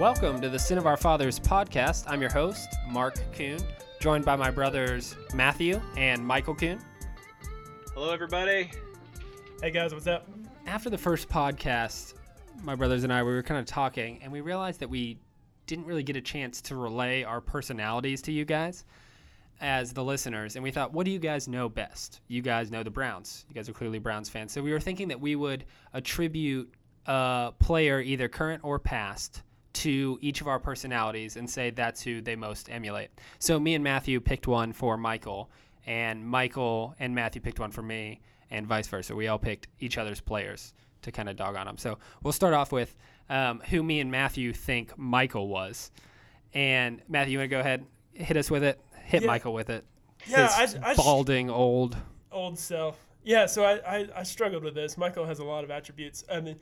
Welcome 0.00 0.40
to 0.40 0.48
the 0.48 0.58
Sin 0.58 0.78
of 0.78 0.86
Our 0.86 0.96
Fathers 0.96 1.38
podcast. 1.38 2.04
I'm 2.06 2.22
your 2.22 2.32
host, 2.32 2.74
Mark 2.88 3.16
Kuhn, 3.34 3.58
joined 4.00 4.24
by 4.24 4.34
my 4.34 4.50
brothers 4.50 5.14
Matthew 5.34 5.78
and 5.94 6.26
Michael 6.26 6.54
Kuhn. 6.54 6.80
Hello, 7.92 8.10
everybody. 8.10 8.70
Hey 9.60 9.70
guys, 9.70 9.92
what's 9.92 10.06
up? 10.06 10.26
After 10.66 10.88
the 10.88 10.96
first 10.96 11.28
podcast, 11.28 12.14
my 12.62 12.74
brothers 12.74 13.04
and 13.04 13.12
I 13.12 13.22
we 13.22 13.30
were 13.30 13.42
kind 13.42 13.60
of 13.60 13.66
talking, 13.66 14.18
and 14.22 14.32
we 14.32 14.40
realized 14.40 14.80
that 14.80 14.88
we 14.88 15.18
didn't 15.66 15.84
really 15.84 16.02
get 16.02 16.16
a 16.16 16.22
chance 16.22 16.62
to 16.62 16.76
relay 16.76 17.22
our 17.22 17.42
personalities 17.42 18.22
to 18.22 18.32
you 18.32 18.46
guys 18.46 18.86
as 19.60 19.92
the 19.92 20.02
listeners. 20.02 20.56
And 20.56 20.62
we 20.62 20.70
thought, 20.70 20.94
what 20.94 21.04
do 21.04 21.10
you 21.10 21.18
guys 21.18 21.46
know 21.46 21.68
best? 21.68 22.22
You 22.26 22.40
guys 22.40 22.70
know 22.70 22.82
the 22.82 22.90
Browns. 22.90 23.44
You 23.50 23.54
guys 23.54 23.68
are 23.68 23.74
clearly 23.74 23.98
Browns 23.98 24.30
fans. 24.30 24.50
So 24.50 24.62
we 24.62 24.72
were 24.72 24.80
thinking 24.80 25.08
that 25.08 25.20
we 25.20 25.36
would 25.36 25.66
attribute 25.92 26.72
a 27.04 27.52
player, 27.58 28.00
either 28.00 28.28
current 28.28 28.64
or 28.64 28.78
past, 28.78 29.42
to 29.72 30.18
each 30.20 30.40
of 30.40 30.48
our 30.48 30.58
personalities 30.58 31.36
and 31.36 31.48
say 31.48 31.70
that's 31.70 32.02
who 32.02 32.20
they 32.20 32.36
most 32.36 32.68
emulate. 32.70 33.10
So 33.38 33.58
me 33.60 33.74
and 33.74 33.84
Matthew 33.84 34.20
picked 34.20 34.46
one 34.46 34.72
for 34.72 34.96
Michael, 34.96 35.50
and 35.86 36.26
Michael 36.26 36.94
and 36.98 37.14
Matthew 37.14 37.40
picked 37.40 37.60
one 37.60 37.70
for 37.70 37.82
me, 37.82 38.20
and 38.50 38.66
vice 38.66 38.88
versa. 38.88 39.14
We 39.14 39.28
all 39.28 39.38
picked 39.38 39.68
each 39.78 39.96
other's 39.98 40.20
players 40.20 40.74
to 41.02 41.12
kind 41.12 41.28
of 41.28 41.36
dog 41.36 41.56
on 41.56 41.66
them. 41.66 41.78
So 41.78 41.98
we'll 42.22 42.32
start 42.32 42.52
off 42.52 42.72
with 42.72 42.94
um, 43.28 43.60
who 43.70 43.82
me 43.82 44.00
and 44.00 44.10
Matthew 44.10 44.52
think 44.52 44.96
Michael 44.98 45.48
was. 45.48 45.90
And 46.52 47.00
Matthew, 47.08 47.32
you 47.34 47.38
want 47.38 47.50
to 47.50 47.56
go 47.56 47.60
ahead, 47.60 47.84
hit 48.12 48.36
us 48.36 48.50
with 48.50 48.64
it, 48.64 48.80
hit 49.04 49.22
Yeah. 49.22 49.28
Michael 49.28 49.52
with 49.54 49.70
it. 49.70 49.84
Yeah, 50.26 50.48
His 50.60 50.74
I- 50.76 50.90
I 50.90 50.94
sh- 50.94 50.96
balding 50.96 51.48
old. 51.48 51.96
Old 52.32 52.58
self. 52.58 52.98
Yeah, 53.22 53.46
so 53.46 53.64
I, 53.64 53.98
I, 53.98 54.08
I 54.16 54.22
struggled 54.24 54.64
with 54.64 54.74
this. 54.74 54.98
Michael 54.98 55.24
has 55.26 55.38
a 55.38 55.44
lot 55.44 55.62
of 55.62 55.70
attributes. 55.70 56.24
I 56.30 56.40
mean, 56.40 56.56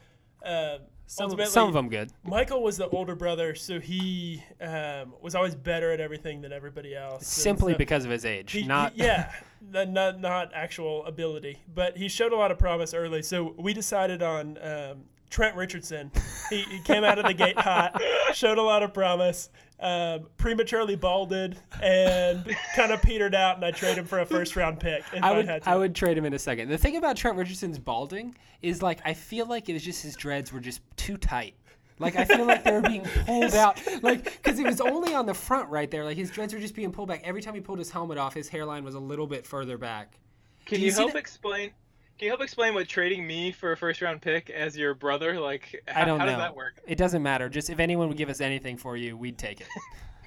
uh, 0.45 0.79
Some, 1.11 1.25
ultimately, 1.31 1.51
some 1.51 1.69
of 1.69 1.75
them 1.75 1.89
good. 1.89 2.13
Michael 2.23 2.63
was 2.63 2.77
the 2.77 2.87
older 2.91 3.15
brother, 3.15 3.55
so 3.55 3.81
he 3.81 4.43
um, 4.61 5.15
was 5.23 5.35
always 5.35 5.55
better 5.55 5.91
at 5.91 6.01
everything 6.01 6.43
than 6.43 6.53
everybody 6.53 6.95
else. 6.95 7.27
Simply 7.27 7.73
so 7.73 7.79
because 7.79 8.05
of 8.05 8.11
his 8.11 8.27
age, 8.27 8.53
he- 8.53 8.61
he- 8.61 8.67
not 8.67 8.95
yeah, 8.95 9.33
not, 9.73 9.89
not 9.89 10.21
not 10.21 10.51
actual 10.55 11.07
ability, 11.07 11.63
but 11.75 11.97
he 11.97 12.09
showed 12.09 12.33
a 12.33 12.37
lot 12.37 12.51
of 12.51 12.59
promise 12.59 12.93
early. 12.93 13.23
So 13.23 13.55
we 13.57 13.73
decided 13.73 14.23
on 14.23 14.59
um, 14.63 15.05
Trent 15.31 15.57
Richardson. 15.57 16.11
He, 16.51 16.63
he 16.63 16.81
came 16.81 17.05
out 17.05 17.19
of 17.19 17.27
the 17.27 17.35
gate 17.35 17.59
hot, 17.59 18.01
showed 18.33 18.59
a 18.59 18.63
lot 18.63 18.83
of 18.83 18.95
promise. 18.95 19.51
Um, 19.81 20.27
prematurely 20.39 20.97
balded 20.97 21.57
and 21.81 22.45
kind 22.75 22.91
of 22.91 23.01
petered 23.01 23.33
out, 23.33 23.57
and 23.57 23.65
I 23.65 23.71
traded 23.71 23.99
him 23.99 24.07
for 24.07 24.19
a 24.19 24.27
first 24.27 24.57
round 24.57 24.81
pick. 24.81 25.05
If 25.13 25.23
I, 25.23 25.31
I 25.31 25.37
would 25.37 25.47
had 25.47 25.63
to. 25.63 25.71
I 25.71 25.77
would 25.77 25.95
trade 25.95 26.19
him 26.19 26.25
in 26.25 26.35
a 26.35 26.39
second. 26.39 26.69
The 26.69 26.79
thing 26.79 26.97
about 26.97 27.17
Trent 27.17 27.37
Richardson's 27.37 27.79
balding 27.79 28.35
is 28.61 28.83
like 28.83 28.99
I 29.05 29.15
feel 29.15 29.47
like 29.47 29.69
it 29.69 29.75
was 29.75 29.85
just 29.85 30.03
his 30.03 30.17
dreads 30.17 30.53
were 30.53 30.59
just 30.59 30.81
too 30.97 31.17
tight. 31.17 31.55
Like 32.01 32.17
I 32.17 32.25
feel 32.25 32.45
like 32.45 32.65
they 32.65 32.73
were 32.73 32.81
being 32.81 33.05
pulled 33.27 33.55
out, 33.55 33.81
like 34.03 34.25
because 34.25 34.59
it 34.59 34.67
was 34.67 34.81
only 34.81 35.15
on 35.15 35.27
the 35.27 35.35
front 35.35 35.69
right 35.69 35.91
there. 35.91 36.05
Like 36.05 36.17
his 36.17 36.31
dreads 36.31 36.53
were 36.53 36.61
just 36.61 36.75
being 36.75 36.91
pulled 36.91 37.09
back. 37.09 37.23
Every 37.25 37.43
time 37.43 37.55
he 37.55 37.61
pulled 37.61 37.79
his 37.79 37.91
helmet 37.91 38.19
off, 38.19 38.35
his 38.35 38.49
hairline 38.49 38.83
was 38.83 38.95
a 38.95 39.01
little 39.01 39.27
bit 39.27 39.47
further 39.47 39.79
back. 39.79 40.19
Can 40.67 40.79
Do 40.79 40.85
you, 40.85 40.91
you 40.91 40.97
help 40.97 41.15
explain? 41.15 41.71
Can 42.19 42.27
you 42.27 42.31
help 42.33 42.43
explain 42.43 42.75
what 42.75 42.89
trading 42.89 43.25
me 43.25 43.53
for 43.53 43.71
a 43.71 43.77
first 43.77 44.03
round 44.03 44.21
pick 44.21 44.51
as 44.51 44.77
your 44.77 44.93
brother 44.93 45.39
like? 45.39 45.85
How, 45.87 46.03
I 46.03 46.05
don't 46.05 46.19
how 46.19 46.27
know. 46.27 46.33
does 46.33 46.41
that 46.41 46.57
work? 46.57 46.81
It 46.85 46.99
doesn't 46.99 47.23
matter. 47.23 47.49
Just 47.49 47.71
if 47.71 47.79
anyone 47.79 48.09
would 48.09 48.17
give 48.17 48.29
us 48.29 48.41
anything 48.41 48.77
for 48.77 48.97
you, 48.97 49.17
we'd 49.17 49.39
take 49.39 49.61
it. 49.61 49.69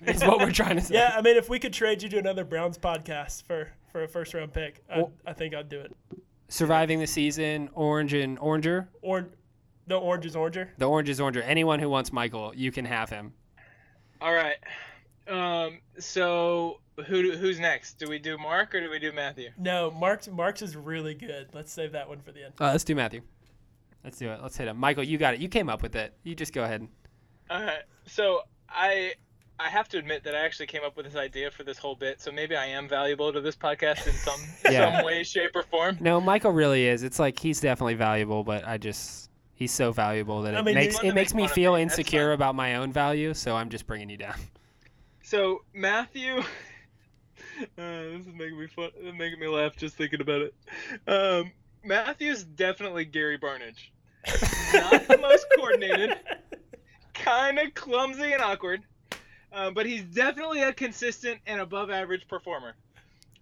Is 0.07 0.23
what 0.23 0.39
we're 0.39 0.53
trying 0.53 0.77
to 0.77 0.81
say. 0.81 0.95
Yeah, 0.95 1.13
I 1.15 1.21
mean, 1.21 1.35
if 1.35 1.49
we 1.49 1.59
could 1.59 1.73
trade 1.73 2.01
you 2.01 2.07
to 2.09 2.17
another 2.17 2.45
Browns 2.45 2.77
podcast 2.77 3.43
for 3.43 3.73
for 3.91 4.03
a 4.03 4.07
first 4.07 4.33
round 4.33 4.53
pick, 4.53 4.81
I, 4.89 5.03
I 5.27 5.33
think 5.33 5.53
I'd 5.53 5.67
do 5.67 5.81
it. 5.81 5.93
Surviving 6.47 6.99
the 6.99 7.07
season, 7.07 7.69
orange 7.73 8.13
and 8.13 8.39
oranger. 8.39 8.87
Or 9.01 9.27
the 9.85 9.97
orange 9.97 10.25
is 10.25 10.35
oranger. 10.35 10.69
The 10.77 10.85
orange 10.87 11.09
is 11.09 11.19
oranger. 11.19 11.43
Anyone 11.45 11.79
who 11.79 11.89
wants 11.89 12.13
Michael, 12.13 12.53
you 12.55 12.71
can 12.71 12.85
have 12.85 13.09
him. 13.09 13.33
All 14.21 14.33
right. 14.33 14.55
Um. 15.27 15.79
So 15.99 16.79
who 17.03 17.31
who's 17.37 17.59
next? 17.59 17.97
Do 17.99 18.07
we 18.09 18.19
do 18.19 18.37
Mark 18.37 18.73
or 18.75 18.81
do 18.81 18.89
we 18.89 18.99
do 18.99 19.11
Matthew? 19.11 19.49
No, 19.57 19.91
Mark's 19.91 20.27
Mark's 20.27 20.61
is 20.61 20.75
really 20.75 21.13
good. 21.13 21.47
Let's 21.53 21.71
save 21.71 21.91
that 21.93 22.07
one 22.07 22.19
for 22.21 22.31
the 22.31 22.45
end. 22.45 22.53
Uh, 22.59 22.67
let's 22.71 22.83
do 22.83 22.95
Matthew. 22.95 23.21
Let's 24.03 24.17
do 24.17 24.29
it. 24.29 24.39
Let's 24.41 24.57
hit 24.57 24.67
him. 24.67 24.77
Michael, 24.77 25.03
you 25.03 25.17
got 25.17 25.33
it. 25.35 25.39
You 25.39 25.47
came 25.49 25.69
up 25.69 25.81
with 25.83 25.95
it. 25.95 26.13
You 26.23 26.33
just 26.35 26.53
go 26.53 26.63
ahead. 26.63 26.87
All 27.49 27.61
right. 27.61 27.83
So 28.07 28.41
I 28.69 29.13
I 29.59 29.69
have 29.69 29.87
to 29.89 29.99
admit 29.99 30.23
that 30.23 30.33
I 30.33 30.39
actually 30.39 30.65
came 30.67 30.81
up 30.83 30.97
with 30.97 31.05
this 31.05 31.15
idea 31.15 31.51
for 31.51 31.63
this 31.63 31.77
whole 31.77 31.95
bit. 31.95 32.19
So 32.19 32.31
maybe 32.31 32.55
I 32.55 32.65
am 32.65 32.87
valuable 32.89 33.31
to 33.31 33.41
this 33.41 33.55
podcast 33.55 34.07
in 34.07 34.13
some 34.13 34.39
Yeah. 34.71 34.97
some 34.97 35.05
way, 35.05 35.23
shape, 35.23 35.51
or 35.55 35.61
form. 35.63 35.97
No, 35.99 36.19
Michael 36.19 36.51
really 36.51 36.87
is. 36.87 37.03
It's 37.03 37.19
like 37.19 37.37
he's 37.39 37.59
definitely 37.61 37.93
valuable, 37.93 38.43
but 38.43 38.67
I 38.67 38.77
just 38.79 39.29
he's 39.53 39.71
so 39.71 39.91
valuable 39.91 40.41
that 40.41 40.55
it 40.55 40.65
mean, 40.65 40.73
makes 40.75 40.99
it 41.03 41.13
makes 41.13 41.33
me 41.35 41.43
Make 41.43 41.49
fun 41.49 41.55
feel 41.55 41.75
me. 41.75 41.83
Insecure 41.83 42.31
about 42.31 42.55
my 42.55 42.75
own 42.77 42.91
value. 42.91 43.35
So 43.35 43.55
I'm 43.55 43.69
just 43.69 43.85
bringing 43.85 44.09
you 44.09 44.17
down. 44.17 44.35
So 45.23 45.63
Matthew, 45.75 46.41
uh, 47.61 48.17
this 48.17 48.27
is 48.27 48.33
making 48.33 48.59
me 48.59 48.67
fun, 48.67 48.89
making 49.17 49.39
me 49.39 49.47
laugh 49.47 49.75
just 49.75 49.95
thinking 49.95 50.21
about 50.21 50.41
it. 50.41 50.53
Um, 51.07 51.51
Matthew's 51.83 52.43
definitely 52.43 53.05
Gary 53.05 53.37
Barnidge. 53.37 53.91
Not 54.73 55.07
the 55.07 55.17
most 55.17 55.45
coordinated, 55.55 56.17
kind 57.13 57.59
of 57.59 57.73
clumsy 57.73 58.33
and 58.33 58.41
awkward, 58.41 58.81
uh, 59.51 59.71
but 59.71 59.85
he's 59.85 60.03
definitely 60.03 60.61
a 60.61 60.73
consistent 60.73 61.39
and 61.47 61.59
above-average 61.59 62.27
performer. 62.27 62.73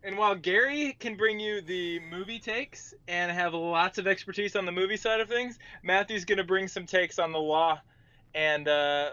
And 0.03 0.17
while 0.17 0.35
Gary 0.35 0.95
can 0.99 1.17
bring 1.17 1.39
you 1.39 1.59
the 1.61 1.99
movie 2.09 2.39
takes 2.39 2.93
and 3.09 3.29
have 3.31 3.53
lots 3.53 3.97
of 3.97 4.07
expertise 4.07 4.55
on 4.55 4.65
the 4.65 4.71
movie 4.71 4.95
side 4.95 5.19
of 5.19 5.27
things, 5.27 5.59
Matthew's 5.83 6.23
going 6.23 6.37
to 6.37 6.45
bring 6.45 6.69
some 6.69 6.85
takes 6.85 7.19
on 7.19 7.33
the 7.33 7.39
law 7.39 7.81
and 8.33 8.67
uh, 8.67 9.11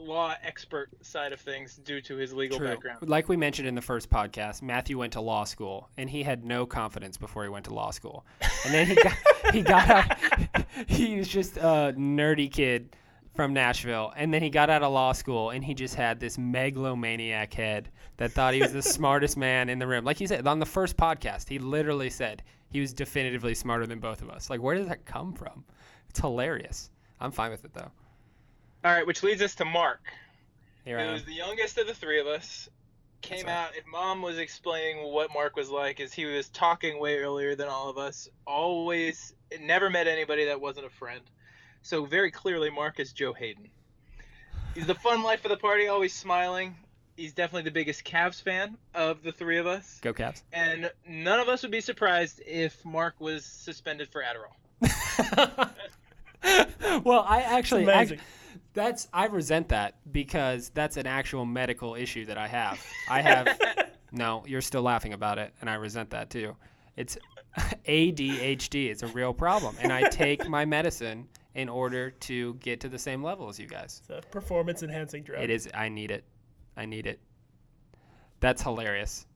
law 0.00 0.34
expert 0.42 0.90
side 1.02 1.32
of 1.32 1.40
things 1.40 1.76
due 1.76 2.00
to 2.00 2.16
his 2.16 2.32
legal 2.32 2.58
background. 2.58 3.08
Like 3.08 3.28
we 3.28 3.36
mentioned 3.36 3.68
in 3.68 3.74
the 3.74 3.82
first 3.82 4.10
podcast, 4.10 4.62
Matthew 4.62 4.98
went 4.98 5.12
to 5.14 5.20
law 5.20 5.44
school 5.44 5.88
and 5.96 6.08
he 6.08 6.22
had 6.22 6.44
no 6.44 6.66
confidence 6.66 7.16
before 7.16 7.42
he 7.42 7.48
went 7.48 7.64
to 7.66 7.74
law 7.74 7.90
school. 7.90 8.24
And 8.64 8.74
then 8.74 8.86
he 8.86 8.94
got 8.94 9.14
he 9.52 9.62
got 9.62 9.90
out 9.90 10.64
he 10.86 11.16
was 11.16 11.28
just 11.28 11.56
a 11.56 11.94
nerdy 11.96 12.50
kid 12.50 12.96
from 13.34 13.52
Nashville 13.52 14.12
and 14.16 14.32
then 14.34 14.42
he 14.42 14.50
got 14.50 14.70
out 14.70 14.82
of 14.82 14.92
law 14.92 15.12
school 15.12 15.50
and 15.50 15.64
he 15.64 15.74
just 15.74 15.94
had 15.94 16.18
this 16.18 16.38
megalomaniac 16.38 17.52
head 17.52 17.88
that 18.16 18.32
thought 18.32 18.54
he 18.54 18.60
was 18.60 18.72
the 18.72 18.82
smartest 18.98 19.36
man 19.36 19.68
in 19.68 19.78
the 19.78 19.86
room. 19.86 20.04
Like 20.04 20.18
he 20.18 20.26
said 20.26 20.46
on 20.46 20.58
the 20.58 20.66
first 20.66 20.96
podcast, 20.96 21.48
he 21.48 21.58
literally 21.58 22.10
said 22.10 22.42
he 22.70 22.80
was 22.80 22.92
definitively 22.92 23.54
smarter 23.54 23.86
than 23.86 24.00
both 24.00 24.22
of 24.22 24.30
us. 24.30 24.50
Like 24.50 24.60
where 24.60 24.76
does 24.76 24.88
that 24.88 25.04
come 25.04 25.32
from? 25.32 25.64
It's 26.08 26.20
hilarious. 26.20 26.90
I'm 27.20 27.30
fine 27.30 27.50
with 27.50 27.64
it 27.64 27.74
though. 27.74 27.90
All 28.84 28.92
right, 28.92 29.06
which 29.06 29.22
leads 29.22 29.42
us 29.42 29.54
to 29.56 29.64
Mark, 29.64 30.00
Here 30.84 30.98
I 30.98 31.02
who 31.02 31.08
am. 31.08 31.12
was 31.14 31.24
the 31.24 31.34
youngest 31.34 31.76
of 31.78 31.86
the 31.86 31.94
three 31.94 32.20
of 32.20 32.26
us. 32.26 32.68
Came 33.20 33.44
right. 33.46 33.52
out. 33.52 33.76
If 33.76 33.84
Mom 33.86 34.22
was 34.22 34.38
explaining 34.38 35.04
what 35.12 35.28
Mark 35.34 35.54
was 35.54 35.68
like, 35.68 36.00
is 36.00 36.12
he 36.14 36.24
was 36.24 36.48
talking 36.48 36.98
way 36.98 37.18
earlier 37.18 37.54
than 37.54 37.68
all 37.68 37.90
of 37.90 37.98
us. 37.98 38.28
Always, 38.46 39.34
never 39.60 39.90
met 39.90 40.06
anybody 40.06 40.46
that 40.46 40.58
wasn't 40.60 40.86
a 40.86 40.90
friend. 40.90 41.20
So 41.82 42.06
very 42.06 42.30
clearly, 42.30 42.70
Mark 42.70 42.98
is 42.98 43.12
Joe 43.12 43.34
Haden. 43.34 43.68
He's 44.74 44.86
the 44.86 44.94
fun 44.94 45.22
life 45.22 45.44
of 45.44 45.50
the 45.50 45.56
party, 45.58 45.88
always 45.88 46.14
smiling. 46.14 46.74
He's 47.16 47.34
definitely 47.34 47.64
the 47.64 47.72
biggest 47.72 48.04
Cavs 48.04 48.40
fan 48.42 48.78
of 48.94 49.22
the 49.22 49.32
three 49.32 49.58
of 49.58 49.66
us, 49.66 49.98
Go 50.00 50.14
Cavs. 50.14 50.40
and 50.54 50.90
none 51.06 51.38
of 51.40 51.48
us 51.48 51.60
would 51.62 51.70
be 51.72 51.82
surprised 51.82 52.40
if 52.46 52.82
Mark 52.86 53.20
was 53.20 53.44
suspended 53.44 54.08
for 54.08 54.22
Adderall. 54.22 55.70
well, 57.04 57.24
I 57.28 57.42
actually, 57.42 57.82
It's 57.82 57.90
amazing. 57.92 58.18
act- 58.18 58.26
that's 58.72 59.08
I 59.12 59.26
resent 59.26 59.68
that 59.68 59.96
because 60.12 60.70
that's 60.74 60.96
an 60.96 61.06
actual 61.06 61.44
medical 61.44 61.94
issue 61.94 62.26
that 62.26 62.38
I 62.38 62.48
have. 62.48 62.84
I 63.08 63.20
have 63.20 63.60
no, 64.12 64.44
you're 64.46 64.60
still 64.60 64.82
laughing 64.82 65.12
about 65.12 65.38
it, 65.38 65.52
and 65.60 65.68
I 65.68 65.74
resent 65.74 66.10
that 66.10 66.30
too. 66.30 66.56
It's 66.96 67.18
ADHD. 67.58 68.90
It's 68.90 69.02
a 69.02 69.08
real 69.08 69.32
problem, 69.32 69.76
and 69.80 69.92
I 69.92 70.08
take 70.08 70.48
my 70.48 70.64
medicine 70.64 71.28
in 71.54 71.68
order 71.68 72.10
to 72.10 72.54
get 72.54 72.80
to 72.80 72.88
the 72.88 72.98
same 72.98 73.22
level 73.22 73.48
as 73.48 73.58
you 73.58 73.66
guys. 73.66 74.02
It's 74.08 74.26
a 74.26 74.28
performance 74.30 74.82
enhancing 74.82 75.24
drug. 75.24 75.42
It 75.42 75.50
is. 75.50 75.68
I 75.74 75.88
need 75.88 76.10
it. 76.10 76.24
I 76.76 76.86
need 76.86 77.06
it. 77.06 77.20
That's 78.38 78.62
hilarious. 78.62 79.26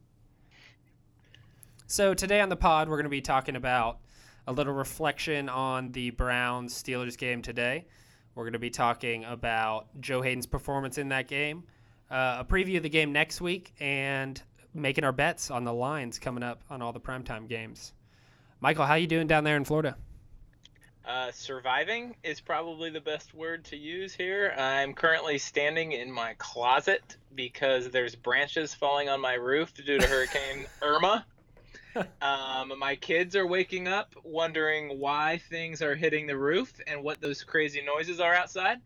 So 1.87 2.15
today 2.15 2.41
on 2.41 2.49
the 2.49 2.57
pod, 2.57 2.89
we're 2.89 2.97
going 2.97 3.05
to 3.05 3.11
be 3.11 3.21
talking 3.21 3.57
about 3.57 3.99
a 4.47 4.53
little 4.53 4.73
reflection 4.73 5.49
on 5.49 5.93
the 5.93 6.11
Browns 6.11 6.75
Steelers 6.75 7.17
game 7.19 7.43
today. 7.43 7.87
We're 8.35 8.45
going 8.45 8.55
to 8.55 8.59
be 8.59 8.71
talking 8.71 9.25
about 9.25 9.87
Joe 10.01 10.21
Haden's 10.21 10.47
performance 10.47 10.99
in 10.99 11.09
that 11.11 11.29
game, 11.29 11.65
uh, 12.11 12.39
a 12.41 12.45
preview 12.45 12.79
of 12.79 12.83
the 12.83 12.89
game 12.89 13.13
next 13.13 13.41
week, 13.41 13.73
and 13.79 14.41
making 14.75 15.05
our 15.05 15.13
bets 15.13 15.51
on 15.51 15.65
the 15.65 15.73
lines 15.73 16.19
coming 16.19 16.43
up 16.43 16.63
on 16.69 16.83
all 16.83 16.93
the 16.93 17.01
primetime 17.01 17.49
games. 17.49 17.93
Michael, 18.61 18.87
how 18.87 18.95
you 18.95 19.07
doing 19.07 19.27
down 19.27 19.45
there 19.45 19.57
in 19.57 19.65
Florida? 19.65 19.97
Uh, 21.07 21.31
surviving 21.33 22.17
is 22.25 22.41
probably 22.41 22.89
the 22.89 23.01
best 23.01 23.35
word 23.35 23.63
to 23.63 23.77
use 23.77 24.15
here. 24.15 24.55
I'm 24.57 24.95
currently 24.95 25.37
standing 25.37 25.93
in 25.93 26.11
my 26.11 26.35
closet 26.39 27.17
because 27.35 27.91
there's 27.91 28.15
branches 28.15 28.73
falling 28.73 29.11
on 29.11 29.21
my 29.21 29.35
roof 29.35 29.75
due 29.75 29.99
to 29.99 30.07
Hurricane 30.07 30.67
Irma. 30.83 31.27
Um, 32.23 32.73
my 32.79 32.97
kids 32.97 33.37
are 33.37 33.47
waking 33.47 33.87
up 33.89 34.15
wondering 34.25 34.99
why 34.99 35.41
things 35.51 35.83
are 35.83 35.95
hitting 35.95 36.27
the 36.27 36.37
roof 36.37 36.73
and 36.87 37.03
what 37.03 37.21
those 37.21 37.43
crazy 37.45 37.83
noises 37.83 38.19
are 38.21 38.35
outside. 38.35 38.79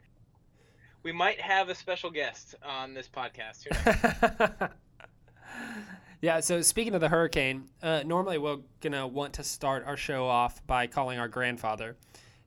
we 1.02 1.12
might 1.12 1.40
have 1.40 1.68
a 1.68 1.74
special 1.74 2.10
guest 2.10 2.54
on 2.64 2.92
this 2.94 3.08
podcast. 3.08 3.66
Yeah. 6.20 6.40
So 6.40 6.62
speaking 6.62 6.94
of 6.94 7.00
the 7.00 7.08
hurricane, 7.08 7.68
uh, 7.80 8.02
normally 8.04 8.38
we're 8.38 8.58
gonna 8.80 9.06
want 9.06 9.34
to 9.34 9.44
start 9.44 9.84
our 9.86 9.96
show 9.96 10.26
off 10.26 10.66
by 10.66 10.88
calling 10.88 11.18
our 11.18 11.28
grandfather, 11.28 11.96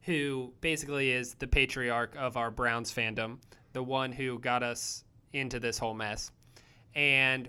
who 0.01 0.51
basically 0.59 1.11
is 1.11 1.35
the 1.35 1.47
patriarch 1.47 2.13
of 2.17 2.35
our 2.35 2.51
Browns 2.51 2.93
fandom, 2.93 3.37
the 3.71 3.81
one 3.81 4.11
who 4.11 4.39
got 4.39 4.61
us 4.61 5.05
into 5.31 5.57
this 5.57 5.77
whole 5.77 5.93
mess. 5.93 6.31
And 6.95 7.47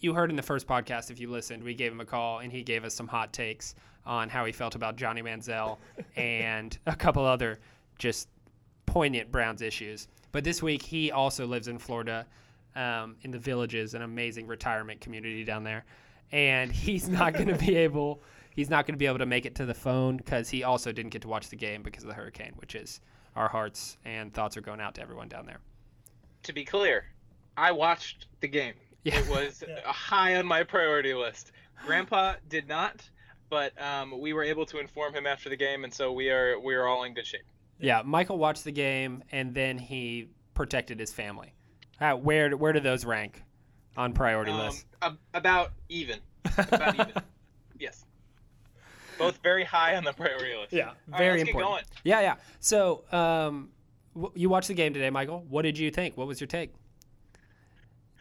you 0.00 0.14
heard 0.14 0.30
in 0.30 0.36
the 0.36 0.42
first 0.42 0.66
podcast, 0.66 1.10
if 1.10 1.18
you 1.18 1.30
listened, 1.30 1.62
we 1.62 1.74
gave 1.74 1.92
him 1.92 2.00
a 2.00 2.04
call 2.04 2.38
and 2.38 2.52
he 2.52 2.62
gave 2.62 2.84
us 2.84 2.94
some 2.94 3.08
hot 3.08 3.32
takes 3.32 3.74
on 4.06 4.28
how 4.28 4.44
he 4.44 4.52
felt 4.52 4.74
about 4.74 4.96
Johnny 4.96 5.22
Manziel 5.22 5.78
and 6.16 6.78
a 6.86 6.96
couple 6.96 7.24
other 7.24 7.58
just 7.98 8.28
poignant 8.86 9.30
Browns 9.30 9.62
issues. 9.62 10.08
But 10.32 10.44
this 10.44 10.62
week, 10.62 10.82
he 10.82 11.10
also 11.10 11.46
lives 11.46 11.68
in 11.68 11.78
Florida, 11.78 12.26
um, 12.76 13.16
in 13.22 13.30
the 13.30 13.38
Villages, 13.38 13.94
an 13.94 14.02
amazing 14.02 14.46
retirement 14.46 15.00
community 15.00 15.44
down 15.44 15.64
there, 15.64 15.84
and 16.32 16.70
he's 16.86 17.08
not 17.08 17.34
going 17.34 17.48
to 17.48 17.56
be 17.56 17.76
able. 17.88 18.22
He's 18.54 18.70
not 18.70 18.86
going 18.86 18.94
to 18.94 18.98
be 18.98 19.06
able 19.06 19.18
to 19.18 19.26
make 19.26 19.46
it 19.46 19.54
to 19.56 19.66
the 19.66 19.74
phone 19.74 20.16
because 20.16 20.48
he 20.48 20.64
also 20.64 20.90
didn't 20.90 21.10
get 21.10 21.22
to 21.22 21.28
watch 21.28 21.48
the 21.48 21.56
game 21.56 21.82
because 21.82 22.02
of 22.02 22.08
the 22.08 22.14
hurricane, 22.14 22.52
which 22.56 22.74
is 22.74 23.00
our 23.36 23.48
hearts 23.48 23.98
and 24.04 24.34
thoughts 24.34 24.56
are 24.56 24.60
going 24.60 24.80
out 24.80 24.96
to 24.96 25.00
everyone 25.00 25.28
down 25.28 25.46
there. 25.46 25.60
to 26.42 26.52
be 26.52 26.64
clear, 26.64 27.04
I 27.56 27.70
watched 27.72 28.26
the 28.40 28.48
game. 28.48 28.74
Yeah. 29.08 29.18
It 29.20 29.28
was 29.28 29.62
Yeah. 29.68 29.80
high 29.84 30.36
on 30.36 30.46
my 30.46 30.62
priority 30.62 31.14
list. 31.14 31.52
Grandpa 31.86 32.34
did 32.48 32.68
not, 32.68 33.08
but 33.50 33.72
um, 33.80 34.20
we 34.20 34.32
were 34.32 34.42
able 34.44 34.66
to 34.66 34.78
inform 34.78 35.14
him 35.14 35.26
after 35.26 35.48
the 35.48 35.56
game, 35.56 35.84
and 35.84 35.92
so 35.92 36.12
we 36.12 36.30
are 36.30 36.58
we 36.58 36.74
are 36.74 36.86
all 36.86 37.04
in 37.04 37.14
good 37.14 37.26
shape. 37.26 37.42
Yeah, 37.80 38.02
Michael 38.04 38.38
watched 38.38 38.64
the 38.64 38.72
game 38.72 39.22
and 39.30 39.54
then 39.54 39.78
he 39.78 40.28
protected 40.54 40.98
his 40.98 41.12
family. 41.12 41.52
Uh, 42.00 42.14
where 42.14 42.56
where 42.56 42.72
do 42.72 42.80
those 42.80 43.04
rank 43.04 43.42
on 43.96 44.12
priority 44.12 44.50
Um, 44.52 44.58
list? 44.58 44.86
ab- 45.02 45.18
about 45.34 45.72
even. 45.88 46.18
About 46.58 46.94
even. 46.94 47.12
Yes. 47.78 48.04
Both 49.18 49.38
very 49.44 49.62
high 49.62 49.94
on 49.96 50.02
the 50.02 50.12
priority 50.12 50.56
list. 50.56 50.72
Yeah, 50.72 50.88
All 50.88 50.94
right, 51.10 51.18
very 51.18 51.38
let's 51.38 51.48
important. 51.50 51.70
going. 51.72 51.84
Yeah, 52.02 52.20
yeah. 52.20 52.34
So, 52.58 53.04
um, 53.12 53.70
w- 54.16 54.32
you 54.34 54.48
watched 54.48 54.66
the 54.66 54.74
game 54.74 54.92
today, 54.92 55.10
Michael. 55.10 55.44
What 55.48 55.62
did 55.62 55.78
you 55.78 55.92
think? 55.92 56.16
What 56.16 56.26
was 56.26 56.40
your 56.40 56.48
take? 56.48 56.72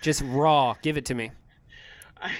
Just 0.02 0.22
raw. 0.26 0.76
Give 0.82 0.98
it 0.98 1.06
to 1.06 1.16
me. 1.16 1.32
I, 2.22 2.32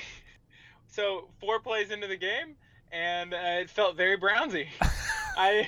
so 0.90 1.28
four 1.40 1.60
plays 1.60 1.92
into 1.92 2.08
the 2.08 2.18
game, 2.18 2.56
and 2.92 3.34
uh, 3.34 3.38
it 3.62 3.70
felt 3.70 3.96
very 3.98 4.18
Brownsy. 4.18 4.68
I, 5.38 5.68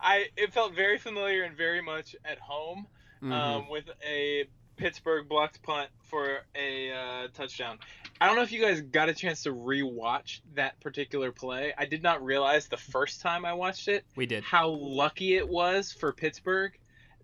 I 0.00 0.26
it 0.36 0.52
felt 0.52 0.74
very 0.74 0.98
familiar 0.98 1.44
and 1.44 1.56
very 1.56 1.80
much 1.82 2.14
at 2.24 2.38
home 2.38 2.86
Mhm. 3.22 3.32
um, 3.32 3.68
with 3.70 3.84
a 4.06 4.44
Pittsburgh 4.76 5.26
blocked 5.26 5.62
punt 5.62 5.88
for 6.02 6.40
a 6.54 6.92
uh, 6.92 7.28
touchdown. 7.32 7.78
I 8.20 8.26
don't 8.26 8.36
know 8.36 8.42
if 8.42 8.52
you 8.52 8.60
guys 8.60 8.82
got 8.82 9.08
a 9.08 9.14
chance 9.14 9.42
to 9.44 9.54
rewatch 9.54 10.40
that 10.54 10.78
particular 10.80 11.32
play. 11.32 11.72
I 11.78 11.86
did 11.86 12.02
not 12.02 12.22
realize 12.24 12.68
the 12.68 12.76
first 12.76 13.20
time 13.22 13.44
I 13.46 13.54
watched 13.54 13.88
it 13.88 14.04
we 14.16 14.26
did. 14.26 14.44
how 14.44 14.68
lucky 14.68 15.34
it 15.36 15.48
was 15.48 15.92
for 15.92 16.12
Pittsburgh 16.12 16.78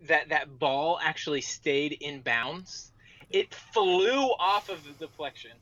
that 0.09 0.31
that 0.31 0.59
ball 0.59 0.99
actually 1.03 1.43
stayed 1.43 1.93
in 2.01 2.21
bounds. 2.23 2.92
It 3.33 3.55
flew 3.55 4.29
off 4.39 4.69
of 4.69 4.83
the 4.85 4.93
deflection 5.07 5.53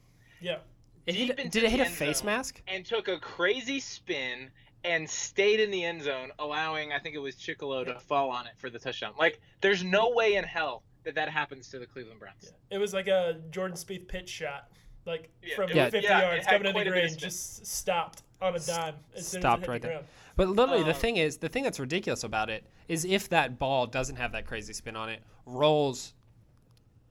Yeah. 0.40 0.58
It 1.06 1.14
hit, 1.14 1.50
did 1.50 1.62
it 1.64 1.70
hit 1.70 1.81
a 1.81 1.84
face 1.87 2.22
mask? 2.22 2.61
and 2.69 2.84
took 2.84 3.08
a 3.08 3.19
crazy 3.19 3.81
spin 3.81 4.50
and 4.84 5.08
stayed 5.08 5.61
in 5.61 5.70
the 5.70 5.84
end 5.84 6.02
zone, 6.02 6.31
allowing 6.38 6.93
I 6.93 6.99
think 6.99 7.14
it 7.14 7.19
was 7.19 7.34
Chickillo 7.37 7.84
to 7.87 7.99
fall 8.00 8.31
on 8.31 8.46
it 8.46 8.52
for 8.58 8.70
the 8.70 8.78
touchdown. 8.78 9.12
Like, 9.19 9.40
there's 9.61 9.82
no 9.84 10.11
way 10.11 10.34
in 10.37 10.44
hell 10.44 10.82
that 11.05 11.14
that 11.14 11.28
happens 11.28 11.69
to 11.70 11.78
the 11.78 11.87
Cleveland 11.87 12.20
Browns. 12.20 12.37
Yeah. 12.70 12.76
It 12.76 12.78
was 12.81 12.93
like 12.94 13.06
a 13.08 13.38
Jordan 13.50 13.76
Spieth 13.76 14.06
pitch 14.08 14.28
shot, 14.28 14.69
like 15.06 15.31
Yeah, 15.43 15.56
from 15.56 15.67
was- 15.75 15.90
50 15.90 15.99
yeah, 16.00 16.20
yards 16.20 16.46
coming 16.46 16.62
to 16.64 16.72
quite 16.72 16.84
the 16.84 16.90
a 16.90 16.93
green, 17.06 17.17
just 17.19 17.67
stopped 17.67 18.22
on 18.40 18.55
a 18.55 18.58
dime. 18.61 18.94
As 19.17 19.26
soon 19.28 19.40
Stopped 19.43 19.62
as 19.62 19.62
it 19.62 19.67
hit 19.67 19.69
right 19.70 19.82
the 19.82 19.88
there. 19.88 19.96
ground. 19.99 20.08
But 20.37 20.49
literally, 20.49 20.82
the 20.84 20.90
Um, 20.94 21.00
thing 21.00 21.17
is, 21.17 21.38
the 21.38 21.49
thing 21.49 21.64
that's 21.64 21.81
ridiculous 21.81 22.25
about 22.25 22.49
it 22.49 22.64
is 22.88 23.05
if 23.05 23.28
that 23.31 23.58
ball 23.58 23.87
doesn't 23.87 24.17
have 24.17 24.32
that 24.32 24.46
crazy 24.46 24.72
spin 24.72 24.96
on 24.96 25.08
it, 25.11 25.22
rolls, 25.44 26.14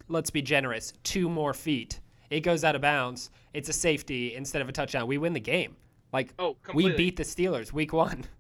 let's 0.10 0.30
be 0.30 0.42
generous, 0.42 0.92
two 1.04 1.30
more 1.30 1.54
feet, 1.54 2.00
it 2.30 2.42
goes 2.42 2.64
out 2.64 2.76
of 2.76 2.82
bounds. 2.82 3.30
It's 3.54 3.70
a 3.70 3.74
safety 3.74 4.36
instead 4.36 4.62
of 4.62 4.70
a 4.70 4.72
touchdown. 4.72 5.08
We 5.08 5.18
win 5.18 5.34
the 5.34 5.40
game. 5.40 5.76
Like 6.12 6.34
Oh, 6.38 6.58
we 6.74 6.92
beat 6.92 7.16
the 7.16 7.24
Steelers 7.24 7.72
week 7.72 7.94
one. 7.94 8.26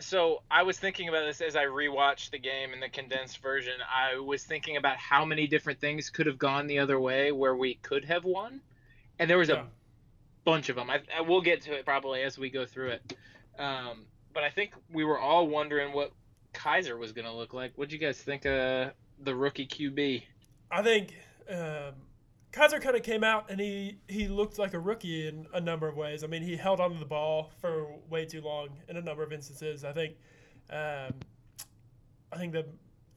So 0.00 0.42
I 0.50 0.64
was 0.64 0.76
thinking 0.76 1.08
about 1.08 1.24
this 1.24 1.40
as 1.40 1.54
I 1.54 1.66
rewatched 1.66 2.30
the 2.32 2.38
game 2.38 2.72
in 2.72 2.80
the 2.80 2.88
condensed 2.88 3.38
version. 3.40 3.74
I 3.88 4.18
was 4.18 4.42
thinking 4.42 4.76
about 4.76 4.96
how 4.96 5.24
many 5.24 5.46
different 5.46 5.78
things 5.80 6.10
could 6.10 6.26
have 6.26 6.36
gone 6.36 6.66
the 6.66 6.80
other 6.80 6.98
way 6.98 7.30
where 7.30 7.54
we 7.54 7.74
could 7.76 8.04
have 8.06 8.24
won, 8.24 8.60
and 9.20 9.30
there 9.30 9.38
was 9.38 9.50
a 9.50 9.52
Yeah. 9.52 9.64
bunch 10.42 10.68
of 10.68 10.74
them. 10.74 10.90
I, 10.90 11.00
I 11.16 11.20
will 11.20 11.40
get 11.40 11.62
to 11.62 11.74
it 11.74 11.84
probably 11.84 12.22
as 12.22 12.36
we 12.36 12.50
go 12.50 12.66
through 12.66 12.88
it. 12.88 13.16
Um, 13.56 14.06
but 14.32 14.42
I 14.42 14.50
think 14.50 14.72
we 14.92 15.04
were 15.04 15.20
all 15.20 15.46
wondering 15.46 15.92
what 15.92 16.10
Kizer 16.54 16.98
was 16.98 17.12
going 17.12 17.26
to 17.26 17.32
look 17.32 17.54
like. 17.54 17.70
What 17.76 17.84
would 17.84 17.92
you 17.92 17.98
guys 18.00 18.18
think 18.18 18.46
of 18.46 18.90
the 19.22 19.34
rookie 19.36 19.66
QB? 19.68 20.24
I 20.74 20.82
think 20.82 21.14
um, 21.48 21.94
Kizer 22.50 22.82
kind 22.82 22.96
of 22.96 23.04
came 23.04 23.22
out 23.22 23.48
and 23.48 23.60
he, 23.60 23.98
he 24.08 24.26
looked 24.26 24.58
like 24.58 24.74
a 24.74 24.78
rookie 24.80 25.28
in 25.28 25.46
a 25.54 25.60
number 25.60 25.86
of 25.86 25.96
ways. 25.96 26.24
I 26.24 26.26
mean, 26.26 26.42
he 26.42 26.56
held 26.56 26.80
onto 26.80 26.98
the 26.98 27.04
ball 27.04 27.52
for 27.60 27.86
way 28.10 28.24
too 28.24 28.40
long 28.40 28.70
in 28.88 28.96
a 28.96 29.00
number 29.00 29.22
of 29.22 29.32
instances. 29.32 29.84
I 29.84 29.92
think 29.92 30.16
um, 30.70 31.14
I 32.32 32.36
think 32.36 32.52
the 32.52 32.66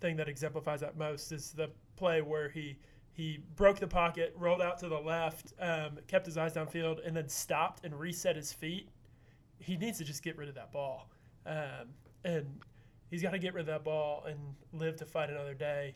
thing 0.02 0.18
that 0.18 0.30
exemplifies 0.30 0.82
that 0.82 0.98
most 0.98 1.32
is 1.32 1.52
the 1.52 1.72
play 1.96 2.22
where 2.22 2.48
he 2.48 2.78
he 3.14 3.40
broke 3.56 3.80
the 3.80 3.88
pocket, 3.88 4.36
rolled 4.38 4.62
out 4.62 4.78
to 4.80 4.90
the 4.90 5.00
left, 5.00 5.54
um, 5.60 5.98
kept 6.06 6.28
his 6.28 6.38
eyes 6.38 6.54
downfield, 6.54 7.06
and 7.08 7.18
then 7.18 7.28
stopped 7.28 7.84
and 7.84 8.00
reset 8.00 8.36
his 8.36 8.54
feet. 8.54 8.90
He 9.58 9.78
needs 9.78 9.98
to 9.98 10.04
just 10.04 10.22
get 10.22 10.38
rid 10.38 10.48
of 10.48 10.54
that 10.54 10.72
ball, 10.72 11.10
um, 11.48 11.90
and 12.24 12.46
he's 13.10 13.24
got 13.24 13.32
to 13.32 13.40
get 13.40 13.56
rid 13.56 13.62
of 13.62 13.68
that 13.68 13.84
ball 13.84 14.26
and 14.28 14.38
live 14.74 14.98
to 14.98 15.06
fight 15.06 15.32
another 15.32 15.56
day 15.56 15.96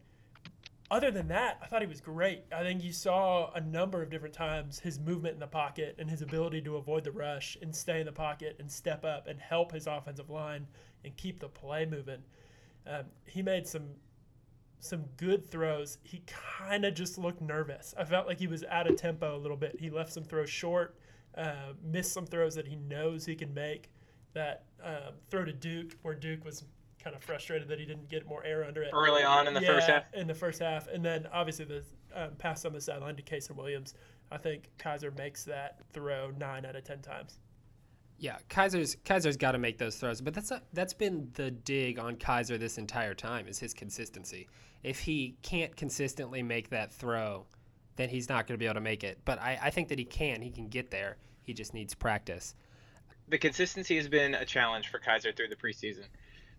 other 0.91 1.09
than 1.09 1.29
that, 1.29 1.57
I 1.63 1.67
thought 1.67 1.81
he 1.81 1.87
was 1.87 2.01
great. 2.01 2.43
I 2.51 2.63
think 2.63 2.83
you 2.83 2.91
saw 2.91 3.49
a 3.53 3.61
number 3.61 4.03
of 4.03 4.09
different 4.09 4.35
times 4.35 4.77
his 4.77 4.99
movement 4.99 5.33
in 5.33 5.39
the 5.39 5.47
pocket 5.47 5.95
and 5.97 6.09
his 6.09 6.21
ability 6.21 6.61
to 6.63 6.75
avoid 6.75 7.05
the 7.05 7.11
rush 7.11 7.57
and 7.61 7.73
stay 7.73 8.01
in 8.01 8.05
the 8.05 8.11
pocket 8.11 8.57
and 8.59 8.69
step 8.69 9.05
up 9.05 9.27
and 9.27 9.39
help 9.39 9.71
his 9.71 9.87
offensive 9.87 10.29
line 10.29 10.67
and 11.05 11.15
keep 11.15 11.39
the 11.39 11.47
play 11.47 11.85
moving. 11.85 12.21
Um, 12.85 13.05
he 13.25 13.41
made 13.41 13.65
some 13.65 13.85
some 14.79 15.05
good 15.15 15.49
throws. 15.49 15.99
He 16.03 16.23
kind 16.25 16.83
of 16.85 16.93
just 16.93 17.17
looked 17.17 17.39
nervous. 17.39 17.93
I 17.97 18.03
felt 18.03 18.27
like 18.27 18.39
he 18.39 18.47
was 18.47 18.63
out 18.65 18.89
of 18.89 18.95
tempo 18.97 19.37
a 19.37 19.37
little 19.37 19.55
bit. 19.55 19.77
He 19.79 19.89
left 19.91 20.11
some 20.11 20.23
throws 20.23 20.49
short, 20.49 20.97
uh, 21.37 21.73
missed 21.83 22.11
some 22.11 22.25
throws 22.25 22.55
that 22.55 22.67
he 22.67 22.75
knows 22.75 23.25
he 23.25 23.35
can 23.35 23.53
make. 23.53 23.91
That 24.33 24.65
uh, 24.83 25.11
throw 25.29 25.45
to 25.45 25.53
Duke, 25.53 25.95
where 26.01 26.15
Duke 26.15 26.43
was 26.43 26.63
kind 27.03 27.15
of 27.15 27.23
frustrated 27.23 27.67
that 27.67 27.79
he 27.79 27.85
didn't 27.85 28.09
get 28.09 28.27
more 28.27 28.43
air 28.43 28.63
under 28.63 28.83
it 28.83 28.91
Early 28.93 29.23
on 29.23 29.47
in 29.47 29.53
the 29.53 29.61
first 29.61 29.87
half? 29.87 30.05
In 30.13 30.27
the 30.27 30.35
first 30.35 30.59
half, 30.59 30.87
and 30.87 31.03
then 31.03 31.27
obviously 31.33 31.65
the 31.65 31.83
um, 32.13 32.31
pass 32.37 32.65
on 32.65 32.73
the 32.73 32.81
sideline 32.81 33.15
to 33.15 33.23
Kasen 33.23 33.55
Williams. 33.55 33.93
I 34.31 34.37
think 34.37 34.69
Kizer 34.77 35.15
makes 35.17 35.43
that 35.45 35.79
throw 35.93 36.31
nine 36.37 36.65
out 36.65 36.75
of 36.75 36.83
ten 36.83 36.99
times. 37.01 37.39
Yeah, 38.17 38.37
Kizer's 38.49 38.95
Kizer's 39.03 39.35
got 39.35 39.53
to 39.53 39.57
make 39.57 39.77
those 39.77 39.95
throws, 39.95 40.21
but 40.21 40.33
that's 40.33 40.51
not, 40.51 40.63
that's 40.73 40.93
been 40.93 41.29
the 41.33 41.51
dig 41.51 41.97
on 41.97 42.15
Kizer 42.15 42.59
this 42.59 42.77
entire 42.77 43.13
time 43.15 43.47
is 43.47 43.57
his 43.57 43.73
consistency. 43.73 44.47
If 44.83 44.99
he 44.99 45.35
can't 45.41 45.75
consistently 45.75 46.43
make 46.43 46.69
that 46.69 46.93
throw, 46.93 47.45
then 47.95 48.09
he's 48.09 48.29
not 48.29 48.47
going 48.47 48.55
to 48.55 48.59
be 48.59 48.65
able 48.65 48.75
to 48.75 48.81
make 48.81 49.03
it. 49.03 49.19
But 49.25 49.41
I, 49.41 49.59
I 49.63 49.69
think 49.71 49.89
that 49.89 49.99
he 49.99 50.05
can. 50.05 50.41
He 50.41 50.49
can 50.51 50.67
get 50.67 50.91
there. 50.91 51.17
He 51.43 51.53
just 51.53 51.73
needs 51.73 51.93
practice. 51.95 52.55
the 53.27 53.37
consistency 53.37 53.95
has 53.97 54.07
been 54.07 54.35
a 54.35 54.45
challenge 54.45 54.89
for 54.89 54.99
Kizer 54.99 55.35
through 55.35 55.47
the 55.47 55.55
preseason. 55.55 56.05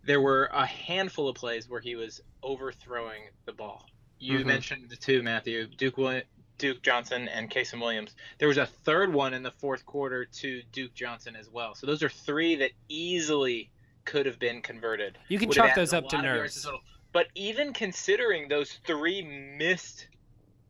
There 0.04 0.20
were 0.20 0.46
a 0.52 0.66
handful 0.66 1.28
of 1.28 1.36
plays 1.36 1.68
where 1.68 1.80
he 1.80 1.94
was 1.96 2.20
overthrowing 2.42 3.22
the 3.44 3.52
ball. 3.52 3.88
You 4.18 4.40
Mhm. 4.40 4.46
mentioned 4.46 4.88
the 4.88 4.96
two, 4.96 5.22
Matthew 5.22 5.66
Duke 5.66 5.96
Willi- 5.96 6.24
Duke 6.58 6.82
Johnson 6.82 7.28
and 7.28 7.50
Kasen 7.50 7.80
Williams. 7.80 8.14
There 8.38 8.48
was 8.48 8.58
a 8.58 8.66
third 8.66 9.12
one 9.12 9.34
in 9.34 9.42
the 9.42 9.50
fourth 9.50 9.84
quarter 9.86 10.24
to 10.24 10.62
Duke 10.72 10.94
Johnson 10.94 11.34
as 11.36 11.48
well. 11.50 11.74
So 11.74 11.86
those 11.86 12.02
are 12.02 12.08
three 12.08 12.54
that 12.56 12.72
easily 12.88 13.70
could 14.04 14.26
have 14.26 14.38
been 14.38 14.62
converted. 14.62 15.18
You 15.28 15.38
can 15.38 15.48
Would 15.48 15.56
chalk 15.56 15.74
those 15.74 15.92
up 15.92 16.08
to 16.08 16.16
lot 16.16 16.24
nerves. 16.24 16.66
But 17.12 17.28
even 17.34 17.72
considering 17.72 18.48
those 18.48 18.72
three 18.86 19.22
missed 19.22 20.08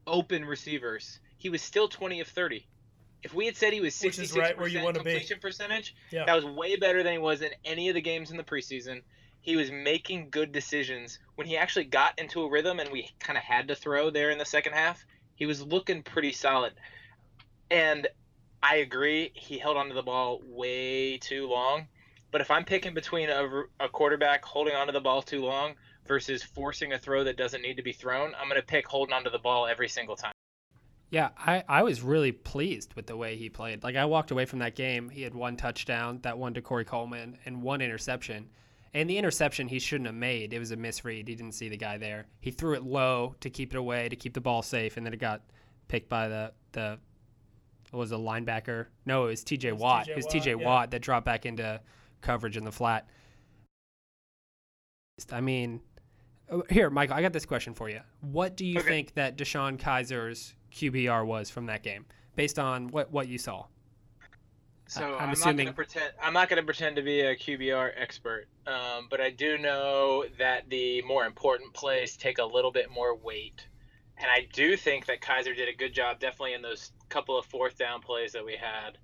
open 0.06 0.44
receivers, 0.44 1.20
he 1.38 1.48
was 1.48 1.62
still 1.62 1.88
20 1.88 2.20
of 2.20 2.28
30. 2.28 2.66
If 3.22 3.32
we 3.34 3.46
had 3.46 3.56
said 3.56 3.72
he 3.72 3.80
was 3.80 3.94
Which 4.02 4.14
66% 4.16 4.36
right 4.42 4.58
where 4.58 4.68
you 4.68 4.80
wanna 4.82 4.98
be. 5.02 5.10
completion 5.12 5.38
percentage, 5.40 5.94
Yeah. 6.10 6.24
that 6.24 6.34
was 6.34 6.44
way 6.44 6.76
better 6.76 7.02
than 7.02 7.12
he 7.12 7.18
was 7.18 7.40
in 7.42 7.54
any 7.64 7.88
of 7.88 7.94
the 7.94 8.00
games 8.00 8.30
in 8.30 8.36
the 8.36 8.42
preseason. 8.44 9.02
He 9.42 9.56
was 9.56 9.70
making 9.70 10.30
good 10.30 10.52
decisions. 10.52 11.18
When 11.34 11.46
he 11.46 11.56
actually 11.56 11.84
got 11.84 12.18
into 12.18 12.42
a 12.42 12.50
rhythm 12.50 12.80
and 12.80 12.90
we 12.90 13.10
kind 13.18 13.36
of 13.36 13.44
had 13.44 13.68
to 13.68 13.74
throw 13.74 14.08
there 14.08 14.30
in 14.30 14.38
the 14.38 14.44
second 14.44 14.72
half, 14.72 15.04
he 15.34 15.46
was 15.46 15.60
looking 15.60 16.02
pretty 16.02 16.32
solid. 16.32 16.72
And 17.70 18.06
I 18.62 18.76
agree, 18.76 19.32
he 19.34 19.58
held 19.58 19.76
onto 19.76 19.94
the 19.94 20.02
ball 20.02 20.40
way 20.44 21.18
too 21.18 21.48
long. 21.48 21.88
But 22.30 22.40
if 22.40 22.50
I'm 22.50 22.64
picking 22.64 22.94
between 22.94 23.28
a, 23.28 23.64
a 23.80 23.88
quarterback 23.88 24.44
holding 24.44 24.74
onto 24.74 24.92
the 24.92 25.00
ball 25.00 25.20
too 25.20 25.44
long 25.44 25.74
versus 26.06 26.42
forcing 26.42 26.92
a 26.92 26.98
throw 26.98 27.24
that 27.24 27.36
doesn't 27.36 27.60
need 27.60 27.76
to 27.76 27.82
be 27.82 27.92
thrown, 27.92 28.32
I'm 28.40 28.48
going 28.48 28.60
to 28.60 28.66
pick 28.66 28.86
holding 28.86 29.12
onto 29.12 29.30
the 29.30 29.38
ball 29.38 29.66
every 29.66 29.88
single 29.88 30.16
time. 30.16 30.32
Yeah, 31.10 31.30
I, 31.36 31.62
I 31.68 31.82
was 31.82 32.00
really 32.00 32.32
pleased 32.32 32.94
with 32.94 33.06
the 33.06 33.16
way 33.16 33.36
he 33.36 33.50
played. 33.50 33.82
Like 33.82 33.96
I 33.96 34.06
walked 34.06 34.30
away 34.30 34.46
from 34.46 34.60
that 34.60 34.76
game, 34.76 35.10
he 35.10 35.22
had 35.22 35.34
one 35.34 35.56
touchdown, 35.56 36.20
that 36.22 36.38
one 36.38 36.54
to 36.54 36.62
Corey 36.62 36.86
Coleman, 36.86 37.36
and 37.44 37.62
one 37.62 37.82
interception. 37.82 38.48
And 38.94 39.08
the 39.08 39.16
interception 39.16 39.68
he 39.68 39.78
shouldn't 39.78 40.06
have 40.06 40.14
made. 40.14 40.52
It 40.52 40.58
was 40.58 40.70
a 40.70 40.76
misread. 40.76 41.26
He 41.28 41.34
didn't 41.34 41.52
see 41.52 41.68
the 41.70 41.78
guy 41.78 41.96
there. 41.96 42.26
He 42.40 42.50
threw 42.50 42.74
it 42.74 42.82
low 42.82 43.34
to 43.40 43.48
keep 43.48 43.72
it 43.74 43.78
away, 43.78 44.08
to 44.10 44.16
keep 44.16 44.34
the 44.34 44.40
ball 44.40 44.60
safe, 44.62 44.96
and 44.98 45.06
then 45.06 45.14
it 45.14 45.18
got 45.20 45.42
picked 45.88 46.08
by 46.10 46.28
the 46.28 46.52
the 46.72 46.98
what 47.90 48.00
was 48.00 48.12
a 48.12 48.16
linebacker? 48.16 48.86
No, 49.04 49.24
it 49.24 49.28
was 49.28 49.44
T.J. 49.44 49.72
Watt. 49.72 50.08
It 50.08 50.16
was 50.16 50.24
Watt, 50.24 50.32
T.J. 50.32 50.50
yeah. 50.50 50.56
Watt 50.66 50.90
that 50.92 51.00
dropped 51.02 51.26
back 51.26 51.44
into 51.46 51.80
coverage 52.22 52.56
in 52.56 52.64
the 52.64 52.72
flat. 52.72 53.06
I 55.30 55.40
mean, 55.40 55.80
oh, 56.50 56.62
here, 56.70 56.88
Michael, 56.90 57.16
I 57.16 57.22
got 57.22 57.32
this 57.32 57.44
question 57.44 57.74
for 57.74 57.88
you. 57.90 58.00
What 58.20 58.56
do 58.56 58.64
you 58.66 58.78
Okay. 58.78 58.88
think 58.88 59.14
that 59.14 59.36
DeShone 59.36 59.78
Kizer's 59.78 60.54
QBR 60.72 61.26
was 61.26 61.50
from 61.50 61.66
that 61.66 61.82
game, 61.82 62.06
based 62.34 62.58
on 62.58 62.88
what 62.88 63.12
what 63.12 63.28
you 63.28 63.38
saw? 63.38 63.66
So 64.86 65.14
I'm 65.14 65.30
I'm, 65.30 65.38
not 65.38 65.56
going 65.56 65.66
to 65.66 65.72
pretend. 65.72 66.12
I'm 66.20 66.32
not 66.32 66.48
going 66.48 66.60
to 66.60 66.66
pretend 66.66 66.96
to 66.96 67.02
be 67.02 67.20
a 67.20 67.34
QBR 67.34 67.92
expert, 67.96 68.46
um, 68.66 69.06
but 69.10 69.20
I 69.20 69.30
do 69.30 69.56
know 69.56 70.24
that 70.38 70.68
the 70.68 71.02
more 71.02 71.24
important 71.24 71.72
plays 71.72 72.16
take 72.16 72.38
a 72.38 72.44
little 72.44 72.72
bit 72.72 72.90
more 72.90 73.16
weight, 73.16 73.66
and 74.18 74.26
I 74.30 74.48
do 74.52 74.76
think 74.76 75.06
that 75.06 75.20
Kizer 75.20 75.56
did 75.56 75.68
a 75.68 75.72
good 75.72 75.94
job, 75.94 76.18
definitely 76.18 76.54
in 76.54 76.62
those 76.62 76.92
couple 77.08 77.38
of 77.38 77.46
fourth 77.46 77.78
down 77.78 78.00
plays 78.00 78.32
that 78.32 78.44
we 78.44 78.56
had, 78.56 78.98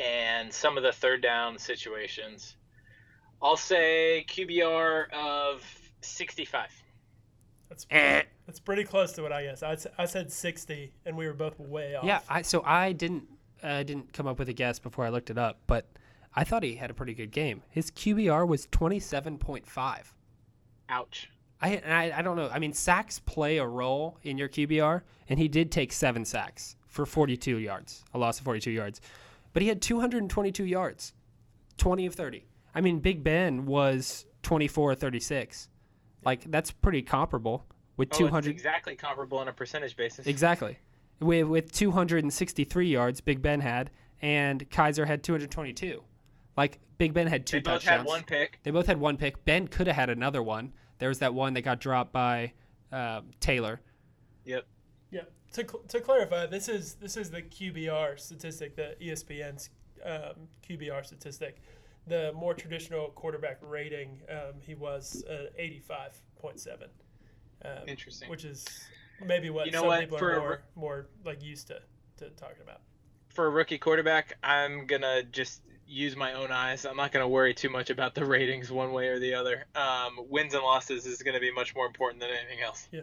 and 0.00 0.52
some 0.52 0.76
of 0.76 0.82
the 0.82 0.92
third 0.92 1.22
down 1.22 1.58
situations. 1.58 2.56
I'll 3.42 3.56
say 3.56 4.24
QBR 4.28 5.12
of 5.12 5.64
65. 6.00 6.70
That's 7.68 7.86
Eh. 7.90 8.22
that's 8.46 8.60
pretty 8.60 8.84
close 8.84 9.12
to 9.12 9.22
what 9.22 9.32
I 9.32 9.44
guess. 9.44 9.62
I, 9.62 9.76
I 9.98 10.04
said 10.06 10.30
60, 10.30 10.92
and 11.04 11.16
we 11.16 11.26
were 11.26 11.32
both 11.34 11.58
way 11.58 11.96
off. 11.96 12.04
Yeah, 12.04 12.20
I 12.28 12.42
so 12.42 12.62
I 12.64 12.92
didn't 12.92 13.24
I 13.64 13.82
didn't 13.82 14.12
come 14.12 14.26
up 14.26 14.38
with 14.38 14.48
a 14.48 14.52
guess 14.52 14.78
before 14.78 15.04
I 15.04 15.08
looked 15.08 15.30
it 15.30 15.38
up, 15.38 15.60
but 15.66 15.86
I 16.34 16.44
thought 16.44 16.62
he 16.62 16.74
had 16.76 16.90
a 16.90 16.94
pretty 16.94 17.14
good 17.14 17.30
game. 17.30 17.62
His 17.70 17.90
QBR 17.90 18.46
was 18.46 18.66
twenty 18.70 19.00
seven 19.00 19.38
point 19.38 19.66
five. 19.66 20.12
Ouch. 20.88 21.30
I, 21.60 21.80
I 21.86 22.18
I 22.18 22.22
don't 22.22 22.36
know. 22.36 22.50
I 22.52 22.58
mean, 22.58 22.72
sacks 22.72 23.18
play 23.20 23.58
a 23.58 23.66
role 23.66 24.18
in 24.22 24.36
your 24.36 24.48
QBR, 24.48 25.02
and 25.28 25.38
he 25.38 25.48
did 25.48 25.70
take 25.72 25.92
seven 25.92 26.24
sacks 26.24 26.76
for 26.86 27.06
forty 27.06 27.36
two 27.36 27.58
yards, 27.58 28.04
a 28.12 28.18
loss 28.18 28.38
of 28.38 28.44
forty 28.44 28.60
two 28.60 28.70
yards, 28.70 29.00
but 29.52 29.62
he 29.62 29.68
had 29.68 29.80
two 29.80 30.00
hundred 30.00 30.22
and 30.22 30.30
twenty 30.30 30.52
two 30.52 30.64
yards, 30.66 31.12
twenty 31.78 32.06
of 32.06 32.14
thirty. 32.14 32.46
I 32.74 32.80
mean, 32.80 32.98
Big 32.98 33.22
Ben 33.24 33.66
was 33.66 34.26
twenty 34.42 34.68
four 34.68 34.92
of 34.92 34.98
thirty 34.98 35.20
six. 35.20 35.68
Like 36.24 36.50
that's 36.50 36.70
pretty 36.70 37.02
comparable 37.02 37.64
with 37.96 38.08
Oh, 38.14 38.18
two 38.28 38.36
it's 38.36 38.46
exactly 38.46 38.96
comparable 38.96 39.38
on 39.38 39.48
a 39.48 39.52
percentage 39.52 39.96
basis. 39.96 40.26
Exactly. 40.26 40.78
With 41.24 41.46
with 41.48 41.72
263 41.72 42.86
yards, 42.88 43.20
Big 43.20 43.40
Ben 43.42 43.60
had, 43.60 43.90
and 44.20 44.68
Kizer 44.70 45.06
had 45.06 45.22
222. 45.22 46.02
Like 46.56 46.78
Big 46.98 47.12
Ben 47.14 47.26
had 47.26 47.46
two 47.46 47.56
They 47.56 47.60
both 47.62 47.82
touchdowns. 47.82 48.00
had 48.02 48.06
one 48.06 48.22
pick. 48.24 48.60
They 48.62 48.70
both 48.70 48.86
had 48.86 48.98
one 49.00 49.16
pick. 49.16 49.44
Ben 49.44 49.66
could 49.68 49.86
have 49.86 49.96
had 49.96 50.10
another 50.10 50.42
one. 50.42 50.72
There 50.98 51.08
was 51.08 51.18
that 51.20 51.34
one 51.34 51.54
that 51.54 51.62
got 51.62 51.80
dropped 51.80 52.12
by 52.12 52.52
uh, 52.92 53.22
Taylor. 53.40 53.80
Yep. 54.44 54.66
Yeah. 55.10 55.20
To, 55.54 55.62
cl- 55.68 55.82
to 55.88 56.00
clarify, 56.00 56.46
this 56.46 56.68
is 56.68 56.94
this 56.94 57.16
is 57.16 57.30
the 57.30 57.42
QBR 57.42 58.18
statistic, 58.18 58.76
the 58.76 58.96
ESPN's 59.02 59.70
um, 60.04 60.48
QBR 60.68 61.04
statistic. 61.06 61.60
The 62.06 62.32
more 62.34 62.52
traditional 62.54 63.08
quarterback 63.10 63.58
rating, 63.62 64.20
um, 64.28 64.60
he 64.60 64.74
was 64.74 65.24
uh, 65.24 65.46
85.7, 65.58 66.82
um, 67.64 67.70
Interesting. 67.88 68.28
which 68.28 68.44
is 68.44 68.66
maybe 69.26 69.50
what 69.50 69.66
You 69.66 69.72
know 69.72 69.80
some 69.80 69.88
what? 69.88 70.00
people 70.00 70.18
For 70.18 70.32
are 70.32 70.38
more, 70.40 70.60
more 70.76 71.06
like 71.24 71.42
used 71.42 71.68
to, 71.68 71.80
to 72.18 72.30
talking 72.30 72.62
about. 72.62 72.80
for 73.28 73.46
a 73.46 73.50
rookie 73.50 73.78
quarterback, 73.78 74.36
I'm 74.42 74.86
gonna 74.86 75.22
just 75.22 75.60
use 75.86 76.16
my 76.16 76.32
own 76.34 76.50
eyes. 76.50 76.84
I'm 76.86 76.96
not 76.96 77.12
gonna 77.12 77.28
worry 77.28 77.52
too 77.54 77.68
much 77.68 77.90
about 77.90 78.14
the 78.14 78.24
ratings 78.24 78.70
one 78.72 78.92
way 78.92 79.08
or 79.08 79.18
the 79.18 79.34
other. 79.34 79.64
Um, 79.74 80.18
wins 80.30 80.54
and 80.54 80.62
losses 80.62 81.04
is 81.06 81.22
gonna 81.22 81.40
be 81.40 81.52
much 81.52 81.74
more 81.74 81.86
important 81.86 82.20
than 82.20 82.30
anything 82.30 82.62
else. 82.64 82.88
Yeah. 82.90 83.02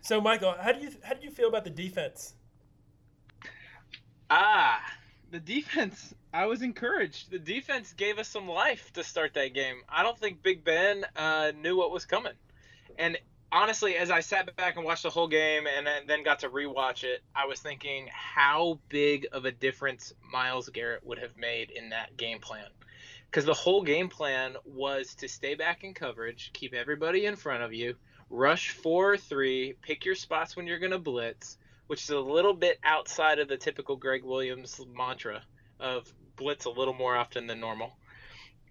So, 0.00 0.20
Michael, 0.20 0.54
how 0.60 0.72
do 0.72 0.80
you 0.80 0.90
how 1.02 1.14
do 1.14 1.24
you 1.24 1.30
feel 1.30 1.48
about 1.48 1.64
the 1.64 1.70
defense? 1.70 2.34
Ah, 4.30 4.80
the 5.30 5.40
defense. 5.40 6.14
I 6.32 6.46
was 6.46 6.62
encouraged. 6.62 7.30
The 7.30 7.38
defense 7.38 7.94
gave 7.94 8.18
us 8.18 8.28
some 8.28 8.46
life 8.48 8.92
to 8.92 9.02
start 9.02 9.34
that 9.34 9.54
game. 9.54 9.76
I 9.88 10.02
don't 10.02 10.18
think 10.18 10.42
Big 10.42 10.62
Ben 10.64 11.04
uh, 11.16 11.52
knew 11.58 11.76
what 11.76 11.90
was 11.90 12.04
coming. 12.04 12.34
And 12.98 13.16
honestly, 13.50 13.96
as 13.96 14.10
I 14.10 14.20
sat 14.20 14.54
back 14.56 14.76
and 14.76 14.84
watched 14.84 15.02
the 15.02 15.10
whole 15.10 15.28
game 15.28 15.66
and 15.66 15.86
then- 15.86 16.22
got 16.22 16.40
to 16.40 16.50
rewatch 16.50 17.04
it, 17.04 17.22
I 17.34 17.46
was 17.46 17.60
thinking 17.60 18.08
how 18.12 18.80
big 18.88 19.26
of 19.32 19.44
a 19.44 19.52
difference 19.52 20.12
Myles 20.32 20.68
Garrett 20.68 21.04
would 21.04 21.18
have 21.18 21.36
made 21.36 21.70
in 21.70 21.90
that 21.90 22.16
game 22.16 22.40
plan. 22.40 22.68
Because 23.30 23.44
the 23.44 23.54
whole 23.54 23.82
game 23.82 24.08
plan 24.08 24.56
was 24.64 25.14
to 25.16 25.28
stay 25.28 25.54
back 25.54 25.84
in 25.84 25.94
coverage, 25.94 26.50
keep 26.52 26.74
everybody 26.74 27.26
in 27.26 27.36
front 27.36 27.62
of 27.62 27.74
you, 27.74 27.94
rush 28.30 28.70
four 28.70 29.12
or 29.12 29.16
three, 29.16 29.74
pick 29.82 30.04
your 30.04 30.14
spots 30.14 30.56
when 30.56 30.66
you're 30.66 30.78
going 30.78 30.92
to 30.92 30.98
blitz, 30.98 31.58
which 31.86 32.02
is 32.02 32.10
a 32.10 32.18
little 32.18 32.54
bit 32.54 32.78
outside 32.84 33.38
of 33.38 33.48
the 33.48 33.56
typical 33.56 33.96
Gregg 33.96 34.24
Williams 34.24 34.80
mantra 34.94 35.42
of 35.78 36.12
blitz 36.36 36.64
a 36.64 36.70
little 36.70 36.94
more 36.94 37.16
often 37.16 37.46
than 37.46 37.60
normal. 37.60 37.96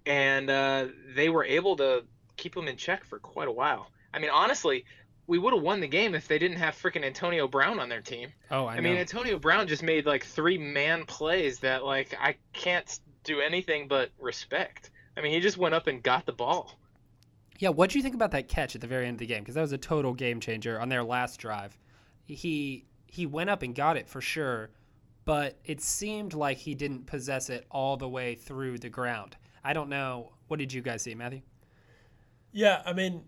And 0.06 0.50
uh, 0.50 0.88
they 1.16 1.30
were 1.30 1.44
able 1.44 1.76
to 1.78 2.04
keep 2.36 2.56
them 2.56 2.68
in 2.68 2.78
check 2.78 3.04
for 3.06 3.20
quite 3.20 3.48
a 3.48 3.52
while. 3.52 3.90
I 4.18 4.20
mean, 4.20 4.32
honestly, 4.32 4.84
we 5.28 5.38
would 5.38 5.54
have 5.54 5.62
won 5.62 5.80
the 5.80 5.88
game 5.88 6.16
if 6.16 6.28
they 6.28 6.40
didn't 6.40 6.58
have 6.58 6.74
freaking 6.74 7.06
Antonio 7.06 7.48
Brown 7.48 7.80
on 7.80 7.88
their 7.88 8.02
team. 8.02 8.34
Oh, 8.50 8.66
I, 8.66 8.74
I, 8.74 8.76
know. 8.78 8.82
mean, 8.82 8.98
Antonio 8.98 9.38
Brown 9.38 9.68
just 9.68 9.84
made 9.84 10.08
like 10.08 10.26
three 10.26 10.58
man 10.58 11.06
plays 11.06 11.60
that 11.60 11.86
like 11.86 12.18
I 12.20 12.36
can't 12.52 13.00
do 13.24 13.42
anything 13.42 13.88
but 13.88 14.10
respect. 14.20 14.90
I 15.16 15.22
mean, 15.22 15.34
he 15.34 15.40
just 15.40 15.58
went 15.58 15.76
up 15.76 15.86
and 15.86 16.02
got 16.02 16.26
the 16.26 16.32
ball. 16.34 16.80
yeah, 17.60 17.70
what 17.70 17.92
do 17.92 18.00
you 18.00 18.04
think 18.04 18.16
about 18.16 18.32
that 18.32 18.48
catch 18.48 18.74
at 18.74 18.82
the 18.82 18.88
very 18.88 19.06
end 19.06 19.16
of 19.16 19.20
the 19.20 19.28
game? 19.28 19.44
Because 19.44 19.54
that 19.54 19.62
was 19.62 19.72
a 19.72 19.78
total 19.78 20.16
game 20.16 20.40
changer 20.40 20.80
on 20.80 20.90
their 20.90 21.04
last 21.04 21.38
drive. 21.40 21.78
He 22.26 22.86
he 23.06 23.28
went 23.28 23.52
up 23.52 23.62
and 23.62 23.76
got 23.76 23.98
it 23.98 24.10
for 24.10 24.20
sure, 24.20 24.72
but 25.26 25.60
it 25.64 25.80
seemed 25.80 26.34
like 26.34 26.58
he 26.58 26.74
didn't 26.74 27.06
possess 27.06 27.52
it 27.52 27.68
all 27.70 27.98
the 27.98 28.10
way 28.10 28.34
through 28.34 28.80
the 28.80 28.90
ground. 28.90 29.38
I 29.64 29.74
don't 29.74 29.90
know. 29.90 30.32
What 30.48 30.58
did 30.58 30.74
you 30.74 30.82
guys 30.82 31.04
see, 31.04 31.14
Matthew? 31.14 31.42
Yeah, 32.52 32.82
I 32.86 32.94
mean, 32.94 33.24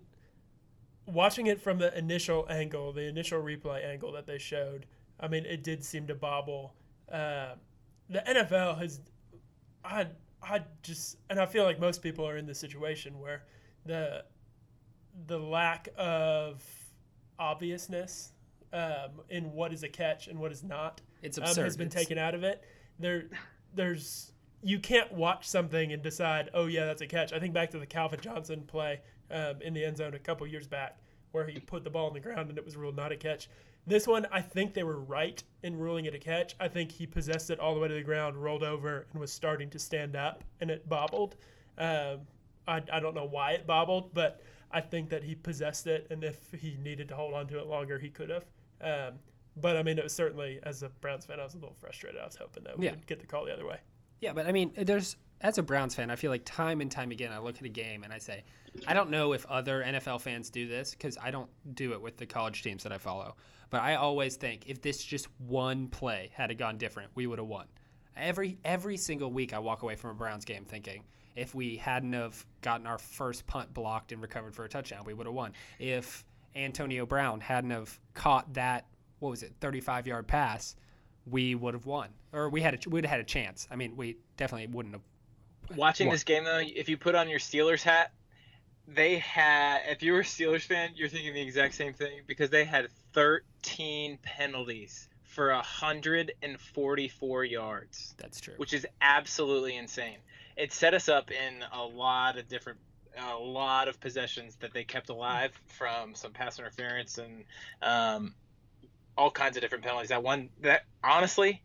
watching 1.12 1.46
it 1.46 1.60
from 1.60 1.78
the 1.78 1.96
initial 1.96 2.46
angle, 2.48 2.92
the 2.92 3.06
initial 3.08 3.42
replay 3.42 3.84
angle 3.84 4.12
that 4.12 4.26
they 4.26 4.38
showed, 4.38 4.86
I 5.18 5.28
mean, 5.28 5.44
it 5.46 5.62
did 5.62 5.84
seem 5.84 6.06
to 6.08 6.14
bobble. 6.14 6.74
Uh, 7.10 7.54
the 8.08 8.20
NFL 8.20 8.78
has, 8.80 9.00
I, 9.84 10.06
I 10.42 10.62
just, 10.82 11.16
and 11.28 11.38
I 11.38 11.46
feel 11.46 11.64
like 11.64 11.78
most 11.78 12.02
people 12.02 12.26
are 12.26 12.36
in 12.36 12.46
this 12.46 12.58
situation 12.58 13.18
where 13.20 13.44
the, 13.84 14.24
the 15.26 15.38
lack 15.38 15.88
of 15.96 16.62
obviousness 17.38 18.32
um, 18.72 19.20
in 19.28 19.52
what 19.52 19.72
is 19.72 19.82
a 19.82 19.88
catch 19.88 20.28
and 20.28 20.38
what 20.38 20.52
is 20.52 20.62
not 20.62 21.00
It's 21.22 21.38
um, 21.38 21.44
absurd. 21.44 21.64
has 21.64 21.76
been 21.76 21.88
It's- 21.88 22.02
taken 22.02 22.18
out 22.18 22.34
of 22.34 22.44
it. 22.44 22.62
There, 22.98 23.24
there's 23.74 24.32
you 24.62 24.78
can't 24.78 25.10
watch 25.12 25.48
something 25.48 25.92
and 25.94 26.02
decide, 26.02 26.50
oh 26.52 26.66
yeah, 26.66 26.84
that's 26.84 27.00
a 27.00 27.06
catch. 27.06 27.32
I 27.32 27.38
think 27.40 27.54
back 27.54 27.70
to 27.70 27.78
the 27.78 27.86
Calvin 27.86 28.20
Johnson 28.20 28.62
play 28.66 29.00
um, 29.30 29.62
in 29.62 29.72
the 29.72 29.82
end 29.82 29.96
zone 29.96 30.12
a 30.12 30.18
couple 30.18 30.46
years 30.46 30.66
back, 30.66 30.98
where 31.32 31.46
he 31.46 31.58
put 31.60 31.84
the 31.84 31.90
ball 31.90 32.06
on 32.08 32.14
the 32.14 32.20
ground 32.20 32.48
and 32.48 32.58
it 32.58 32.64
was 32.64 32.76
ruled 32.76 32.96
not 32.96 33.12
a 33.12 33.16
catch. 33.16 33.48
This 33.86 34.06
one, 34.06 34.26
I 34.30 34.40
think 34.42 34.74
they 34.74 34.82
were 34.82 35.00
right 35.00 35.42
in 35.62 35.78
ruling 35.78 36.04
it 36.04 36.14
a 36.14 36.18
catch. 36.18 36.54
I 36.60 36.68
think 36.68 36.92
he 36.92 37.06
possessed 37.06 37.50
it 37.50 37.58
all 37.58 37.74
the 37.74 37.80
way 37.80 37.88
to 37.88 37.94
the 37.94 38.02
ground, 38.02 38.36
rolled 38.36 38.62
over, 38.62 39.06
and 39.10 39.20
was 39.20 39.32
starting 39.32 39.70
to 39.70 39.78
stand 39.78 40.16
up, 40.16 40.44
and 40.60 40.70
it 40.70 40.88
bobbled. 40.88 41.36
Um, 41.78 42.20
I, 42.68 42.82
I 42.92 43.00
don't 43.00 43.14
know 43.14 43.26
why 43.26 43.52
it 43.52 43.66
bobbled, 43.66 44.12
but 44.12 44.42
I 44.70 44.80
think 44.82 45.08
that 45.10 45.24
he 45.24 45.34
possessed 45.34 45.86
it, 45.86 46.06
and 46.10 46.22
if 46.22 46.38
he 46.60 46.76
needed 46.82 47.08
to 47.08 47.16
hold 47.16 47.32
on 47.34 47.46
to 47.48 47.58
it 47.58 47.66
longer, 47.66 47.98
he 47.98 48.10
could 48.10 48.28
have. 48.30 48.44
Um, 48.82 49.18
but 49.56 49.76
I 49.76 49.82
mean, 49.82 49.98
it 49.98 50.04
was 50.04 50.12
certainly 50.14 50.60
as 50.62 50.82
a 50.82 50.90
Browns 51.00 51.24
fan, 51.24 51.40
I 51.40 51.44
was 51.44 51.54
a 51.54 51.58
little 51.58 51.74
frustrated. 51.74 52.20
I 52.20 52.26
was 52.26 52.36
hoping 52.36 52.64
that 52.64 52.78
we 52.78 52.84
Yeah. 52.84 52.92
would 52.92 53.06
get 53.06 53.18
the 53.18 53.26
call 53.26 53.46
the 53.46 53.52
other 53.52 53.66
way. 53.66 53.78
Yeah, 54.20 54.34
but 54.34 54.46
I 54.46 54.52
mean, 54.52 54.72
there's 54.76 55.16
as 55.40 55.58
a 55.58 55.62
Browns 55.62 55.94
fan, 55.94 56.10
I 56.10 56.16
feel 56.16 56.30
like 56.30 56.44
time 56.44 56.80
and 56.80 56.90
time 56.90 57.10
again, 57.10 57.32
I 57.32 57.38
look 57.38 57.56
at 57.56 57.64
a 57.64 57.68
game 57.68 58.04
and 58.04 58.12
I 58.12 58.18
say, 58.18 58.44
I 58.86 58.94
don't 58.94 59.10
know 59.10 59.32
if 59.32 59.46
other 59.46 59.82
NFL 59.82 60.20
fans 60.20 60.50
do 60.50 60.68
this 60.68 60.92
because 60.92 61.16
I 61.22 61.30
don't 61.30 61.50
do 61.74 61.92
it 61.92 62.00
with 62.02 62.16
the 62.16 62.26
college 62.26 62.62
teams 62.62 62.82
that 62.82 62.92
I 62.92 62.98
follow. 62.98 63.36
But 63.70 63.82
I 63.82 63.94
always 63.94 64.36
think 64.36 64.64
if 64.66 64.82
this 64.82 65.02
just 65.02 65.28
one 65.38 65.88
play 65.88 66.30
had 66.34 66.56
gone 66.58 66.76
different, 66.76 67.10
we 67.14 67.26
would 67.26 67.38
have 67.38 67.48
won. 67.48 67.66
Every 68.16 68.58
every 68.64 68.96
single 68.96 69.32
week, 69.32 69.54
I 69.54 69.58
walk 69.60 69.82
away 69.82 69.96
from 69.96 70.10
a 70.10 70.14
Browns 70.14 70.44
game 70.44 70.64
thinking 70.64 71.04
if 71.36 71.54
we 71.54 71.76
hadn't 71.76 72.12
have 72.12 72.44
gotten 72.60 72.86
our 72.86 72.98
first 72.98 73.46
punt 73.46 73.72
blocked 73.72 74.12
and 74.12 74.20
recovered 74.20 74.54
for 74.54 74.64
a 74.64 74.68
touchdown, 74.68 75.04
we 75.04 75.14
would 75.14 75.26
have 75.26 75.34
won. 75.34 75.52
If 75.78 76.24
Antonio 76.54 77.06
Brown 77.06 77.40
hadn't 77.40 77.70
have 77.70 77.98
caught 78.14 78.52
that, 78.54 78.86
what 79.20 79.30
was 79.30 79.42
it, 79.42 79.54
35 79.60 80.06
yard 80.06 80.26
pass, 80.26 80.76
we 81.26 81.54
would 81.54 81.74
have 81.74 81.86
won, 81.86 82.08
or 82.32 82.48
we 82.48 82.60
had 82.60 82.74
a, 82.74 82.90
we'd 82.90 83.04
have 83.04 83.10
had 83.10 83.20
a 83.20 83.24
chance. 83.24 83.68
I 83.70 83.76
mean, 83.76 83.96
we 83.96 84.16
definitely 84.36 84.66
wouldn't 84.66 84.94
have. 84.94 85.02
Watching 85.76 86.08
What? 86.08 86.14
this 86.14 86.24
game 86.24 86.44
though, 86.44 86.60
if 86.62 86.88
you 86.88 86.96
put 86.96 87.14
on 87.14 87.28
your 87.28 87.38
Steelers 87.38 87.82
hat, 87.82 88.12
they 88.88 89.18
had. 89.18 89.82
If 89.88 90.02
you 90.02 90.12
were 90.12 90.20
a 90.20 90.24
Steelers 90.24 90.62
fan, 90.62 90.90
you're 90.96 91.08
thinking 91.08 91.32
the 91.34 91.40
exact 91.42 91.74
same 91.74 91.92
thing 91.92 92.20
because 92.26 92.50
they 92.50 92.64
had 92.64 92.88
13 93.12 94.18
penalties 94.22 95.08
for 95.22 95.52
144 95.52 97.44
yards, 97.44 98.14
That's 98.18 98.40
true. 98.40 98.54
which 98.56 98.72
is 98.74 98.86
absolutely 99.00 99.76
insane. 99.76 100.16
It 100.56 100.72
set 100.72 100.92
us 100.94 101.08
up 101.08 101.30
in 101.30 101.64
a 101.72 101.84
lot 101.84 102.36
of 102.38 102.48
different. 102.48 102.78
A 103.18 103.34
lot 103.36 103.88
of 103.88 104.00
possessions 104.00 104.54
that 104.60 104.72
they 104.72 104.84
kept 104.84 105.08
alive 105.08 105.52
from 105.66 106.14
some 106.14 106.30
pass 106.32 106.60
interference 106.60 107.18
and 107.18 107.44
um, 107.82 108.34
all 109.18 109.32
kinds 109.32 109.56
of 109.56 109.62
different 109.62 109.82
penalties. 109.82 110.10
That 110.10 110.22
one, 110.22 110.48
that 110.62 110.84
honestly, 111.02 111.60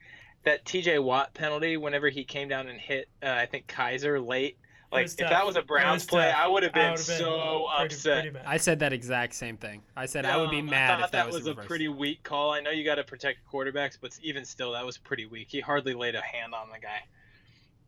that 0.46 0.64
T.J. 0.66 1.00
Watt 1.00 1.34
penalty, 1.34 1.75
whenever 1.78 2.10
he 2.10 2.24
came 2.24 2.48
down 2.48 2.68
and 2.68 2.80
hit, 2.80 3.10
uh, 3.24 3.30
I 3.30 3.46
think 3.46 3.68
Kizer 3.68 4.25
late. 4.25 4.58
Like 4.92 5.08
if 5.08 5.18
tough. 5.18 5.30
that 5.32 5.46
was 5.46 5.56
a 5.58 5.62
Browns 5.62 6.04
was 6.04 6.06
play, 6.06 6.32
tough. 6.32 6.40
I 6.40 6.48
would 6.48 6.64
have 6.64 6.72
been 6.74 6.92
been 6.94 6.98
so 6.98 7.68
pretty- 7.78 7.96
upset. 7.96 8.32
pretty. 8.32 8.46
I 8.46 8.56
said 8.58 8.80
that 8.80 8.94
exact 8.94 9.34
same 9.34 9.58
thing. 9.58 9.82
I 9.98 10.06
said 10.06 10.25
I 10.25 10.38
would 10.38 10.52
be 10.52 10.60
Um, 10.60 10.68
mad 10.68 10.92
I 10.92 10.96
thought 10.98 11.06
if 11.06 11.12
that, 11.12 11.25
was, 11.28 11.44
the 11.44 11.52
a 11.52 11.54
reverse. 11.54 11.66
pretty 11.66 11.88
weak 11.90 12.24
call. 12.24 12.52
I 12.52 12.62
know 12.62 12.70
you 12.70 12.86
got 12.86 12.96
to 12.96 13.04
protect 13.04 13.40
quarterbacks, 13.52 13.98
but 14.00 14.18
even 14.22 14.46
still, 14.46 14.72
that 14.72 14.86
was 14.86 14.98
pretty 14.98 15.25
weak. 15.25 15.48
He 15.50 15.60
hardly 15.60 15.94
laid 15.94 16.16
a 16.16 16.22
hand 16.22 16.54
on 16.54 16.70
the 16.72 16.80
guy. 16.80 17.02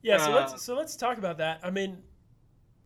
Yeah, 0.02 0.18
so 0.18 0.32
Uh, 0.32 0.36
let's 0.36 0.62
so 0.64 0.76
let's 0.76 0.96
talk 0.98 1.18
about 1.18 1.38
that. 1.38 1.60
I 1.64 1.70
mean, 1.70 2.02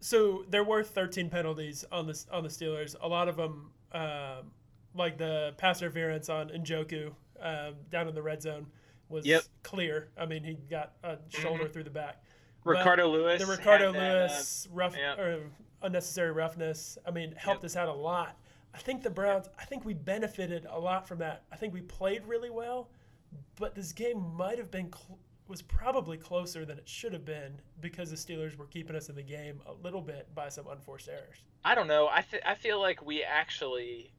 so 0.01 0.45
there 0.49 0.63
were 0.63 0.83
13 0.83 1.29
penalties 1.29 1.85
on 1.91 2.05
the 2.05 2.25
on 2.31 2.43
the 2.43 2.49
Steelers. 2.49 2.95
A 3.01 3.07
lot 3.07 3.27
of 3.27 3.37
them, 3.37 3.71
um, 3.93 4.51
like 4.93 5.17
the 5.17 5.53
pass 5.57 5.81
interference 5.81 6.29
on 6.29 6.49
Njoku 6.49 7.11
um, 7.39 7.75
down 7.89 8.07
in 8.07 8.13
the 8.13 8.21
red 8.21 8.41
zone, 8.41 8.67
was 9.11 9.25
Yep. 9.25 9.43
clear. 9.63 10.09
I 10.17 10.25
mean, 10.25 10.43
he 10.43 10.55
got 10.55 10.93
a 11.03 11.17
shoulder 11.29 11.67
through 11.67 11.83
the 11.83 11.89
back. 11.89 12.23
But 12.63 12.71
Ricardo 12.77 13.07
Louis. 13.09 13.37
The 13.39 13.45
Ricardo 13.45 13.91
had 13.91 14.01
that, 14.01 14.15
uh, 14.15 14.27
Louis 14.27 14.67
rough 14.71 14.95
yeah. 14.97 15.19
or 15.19 15.49
unnecessary 15.81 16.31
roughness. 16.31 16.97
I 17.05 17.11
mean, 17.11 17.33
helped 17.35 17.63
us 17.63 17.75
out 17.75 17.87
a 17.87 17.93
lot. 17.93 18.37
I 18.73 18.77
think 18.77 19.03
the 19.03 19.09
Browns. 19.09 19.49
I 19.59 19.65
think 19.65 19.83
we 19.83 19.93
benefited 19.93 20.65
a 20.69 20.79
lot 20.79 21.07
from 21.07 21.17
that. 21.19 21.43
I 21.51 21.55
think 21.57 21.73
we 21.73 21.81
played 21.81 22.25
really 22.25 22.49
well, 22.49 22.89
but 23.57 23.75
this 23.75 23.91
game 23.91 24.33
might 24.35 24.57
have 24.57 24.71
been 24.71 24.91
cl- 24.93 25.17
was 25.47 25.61
probably 25.61 26.17
closer 26.17 26.63
than 26.63 26.77
it 26.77 26.87
should 26.87 27.11
have 27.11 27.25
been 27.25 27.59
because 27.81 28.09
the 28.09 28.15
Steelers 28.15 28.55
were 28.55 28.67
keeping 28.67 28.95
us 28.95 29.09
in 29.09 29.15
the 29.15 29.23
game 29.23 29.59
a 29.65 29.73
little 29.83 29.99
bit 30.01 30.33
by 30.33 30.47
some 30.47 30.67
unforced 30.67 31.09
errors. 31.09 31.43
I 31.65 31.75
don't 31.75 31.87
know. 31.87 32.07
I 32.09 32.21
th- 32.21 32.43
I 32.45 32.55
feel 32.55 32.79
like 32.79 33.05
we 33.05 33.23
actually, 33.23 34.13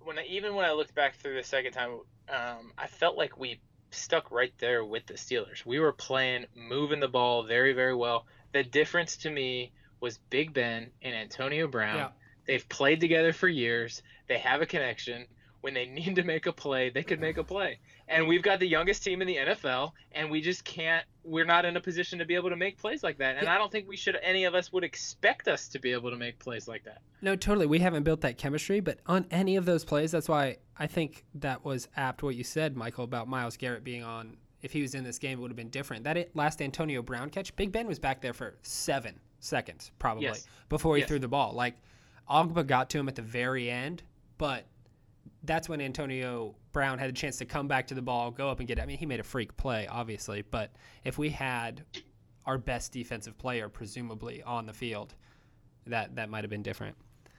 when 0.00 0.18
I, 0.18 0.24
even 0.24 0.54
when 0.54 0.64
I 0.64 0.72
looked 0.72 0.94
back 0.94 1.16
through 1.16 1.34
the 1.34 1.42
second 1.42 1.72
time, 1.72 2.00
um, 2.30 2.72
I 2.78 2.86
felt 2.86 3.18
like 3.18 3.36
we 3.38 3.60
stuck 3.90 4.30
right 4.30 4.52
there 4.58 4.84
with 4.84 5.06
the 5.06 5.14
Steelers. 5.14 5.64
We 5.64 5.78
were 5.78 5.92
playing, 5.92 6.46
moving 6.54 7.00
the 7.00 7.08
ball 7.08 7.44
very 7.44 7.72
very 7.72 7.94
well. 7.94 8.26
The 8.52 8.62
difference 8.62 9.16
to 9.18 9.30
me 9.30 9.72
was 10.00 10.18
Big 10.30 10.52
Ben 10.52 10.90
and 11.02 11.14
Antonio 11.14 11.66
Brown. 11.66 11.96
Yeah. 11.96 12.08
They've 12.46 12.68
played 12.68 13.00
together 13.00 13.32
for 13.32 13.48
years. 13.48 14.02
They 14.28 14.38
have 14.38 14.62
a 14.62 14.66
connection. 14.66 15.26
When 15.60 15.74
they 15.74 15.86
need 15.86 16.16
to 16.16 16.22
make 16.22 16.46
a 16.46 16.52
play, 16.52 16.90
they 16.90 17.02
could 17.02 17.20
make 17.20 17.38
a 17.38 17.44
play. 17.44 17.80
And 18.08 18.28
we've 18.28 18.42
got 18.42 18.60
the 18.60 18.68
youngest 18.68 19.02
team 19.02 19.20
in 19.20 19.26
the 19.26 19.36
NFL, 19.36 19.92
and 20.12 20.30
we 20.30 20.40
just 20.40 20.64
can't. 20.64 21.04
We're 21.26 21.44
not 21.44 21.64
in 21.64 21.76
a 21.76 21.80
position 21.80 22.18
to 22.20 22.24
be 22.24 22.34
able 22.36 22.50
to 22.50 22.56
make 22.56 22.78
plays 22.78 23.02
like 23.02 23.18
that. 23.18 23.36
And 23.36 23.48
I 23.48 23.58
don't 23.58 23.70
think 23.72 23.88
we 23.88 23.96
should. 23.96 24.16
Any 24.22 24.44
of 24.44 24.54
us 24.54 24.72
would 24.72 24.84
expect 24.84 25.48
us 25.48 25.66
to 25.68 25.78
be 25.78 25.92
able 25.92 26.10
to 26.10 26.16
make 26.16 26.38
plays 26.38 26.68
like 26.68 26.84
that. 26.84 27.02
No, 27.20 27.34
totally. 27.34 27.66
We 27.66 27.80
haven't 27.80 28.04
built 28.04 28.20
that 28.20 28.38
chemistry, 28.38 28.80
but 28.80 29.00
on 29.06 29.26
any 29.30 29.56
of 29.56 29.64
those 29.64 29.84
plays, 29.84 30.12
that's 30.12 30.28
why 30.28 30.58
I 30.78 30.86
think 30.86 31.24
that 31.34 31.64
was 31.64 31.88
apt 31.96 32.22
what 32.22 32.36
you 32.36 32.44
said, 32.44 32.76
Michael, 32.76 33.04
about 33.04 33.28
Myles 33.28 33.56
Garrett 33.56 33.82
being 33.84 34.04
on. 34.04 34.36
If 34.62 34.72
he 34.72 34.82
was 34.82 34.94
in 34.94 35.04
this 35.04 35.18
game, 35.18 35.38
it 35.38 35.42
would 35.42 35.50
have 35.50 35.56
been 35.56 35.68
different. 35.70 36.04
That 36.04 36.16
it, 36.16 36.34
last 36.34 36.62
Antonio 36.62 37.02
Brown 37.02 37.28
catch, 37.30 37.54
Big 37.56 37.72
Ben 37.72 37.86
was 37.86 37.98
back 37.98 38.20
there 38.20 38.32
for 38.32 38.56
seven 38.62 39.18
seconds 39.40 39.90
probably 39.98 40.24
Yes. 40.24 40.46
before 40.68 40.96
he 40.96 41.00
Yes. 41.00 41.08
threw 41.08 41.18
the 41.18 41.28
ball. 41.28 41.52
Like 41.52 41.74
Ogbah 42.30 42.66
got 42.66 42.88
to 42.90 42.98
him 42.98 43.08
at 43.08 43.14
the 43.14 43.22
very 43.22 43.70
end, 43.70 44.02
but 44.38 44.64
that's 45.42 45.68
when 45.68 45.80
Antonio 45.80 46.54
Brown 46.72 46.98
had 46.98 47.08
a 47.08 47.12
chance 47.12 47.36
to 47.38 47.44
come 47.44 47.68
back 47.68 47.86
to 47.88 47.94
the 47.94 48.02
ball, 48.02 48.30
go 48.30 48.48
up 48.48 48.58
and 48.58 48.68
get 48.68 48.78
it. 48.78 48.82
I 48.82 48.86
mean, 48.86 48.98
he 48.98 49.06
made 49.06 49.20
a 49.20 49.24
freak 49.24 49.56
play, 49.56 49.86
obviously, 49.86 50.42
but 50.42 50.72
if 51.04 51.18
we 51.18 51.30
had 51.30 51.84
our 52.44 52.58
best 52.58 52.92
defensive 52.92 53.36
player, 53.38 53.68
presumably, 53.68 54.42
on 54.42 54.66
the 54.66 54.72
field, 54.72 55.14
that 55.86 56.16
that 56.16 56.28
might 56.30 56.44
have 56.44 56.50
been 56.50 56.62
different. 56.62 56.96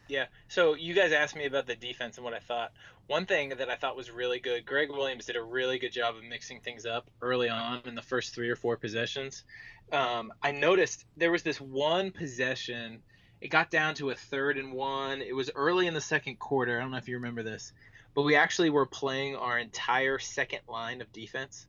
Yeah. 0.08 0.26
So 0.48 0.74
you 0.76 0.94
guys 0.94 1.12
asked 1.12 1.36
me 1.36 1.46
about 1.46 1.68
the 1.68 1.76
defense 1.76 2.18
and 2.18 2.24
what 2.24 2.34
I 2.34 2.40
thought. 2.40 2.72
One 3.08 3.26
thing 3.26 3.50
that 3.50 3.70
I 3.70 3.76
thought 3.76 3.96
was 3.96 4.12
really 4.12 4.40
good, 4.40 4.66
Gregg 4.66 4.90
Williams 4.90 5.26
did 5.26 5.36
a 5.36 5.44
really 5.44 5.80
good 5.80 5.92
job 5.92 6.16
of 6.16 6.24
mixing 6.24 6.60
things 6.60 6.86
up 6.86 7.10
early 7.22 7.50
on 7.50 7.82
in 7.86 7.96
the 7.96 8.02
first 8.02 8.34
three 8.34 8.50
or 8.50 8.56
four 8.56 8.78
possessions. 8.78 9.44
Um, 9.92 10.34
I 10.42 10.52
noticed 10.52 11.06
there 11.16 11.32
was 11.32 11.44
this 11.44 11.62
one 11.62 12.12
possession. 12.12 13.02
It 13.42 13.50
got 13.50 13.70
down 13.70 13.94
to 13.96 14.10
a 14.10 14.16
third 14.16 14.58
and 14.58 14.74
one. 14.74 15.22
It 15.22 15.36
was 15.36 15.52
early 15.56 15.88
in 15.88 15.94
the 15.94 16.02
second 16.02 16.40
quarter. 16.40 16.78
I 16.78 16.82
don't 16.82 16.92
know 16.92 16.98
if 16.98 17.08
you 17.08 17.16
remember 17.16 17.44
this, 17.44 17.72
but 18.16 18.24
we 18.24 18.36
actually 18.36 18.70
were 18.70 18.86
playing 18.86 19.36
our 19.36 19.60
entire 19.60 20.18
second 20.20 20.62
line 20.68 21.02
of 21.02 21.12
defense, 21.14 21.68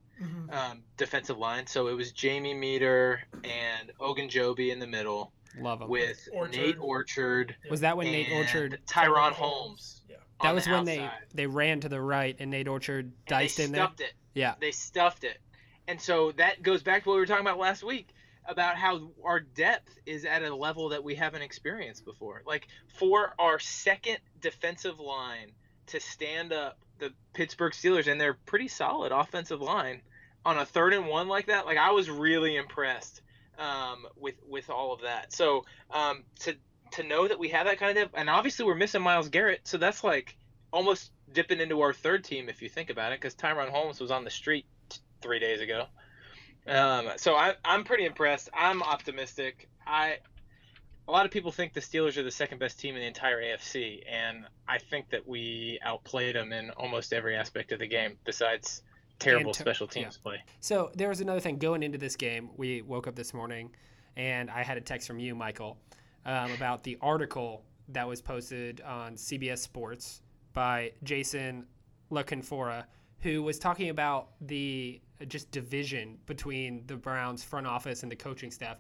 um, 0.51 0.83
defensive 0.97 1.37
line. 1.39 1.67
So 1.67 1.89
it 1.89 1.93
was 1.95 2.13
Jamie 2.13 2.55
Meder 2.55 3.21
and 3.45 3.93
Ogunjobi 4.01 4.71
in 4.73 4.79
the 4.79 4.87
middle 4.87 5.33
Love 5.61 5.83
him. 5.83 5.89
with 5.89 6.27
Orchard. 6.33 6.57
Nate 6.57 6.77
Orchard. 6.81 7.57
Was 7.71 7.81
that 7.81 7.97
when 7.97 8.07
Nate 8.07 8.33
Orchard? 8.33 8.81
Tyrone 8.87 9.33
Holmes. 9.35 10.01
Yeah. 10.09 10.17
That 10.43 10.55
was 10.55 10.65
the 10.65 10.71
when 10.71 10.85
they 10.85 11.01
outside. 11.01 11.19
they 11.35 11.47
ran 11.47 11.81
to 11.81 11.89
the 11.89 12.01
right 12.01 12.35
and 12.39 12.51
Nate 12.51 12.69
Orchard 12.69 13.05
And 13.07 13.13
diced 13.27 13.59
they 13.59 13.65
in 13.65 13.73
there. 13.73 13.83
stuffed 13.85 14.01
it. 14.01 14.13
Yeah, 14.35 14.55
They 14.61 14.71
stuffed 14.71 15.25
it. 15.25 15.39
And 15.89 16.01
so 16.01 16.33
that 16.33 16.63
goes 16.63 16.83
back 16.83 17.03
to 17.03 17.09
what 17.09 17.15
we 17.17 17.21
were 17.21 17.27
talking 17.27 17.45
about 17.45 17.59
last 17.59 17.83
week 17.83 18.09
about 18.49 18.77
how 18.77 19.11
our 19.25 19.41
depth 19.41 19.99
is 20.07 20.25
at 20.25 20.43
a 20.43 20.55
level 20.55 20.89
that 20.89 21.05
we 21.05 21.15
haven't 21.15 21.43
experienced 21.43 22.05
before. 22.05 22.43
Like 22.47 22.67
for 22.99 23.35
our 23.39 23.59
second 23.59 24.19
defensive 24.41 24.99
line 24.99 25.53
to 25.89 26.01
stand 26.01 26.53
up 26.53 26.79
the 26.99 27.13
Pittsburgh 27.35 27.73
Steelers 27.73 28.11
and 28.11 28.21
their 28.21 28.35
pretty 28.35 28.69
solid 28.69 29.13
offensive 29.13 29.61
line 29.61 30.01
on 30.45 30.59
a 30.59 30.65
third 30.65 30.95
and 30.95 31.07
one 31.07 31.29
like 31.29 31.47
that, 31.47 31.67
like 31.67 31.79
I 31.79 31.93
was 31.93 32.11
really 32.11 32.57
impressed 32.57 33.21
um, 33.59 34.07
with 34.17 34.37
with 34.49 34.71
all 34.71 34.93
of 34.93 35.03
that. 35.03 35.33
So 35.33 35.65
um, 35.91 36.25
to 36.41 36.57
to 36.93 37.03
know 37.03 37.29
that 37.29 37.39
we 37.39 37.49
have 37.51 37.67
that 37.67 37.79
kind 37.79 37.97
of 37.97 38.05
depth, 38.05 38.15
and 38.17 38.31
obviously 38.31 38.65
we're 38.65 38.75
missing 38.75 39.03
Myles 39.03 39.29
Garrett, 39.29 39.61
so 39.65 39.77
that's 39.77 40.03
like 40.03 40.37
almost 40.73 41.11
dipping 41.33 41.61
into 41.61 41.81
our 41.83 41.93
third 41.93 42.25
team 42.25 42.49
if 42.49 42.63
you 42.63 42.69
think 42.69 42.89
about 42.91 43.13
it, 43.13 43.21
because 43.21 43.35
Tyrone 43.35 43.71
Holmes 43.71 44.01
was 44.01 44.11
on 44.11 44.25
the 44.25 44.31
street 44.31 44.65
t- 44.89 45.01
three 45.21 45.39
days 45.39 45.61
ago. 45.61 45.87
Um, 46.69 47.11
so 47.17 47.35
I, 47.35 47.55
I'm 47.65 47.85
pretty 47.85 48.05
impressed. 48.05 48.51
I'm 48.55 48.83
optimistic. 48.83 49.69
I 49.87 50.19
a 51.09 51.11
lot 51.11 51.25
of 51.25 51.31
people 51.33 51.51
think 51.51 51.73
the 51.73 51.81
Steelers 51.81 52.19
are 52.19 52.23
the 52.23 52.31
second 52.31 52.59
best 52.59 52.79
team 52.79 52.95
in 52.95 53.01
the 53.01 53.07
entire 53.07 53.43
AFC, 53.43 54.03
and 54.07 54.45
I 54.69 54.77
think 54.77 55.09
that 55.09 55.27
we 55.27 55.79
outplayed 55.83 56.37
them 56.37 56.53
in 56.53 56.71
almost 56.73 57.15
every 57.15 57.35
aspect 57.35 57.73
of 57.73 57.79
the 57.79 57.87
game, 57.87 58.19
besides 58.25 58.83
terrible 59.19 59.53
to- 59.53 59.61
special 59.61 59.87
teams 59.87 60.19
play. 60.19 60.43
So 60.61 60.91
there 60.95 61.09
was 61.09 61.23
another 61.23 61.41
thing 61.41 61.57
going 61.57 61.83
into 61.83 61.97
this 61.97 62.15
game. 62.15 62.51
We 62.57 62.83
woke 62.83 63.07
up 63.07 63.17
this 63.17 63.33
morning, 63.33 63.71
and 64.17 64.51
I 64.51 64.63
had 64.63 64.77
a 64.77 64.83
text 64.83 65.07
from 65.07 65.19
you, 65.19 65.35
Michael, 65.35 65.79
um, 66.27 66.53
about 66.53 66.83
the 66.83 66.99
article 67.01 67.65
that 67.89 68.07
was 68.07 68.21
posted 68.21 68.83
on 68.83 69.15
CBS 69.15 69.59
Sports 69.59 70.21
by 70.53 70.93
Jason 71.05 71.67
La 72.11 72.23
Canfora, 72.23 72.85
who 73.21 73.43
was 73.43 73.59
talking 73.59 73.89
about 73.89 74.29
the 74.43 75.01
just 75.27 75.51
division 75.51 76.19
between 76.27 76.85
the 76.87 76.97
Browns 76.97 77.43
front 77.43 77.67
office 77.67 78.03
and 78.03 78.13
the 78.13 78.17
coaching 78.17 78.51
staff. 78.51 78.79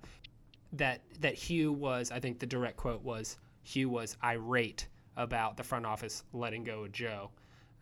That 0.74 1.00
that 1.20 1.34
Hue 1.34 1.72
was, 1.72 2.10
I 2.10 2.20
think 2.20 2.38
the 2.38 2.46
direct 2.46 2.76
quote 2.76 3.02
was 3.02 3.38
Hue 3.62 3.88
was 3.88 4.16
irate 4.22 4.86
about 5.16 5.56
the 5.56 5.64
front 5.64 5.86
office 5.86 6.24
letting 6.32 6.64
go 6.64 6.84
of 6.84 6.92
Joe. 6.92 7.30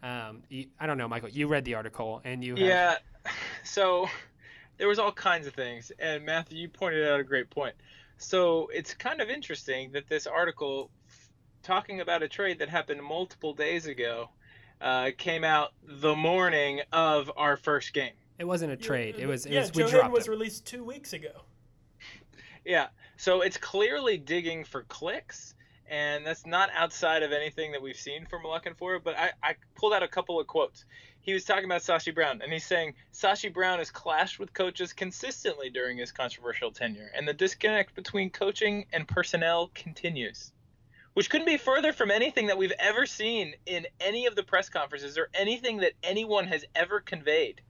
Um, 0.03 0.43
I 0.79 0.87
don't 0.87 0.99
know, 0.99 1.09
Michael. 1.09 1.29
You 1.29 1.49
read 1.49 1.65
the 1.65 1.75
article, 1.75 2.21
and 2.25 2.45
you 2.45 2.55
have, 2.55 2.65
Yeah. 2.65 2.97
So 3.65 4.09
there 4.79 4.87
was 4.87 4.99
all 5.01 5.11
kinds 5.11 5.47
of 5.47 5.55
things, 5.55 5.91
and 5.99 6.25
Matthew, 6.25 6.59
you 6.59 6.69
pointed 6.69 7.09
out 7.09 7.19
a 7.19 7.25
great 7.25 7.51
point. 7.51 7.75
So 8.19 8.69
it's 8.73 8.95
kind 8.95 9.21
of 9.21 9.29
interesting 9.29 9.93
that 9.93 10.09
this 10.09 10.27
article, 10.27 10.91
talking 11.63 12.01
about 12.01 12.23
a 12.23 12.29
trade 12.29 12.61
that 12.61 12.69
happened 12.69 13.03
multiple 13.03 13.53
days 13.53 13.87
ago, 13.87 14.31
uh, 14.81 15.11
came 15.19 15.43
out 15.43 15.73
the 15.83 16.15
morning 16.15 16.81
of 16.93 17.31
our 17.37 17.57
first 17.57 17.93
game. 17.93 18.13
It 18.39 18.45
wasn't 18.45 18.73
a 18.73 18.77
trade. 18.77 19.17
It 19.19 19.27
was. 19.27 19.47
It 19.47 19.53
yeah, 19.53 19.61
was 19.61 19.71
Joe 19.71 19.87
we 19.87 19.91
Haden 19.91 20.13
was 20.13 20.27
him. 20.27 20.33
released 20.33 20.67
two 20.67 20.85
weeks 20.85 21.13
ago. 21.13 21.43
Yeah. 22.65 22.89
So 23.17 23.41
it's 23.41 23.57
clearly 23.57 24.19
digging 24.19 24.65
for 24.65 24.83
clicks, 24.83 25.55
and 25.89 26.27
that's 26.27 26.45
not 26.45 26.69
outside 26.75 27.23
of 27.23 27.33
anything 27.33 27.73
that 27.73 27.81
we've 27.81 27.97
seen 27.97 28.27
from 28.27 28.43
for. 28.77 28.99
But 28.99 29.17
I, 29.17 29.31
I 29.43 29.55
pulled 29.75 29.95
out 29.95 30.03
a 30.03 30.09
couple 30.09 30.39
of 30.39 30.47
quotes. 30.47 30.85
He 31.21 31.33
was 31.33 31.45
talking 31.45 31.65
about 31.65 31.81
Sashi 31.81 32.15
Brown, 32.15 32.43
and 32.43 32.53
he's 32.53 32.67
saying 32.67 32.95
Sashi 33.13 33.53
Brown 33.53 33.79
has 33.79 33.91
clashed 33.91 34.39
with 34.39 34.53
coaches 34.53 34.93
consistently 34.93 35.71
during 35.71 35.97
his 35.99 36.13
controversial 36.13 36.71
tenure, 36.71 37.11
and 37.15 37.27
the 37.27 37.33
disconnect 37.33 37.95
between 37.95 38.31
coaching 38.31 38.87
and 38.93 39.09
personnel 39.09 39.71
continues. 39.75 40.53
Which 41.15 41.31
couldn't 41.31 41.47
be 41.47 41.57
further 41.57 41.95
from 41.95 42.11
anything 42.11 42.49
that 42.49 42.59
we've 42.59 42.75
ever 42.79 43.07
seen 43.07 43.55
in 43.65 43.87
any 44.01 44.27
of 44.27 44.37
the 44.37 44.43
press 44.43 44.69
conferences 44.69 45.17
or 45.17 45.31
anything 45.33 45.79
that 45.79 45.95
anyone 46.03 46.47
has 46.49 46.67
ever 46.75 47.01
conveyed. 47.01 47.63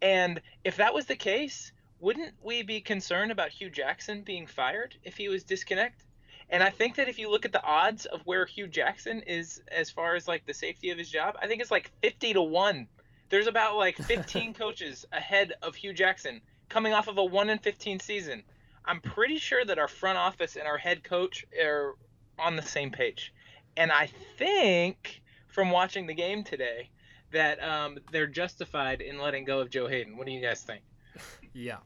And 0.00 0.40
if 0.64 0.76
that 0.76 0.94
was 0.94 1.06
the 1.06 1.16
case, 1.16 1.72
wouldn't 2.00 2.34
we 2.42 2.62
be 2.62 2.80
concerned 2.80 3.32
about 3.32 3.50
Hue 3.50 3.70
Jackson 3.70 4.22
being 4.22 4.46
fired 4.46 4.96
if 5.02 5.16
he 5.16 5.28
was 5.28 5.44
disconnect? 5.44 6.04
And 6.50 6.62
I 6.62 6.70
think 6.70 6.96
that 6.96 7.08
if 7.08 7.18
you 7.18 7.30
look 7.30 7.44
at 7.44 7.52
the 7.52 7.62
odds 7.62 8.06
of 8.06 8.22
where 8.22 8.46
Hue 8.46 8.68
Jackson 8.68 9.22
is 9.26 9.60
as 9.70 9.90
far 9.90 10.14
as 10.14 10.26
like 10.26 10.46
the 10.46 10.54
safety 10.54 10.90
of 10.90 10.98
his 10.98 11.10
job, 11.10 11.36
I 11.42 11.46
think 11.46 11.60
it's 11.60 11.70
like 11.70 11.90
50 12.02 12.34
to 12.34 12.42
1. 12.42 12.88
There's 13.28 13.46
about 13.46 13.76
like 13.76 13.96
15 13.96 14.54
coaches 14.58 15.04
ahead 15.12 15.52
of 15.62 15.74
Hue 15.74 15.92
Jackson 15.92 16.40
coming 16.68 16.92
off 16.92 17.08
of 17.08 17.18
a 17.18 17.24
1 17.24 17.50
in 17.50 17.58
15 17.58 18.00
season. 18.00 18.42
I'm 18.84 19.00
pretty 19.00 19.38
sure 19.38 19.64
that 19.64 19.78
our 19.78 19.88
front 19.88 20.16
office 20.16 20.56
and 20.56 20.66
our 20.66 20.78
head 20.78 21.04
coach 21.04 21.44
are 21.62 21.96
on 22.38 22.56
the 22.56 22.62
same 22.62 22.90
page. 22.90 23.34
And 23.76 23.92
I 23.92 24.08
think 24.38 25.20
from 25.48 25.70
watching 25.70 26.06
the 26.06 26.14
game 26.14 26.44
today 26.44 26.88
that 27.30 27.62
um, 27.62 27.98
they're 28.12 28.26
justified 28.26 29.00
in 29.00 29.18
letting 29.18 29.44
go 29.44 29.60
of 29.60 29.70
Joe 29.70 29.86
Haden. 29.86 30.16
What 30.16 30.26
do 30.26 30.32
you 30.32 30.40
guys 30.40 30.62
think? 30.62 30.82
Yeah. 31.54 31.78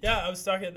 Yeah, 0.00 0.18
I 0.18 0.28
was 0.28 0.42
talking. 0.42 0.76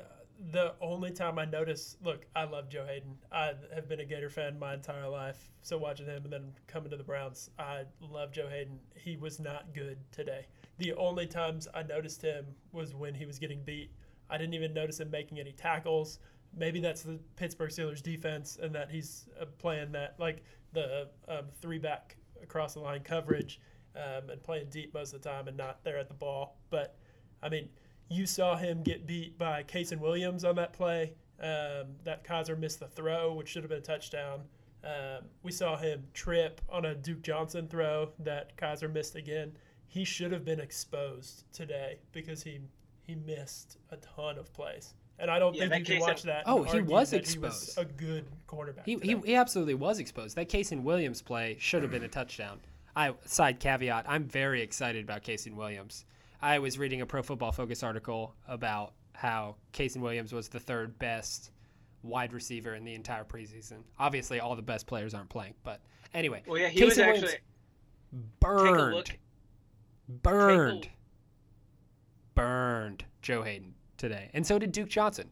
The 0.51 0.75
only 0.81 1.09
time 1.09 1.39
I 1.39 1.45
noticed, 1.45 1.97
look, 2.03 2.27
I 2.35 2.43
love 2.43 2.69
Joe 2.69 2.85
Haden. 2.85 3.17
I 3.31 3.53
have 3.73 3.87
been 3.89 4.01
a 4.01 4.05
Gator 4.05 4.29
fan 4.29 4.59
my 4.59 4.75
entire 4.75 5.07
life. 5.07 5.49
So 5.61 5.77
watching 5.79 6.05
him 6.05 6.25
and 6.25 6.33
then 6.33 6.51
coming 6.67 6.91
to 6.91 6.97
the 6.97 7.03
Browns, 7.03 7.49
I 7.57 7.85
love 8.01 8.31
Joe 8.31 8.47
Haden. 8.47 8.77
He 8.93 9.17
was 9.17 9.39
not 9.39 9.73
good 9.73 9.97
today. 10.11 10.45
The 10.77 10.93
only 10.93 11.25
times 11.25 11.67
I 11.73 11.81
noticed 11.81 12.21
him 12.21 12.45
was 12.71 12.93
when 12.93 13.15
he 13.15 13.25
was 13.25 13.39
getting 13.39 13.63
beat. 13.63 13.89
I 14.29 14.37
didn't 14.37 14.53
even 14.53 14.73
notice 14.73 14.99
him 14.99 15.09
making 15.09 15.39
any 15.39 15.53
tackles. 15.53 16.19
Maybe 16.55 16.79
that's 16.79 17.01
the 17.01 17.19
Pittsburgh 17.35 17.71
Steelers 17.71 18.03
defense 18.03 18.59
and 18.61 18.75
that 18.75 18.91
he's 18.91 19.27
uh, 19.41 19.45
playing 19.57 19.91
that 19.93 20.15
like 20.19 20.43
the 20.73 21.09
um, 21.27 21.45
three 21.61 21.79
back 21.79 22.17
across 22.43 22.73
the 22.75 22.79
line 22.79 23.01
coverage 23.01 23.59
um, 23.95 24.29
and 24.29 24.41
playing 24.43 24.67
deep 24.69 24.93
most 24.93 25.13
of 25.13 25.21
the 25.21 25.29
time 25.29 25.47
and 25.47 25.57
not 25.57 25.83
there 25.83 25.97
at 25.97 26.07
the 26.07 26.13
ball. 26.13 26.57
But 26.69 26.95
I 27.41 27.49
mean, 27.49 27.69
you 28.09 28.25
saw 28.25 28.55
him 28.55 28.83
get 28.83 29.05
beat 29.07 29.37
by 29.37 29.63
Kasen 29.63 29.99
Williams 29.99 30.43
on 30.43 30.55
that 30.55 30.73
play. 30.73 31.13
Um, 31.41 31.87
that 32.05 32.23
Kizer 32.23 32.57
missed 32.57 32.79
the 32.79 32.87
throw, 32.87 33.33
which 33.33 33.49
should 33.49 33.63
have 33.63 33.69
been 33.69 33.79
a 33.79 33.81
touchdown. 33.81 34.41
Um, 34.85 35.25
we 35.43 35.51
saw 35.51 35.75
him 35.75 36.03
trip 36.13 36.61
on 36.69 36.85
a 36.85 36.95
Duke 36.95 37.23
Johnson 37.23 37.67
throw 37.67 38.11
that 38.19 38.55
Kizer 38.55 38.91
missed 38.91 39.15
again. 39.15 39.51
He 39.87 40.05
should 40.05 40.31
have 40.31 40.45
been 40.45 40.59
exposed 40.59 41.43
today 41.51 41.99
because 42.11 42.41
he 42.43 42.59
he 43.03 43.15
missed 43.15 43.77
a 43.91 43.97
ton 43.97 44.37
of 44.37 44.51
plays. 44.53 44.93
And 45.19 45.29
I 45.31 45.39
don't 45.39 45.55
Yeah, 45.55 45.69
think 45.69 45.87
you 45.87 45.95
can 45.95 46.01
watch 46.01 46.23
that. 46.23 46.43
Oh, 46.45 46.63
he 46.63 46.81
was 46.81 47.11
that 47.11 47.27
He 47.27 47.37
was 47.37 47.63
exposed. 47.63 47.77
a 47.77 47.85
good 47.93 48.25
quarterback. 48.47 48.85
He, 48.85 48.97
he, 49.01 49.15
he 49.25 49.35
absolutely 49.35 49.75
was 49.75 49.99
exposed. 49.99 50.35
That 50.35 50.49
Kasen 50.49 50.83
Williams 50.83 51.21
play 51.21 51.55
should 51.59 51.83
have 51.83 51.91
been 51.91 52.03
a 52.03 52.07
touchdown. 52.07 52.59
I 52.95 53.13
side 53.25 53.59
caveat, 53.59 54.05
I'm 54.07 54.23
very 54.25 54.61
excited 54.61 55.03
about 55.03 55.23
Kasen 55.23 55.55
Williams. 55.55 56.05
I 56.41 56.59
was 56.59 56.77
reading 56.77 57.01
a 57.01 57.05
Pro 57.05 57.21
Football 57.23 57.51
Focus 57.51 57.83
article 57.83 58.35
about 58.47 58.93
how 59.13 59.55
Kasen 59.73 59.97
Williams 60.01 60.31
was 60.33 60.47
the 60.49 60.59
third 60.59 60.97
best 60.99 61.51
wide 62.03 62.33
receiver 62.33 62.75
in 62.75 62.83
the 62.85 62.93
entire 62.93 63.23
preseason. 63.23 63.77
Obviously, 63.99 64.39
all 64.39 64.55
the 64.55 64.61
best 64.61 64.85
players 64.87 65.13
aren't 65.13 65.29
playing, 65.29 65.53
but 65.63 65.81
anyway, 66.13 66.43
Well, 66.47 66.57
yeah, 66.59 66.67
he 66.69 66.81
Kasen 66.81 66.85
was 66.85 66.97
Williams 66.97 67.23
actually. 67.23 67.39
burned, 68.39 68.93
look. 68.95 69.09
burned, 70.21 70.89
burned 72.35 73.05
Joe 73.21 73.41
Haden 73.43 73.73
today, 73.97 74.29
and 74.33 74.45
so 74.45 74.59
did 74.59 74.71
Duke 74.71 74.89
Johnson. 74.89 75.29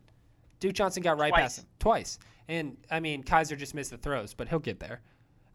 Duke 0.60 0.74
Johnson 0.74 1.04
got 1.04 1.18
right 1.20 1.30
Twice. 1.30 1.42
past 1.42 1.60
him 1.60 1.66
twice, 1.80 2.20
and 2.48 2.78
I 2.90 3.00
mean 3.00 3.24
Kizer 3.24 3.58
just 3.58 3.76
missed 3.76 3.92
the 3.92 3.98
throws, 3.98 4.34
but 4.34 4.48
he'll 4.48 4.60
get 4.60 4.80
there. 4.80 5.02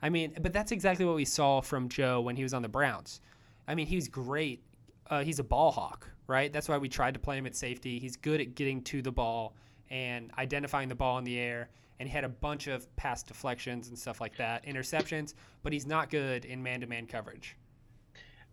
I 0.01 0.11
mean, 0.11 0.35
but 0.41 0.53
that's 0.53 0.73
exactly 0.73 1.05
what 1.05 1.17
we 1.17 1.25
saw 1.25 1.61
from 1.61 1.89
Joe 1.89 2.21
when 2.21 2.37
he 2.37 2.43
was 2.43 2.55
on 2.55 2.63
the 2.63 2.69
Browns. 2.69 3.21
I 3.67 3.75
mean, 3.75 3.87
he's 3.87 4.09
great. 4.09 4.63
Uh, 5.11 5.23
he's 5.23 5.39
a 5.39 5.45
ball 5.45 5.73
hawk, 5.73 6.09
right? 6.27 6.53
That's 6.53 6.69
why 6.69 6.79
we 6.79 6.89
tried 6.89 7.15
to 7.15 7.21
play 7.21 7.37
him 7.39 7.47
at 7.47 7.57
safety. 7.57 7.99
He's 7.99 8.17
good 8.17 8.41
at 8.41 8.55
getting 8.55 8.83
to 8.83 9.03
the 9.03 9.11
ball 9.11 9.55
and 9.91 10.31
identifying 10.39 10.89
the 10.89 10.95
ball 10.95 11.19
in 11.19 11.25
the 11.25 11.39
air. 11.39 11.69
And 11.99 12.09
he 12.09 12.15
had 12.15 12.25
a 12.25 12.29
bunch 12.29 12.69
of 12.69 12.95
pass 12.95 13.25
deflections 13.25 13.89
and 13.89 13.99
stuff 13.99 14.21
like 14.21 14.37
that, 14.37 14.65
interceptions. 14.65 15.35
But 15.63 15.73
he's 15.73 15.87
not 15.87 16.11
good 16.11 16.45
in 16.45 16.63
man-to-man 16.63 17.07
coverage. 17.07 17.57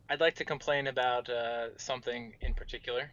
I'd 0.09 0.21
like 0.21 0.35
to 0.35 0.45
complain 0.45 0.87
about 0.87 1.29
uh, 1.29 1.77
something 1.77 2.33
in 2.41 2.53
particular. 2.55 3.11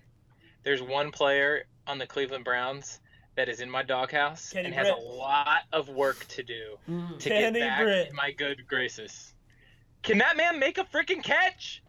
There's 0.63 0.81
one 0.81 1.11
player 1.11 1.65
on 1.87 1.99
the 1.99 2.07
Cleveland 2.07 2.45
Browns 2.45 3.01
that 3.35 3.49
is 3.49 3.61
in 3.61 3.71
my 3.71 3.83
doghouse 3.83 4.51
Kenny 4.51 4.67
and 4.67 4.75
has 4.75 4.89
a 4.89 4.95
lot 4.95 5.63
of 5.73 5.89
work 5.89 6.27
to 6.29 6.43
do 6.43 6.77
mm. 6.89 7.19
to 7.19 7.29
Kenny 7.29 7.61
get 7.61 7.69
back 7.69 7.83
Britt. 7.83 8.09
in 8.11 8.17
my 8.17 8.31
good 8.31 8.67
graces. 8.67 9.35
Can 10.03 10.19
that 10.19 10.37
man 10.37 10.59
make 10.59 10.79
a 10.79 10.85
freaking 10.85 11.23
catch? 11.23 11.83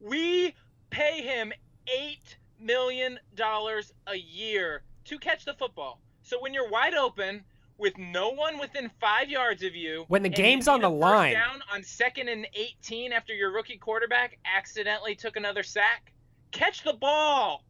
We 0.00 0.54
pay 0.90 1.22
him 1.22 1.52
eight 1.86 2.36
million 2.60 3.18
dollars 3.34 3.92
a 4.06 4.16
year 4.16 4.82
to 5.04 5.18
catch 5.18 5.44
the 5.44 5.54
football. 5.54 6.00
So 6.22 6.40
when 6.40 6.54
you're 6.54 6.68
wide 6.68 6.94
open 6.94 7.44
with 7.76 7.96
no 7.98 8.30
one 8.30 8.58
within 8.58 8.90
five 9.00 9.28
yards 9.28 9.62
of 9.62 9.74
you, 9.74 10.04
When 10.08 10.22
the 10.22 10.28
game's 10.28 10.68
on 10.68 10.80
the 10.80 10.88
line. 10.88 11.34
down 11.34 11.60
on 11.72 11.82
second 11.82 12.28
and 12.28 12.46
18 12.54 13.12
after 13.12 13.32
your 13.34 13.52
rookie 13.52 13.76
quarterback 13.76 14.38
accidentally 14.44 15.14
took 15.14 15.36
another 15.36 15.62
sack, 15.62 16.12
catch 16.50 16.82
the 16.82 16.92
ball. 16.92 17.64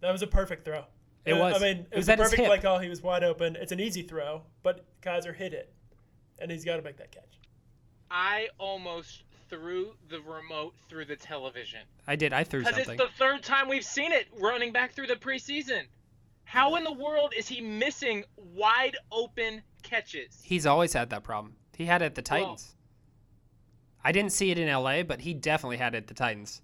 That 0.00 0.12
was 0.12 0.22
a 0.22 0.26
perfect 0.26 0.64
throw. 0.64 0.84
It 1.24 1.34
Uh, 1.34 1.38
was. 1.38 1.56
I 1.56 1.58
mean, 1.64 1.76
It 1.78 1.86
it, 1.92 1.96
was 1.96 2.06
was, 2.06 2.08
a 2.08 2.16
perfect 2.16 2.36
hip. 2.40 2.46
play 2.48 2.58
call. 2.58 2.78
He 2.78 2.88
was 2.88 3.02
wide 3.02 3.22
open. 3.24 3.56
It's 3.56 3.72
an 3.72 3.80
easy 3.80 4.02
throw, 4.02 4.42
but 4.62 4.84
Kizer 5.02 5.34
hit 5.34 5.52
it, 5.52 5.72
and 6.40 6.50
he's 6.50 6.64
got 6.64 6.76
to 6.76 6.82
make 6.82 6.96
that 6.96 7.12
catch. 7.12 7.38
I 8.10 8.48
almost 8.58 9.22
threw 9.48 9.94
the 10.08 10.20
remote 10.20 10.74
through 10.88 11.04
the 11.06 11.16
television. 11.16 11.80
I 12.06 12.16
did. 12.16 12.32
I 12.32 12.42
threw 12.44 12.62
something. 12.64 12.72
Because 12.84 12.92
it's 12.94 13.00
something. 13.00 13.06
the 13.06 13.18
third 13.18 13.42
time 13.42 13.68
we've 13.68 13.84
seen 13.84 14.12
it 14.12 14.26
running 14.38 14.72
back 14.72 14.92
through 14.94 15.06
the 15.06 15.16
preseason. 15.16 15.82
How 16.44 16.74
in 16.76 16.84
the 16.84 16.92
world 16.92 17.32
is 17.36 17.48
he 17.48 17.60
missing 17.60 18.24
wide 18.36 18.96
open 19.10 19.62
catches? 19.82 20.40
He's 20.42 20.66
always 20.66 20.92
had 20.92 21.08
that 21.10 21.22
problem. 21.22 21.54
He 21.76 21.86
had 21.86 22.02
it 22.02 22.06
at 22.06 22.14
the 22.16 22.24
Well- 22.30 22.40
Titans. 22.40 22.74
I 24.04 24.10
didn't 24.10 24.32
see 24.32 24.50
it 24.50 24.58
in 24.58 24.68
LA, 24.68 25.02
but 25.04 25.20
he 25.20 25.32
definitely 25.32 25.76
had 25.76 25.94
it 25.94 25.98
at 25.98 26.06
the 26.08 26.14
Titans. 26.14 26.60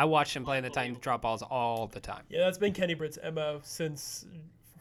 I 0.00 0.04
watched 0.04 0.34
him 0.34 0.46
play 0.46 0.56
in 0.56 0.64
the 0.64 0.70
Titans 0.70 0.96
drop 0.96 1.20
balls 1.20 1.42
all 1.42 1.86
the 1.86 2.00
time. 2.00 2.22
Yeah, 2.30 2.40
that's 2.46 2.56
been 2.56 2.72
Kenny 2.72 2.94
Britt's 2.94 3.18
mo 3.34 3.60
since 3.62 4.24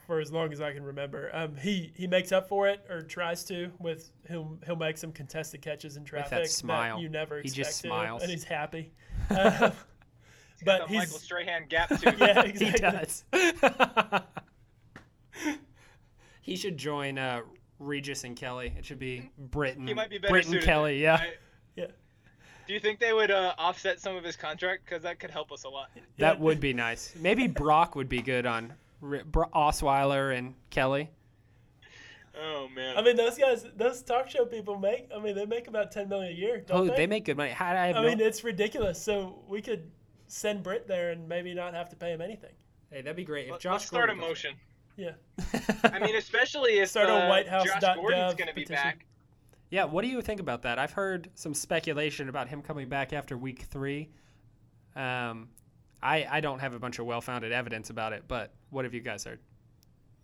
for 0.08 0.22
as 0.22 0.32
long 0.32 0.54
as 0.54 0.62
I 0.62 0.72
can 0.72 0.82
remember. 0.82 1.30
Um, 1.34 1.58
he 1.58 1.92
he 1.94 2.08
makes 2.08 2.32
up 2.32 2.48
for 2.48 2.70
it 2.70 2.86
or 2.90 3.02
tries 3.02 3.44
to 3.46 3.70
with 3.80 4.12
he'll 4.30 4.58
he'll 4.66 4.78
make 4.78 4.98
some 4.98 5.12
contested 5.12 5.62
catches 5.62 5.98
in 5.98 6.06
traffic. 6.06 6.24
With 6.24 6.30
that 6.30 6.36
traffic 6.38 6.52
smile. 6.52 7.02
you 7.02 7.10
never 7.10 7.36
He 7.36 7.50
expect 7.50 7.68
just 7.68 7.82
to, 7.82 7.88
smiles. 7.90 8.22
and 8.22 8.32
he's 8.32 8.46
happy. 8.46 8.94
Um, 9.30 9.36
but 10.64 10.84
the 10.84 10.86
he's 10.88 10.98
Michael 11.00 11.18
Strahan 11.20 11.66
gap 11.68 11.90
too. 12.00 12.14
yeah 12.18 12.46
he 12.46 12.72
does. 12.72 13.26
he 16.42 16.56
should 16.56 16.78
join 16.78 17.18
uh, 17.18 17.42
Regis 17.78 18.24
and 18.24 18.38
Kelly. 18.38 18.74
It 18.78 18.86
should 18.86 19.00
be 19.00 19.30
Britton. 19.38 19.86
He 19.86 19.94
might 19.94 20.10
be 20.10 20.18
better 20.18 20.32
Britton. 20.32 20.62
Kelly, 20.62 21.02
yeah. 21.02 21.16
I- 21.16 21.34
Yeah. 21.76 21.88
Do 22.70 22.76
you 22.76 22.80
think 22.80 23.00
they 23.00 23.14
would 23.14 23.32
uh, 23.32 23.56
offset 23.58 24.00
some 24.00 24.16
of 24.16 24.24
his 24.24 24.36
contract? 24.36 24.86
Because 24.86 25.02
that 25.02 25.20
could 25.20 25.32
help 25.32 25.52
us 25.52 25.64
a 25.64 25.70
lot. 25.70 25.90
That 26.20 26.40
would 26.40 26.60
be 26.60 26.72
nice. 26.72 27.16
Maybe 27.20 27.48
Brock 27.48 27.96
would 27.96 28.08
be 28.08 28.22
good 28.22 28.46
on 28.46 28.72
R- 29.02 29.24
Bro- 29.26 29.50
Osweiler 29.56 30.38
and 30.38 30.54
Kelly. 30.70 31.10
Oh 32.40 32.68
man. 32.76 32.96
I 32.96 33.02
mean, 33.02 33.16
those 33.16 33.40
guys, 33.40 33.66
those 33.76 34.04
talk 34.04 34.30
show 34.30 34.46
people 34.46 34.78
make. 34.78 35.10
I 35.14 35.18
mean, 35.20 35.34
they 35.34 35.48
make 35.48 35.68
about 35.68 35.92
ten 35.92 36.08
million 36.10 36.32
a 36.32 36.36
year. 36.36 36.60
Don't 36.68 36.78
Oh, 36.82 36.86
they? 36.92 36.96
they 36.96 37.08
make 37.08 37.26
good 37.26 37.38
money. 37.38 37.50
How, 37.50 37.72
I 37.72 37.88
have 37.88 37.96
I 37.96 38.02
no- 38.04 38.08
mean, 38.08 38.20
it's 38.20 38.44
ridiculous. 38.44 39.02
So 39.02 39.40
we 39.48 39.64
could 39.64 39.90
send 40.28 40.62
Britt 40.62 40.88
there 40.88 41.10
and 41.10 41.28
maybe 41.28 41.56
not 41.56 41.74
have 41.74 41.90
to 41.90 41.96
pay 41.96 42.12
him 42.14 42.22
anything. 42.22 42.54
hey, 42.92 43.02
that'd 43.02 43.16
be 43.16 43.24
great 43.24 43.46
if 43.48 43.54
Let- 43.54 43.62
Josh 43.62 43.72
Let's 43.74 43.86
start 43.88 44.12
a 44.12 44.14
Gordon 44.14 44.20
goes- 44.22 44.30
motion. 44.30 44.54
Yeah. 44.96 45.12
I 45.92 45.98
mean, 45.98 46.16
especially 46.16 46.78
if 46.78 46.90
Start 46.90 47.10
a 47.10 47.14
uh, 47.16 47.30
whitehouse.gov 47.30 47.82
Josh 47.82 47.96
Gordon's 47.96 48.36
going 48.36 48.48
to 48.50 48.54
be 48.54 48.62
petition. 48.62 48.84
back. 48.84 49.06
Yeah, 49.70 49.86
what 49.86 50.02
do 50.02 50.08
you 50.08 50.22
think 50.22 50.40
about 50.40 50.64
that? 50.64 50.80
I've 50.80 50.94
heard 50.94 51.30
some 51.36 51.54
speculation 51.54 52.28
about 52.28 52.48
him 52.48 52.62
coming 52.62 52.90
back 52.90 53.14
after 53.14 53.38
week 53.38 53.64
three. 53.64 54.10
Um, 54.96 55.50
I 56.02 56.26
I 56.30 56.40
don't 56.42 56.60
have 56.60 56.74
a 56.74 56.80
bunch 56.80 57.00
of 57.00 57.06
well-founded 57.06 57.52
evidence 57.52 57.90
about 57.90 58.14
it, 58.14 58.24
but 58.28 58.54
what 58.72 58.86
have 58.86 58.94
you 58.94 59.02
guys 59.02 59.24
heard? 59.24 59.40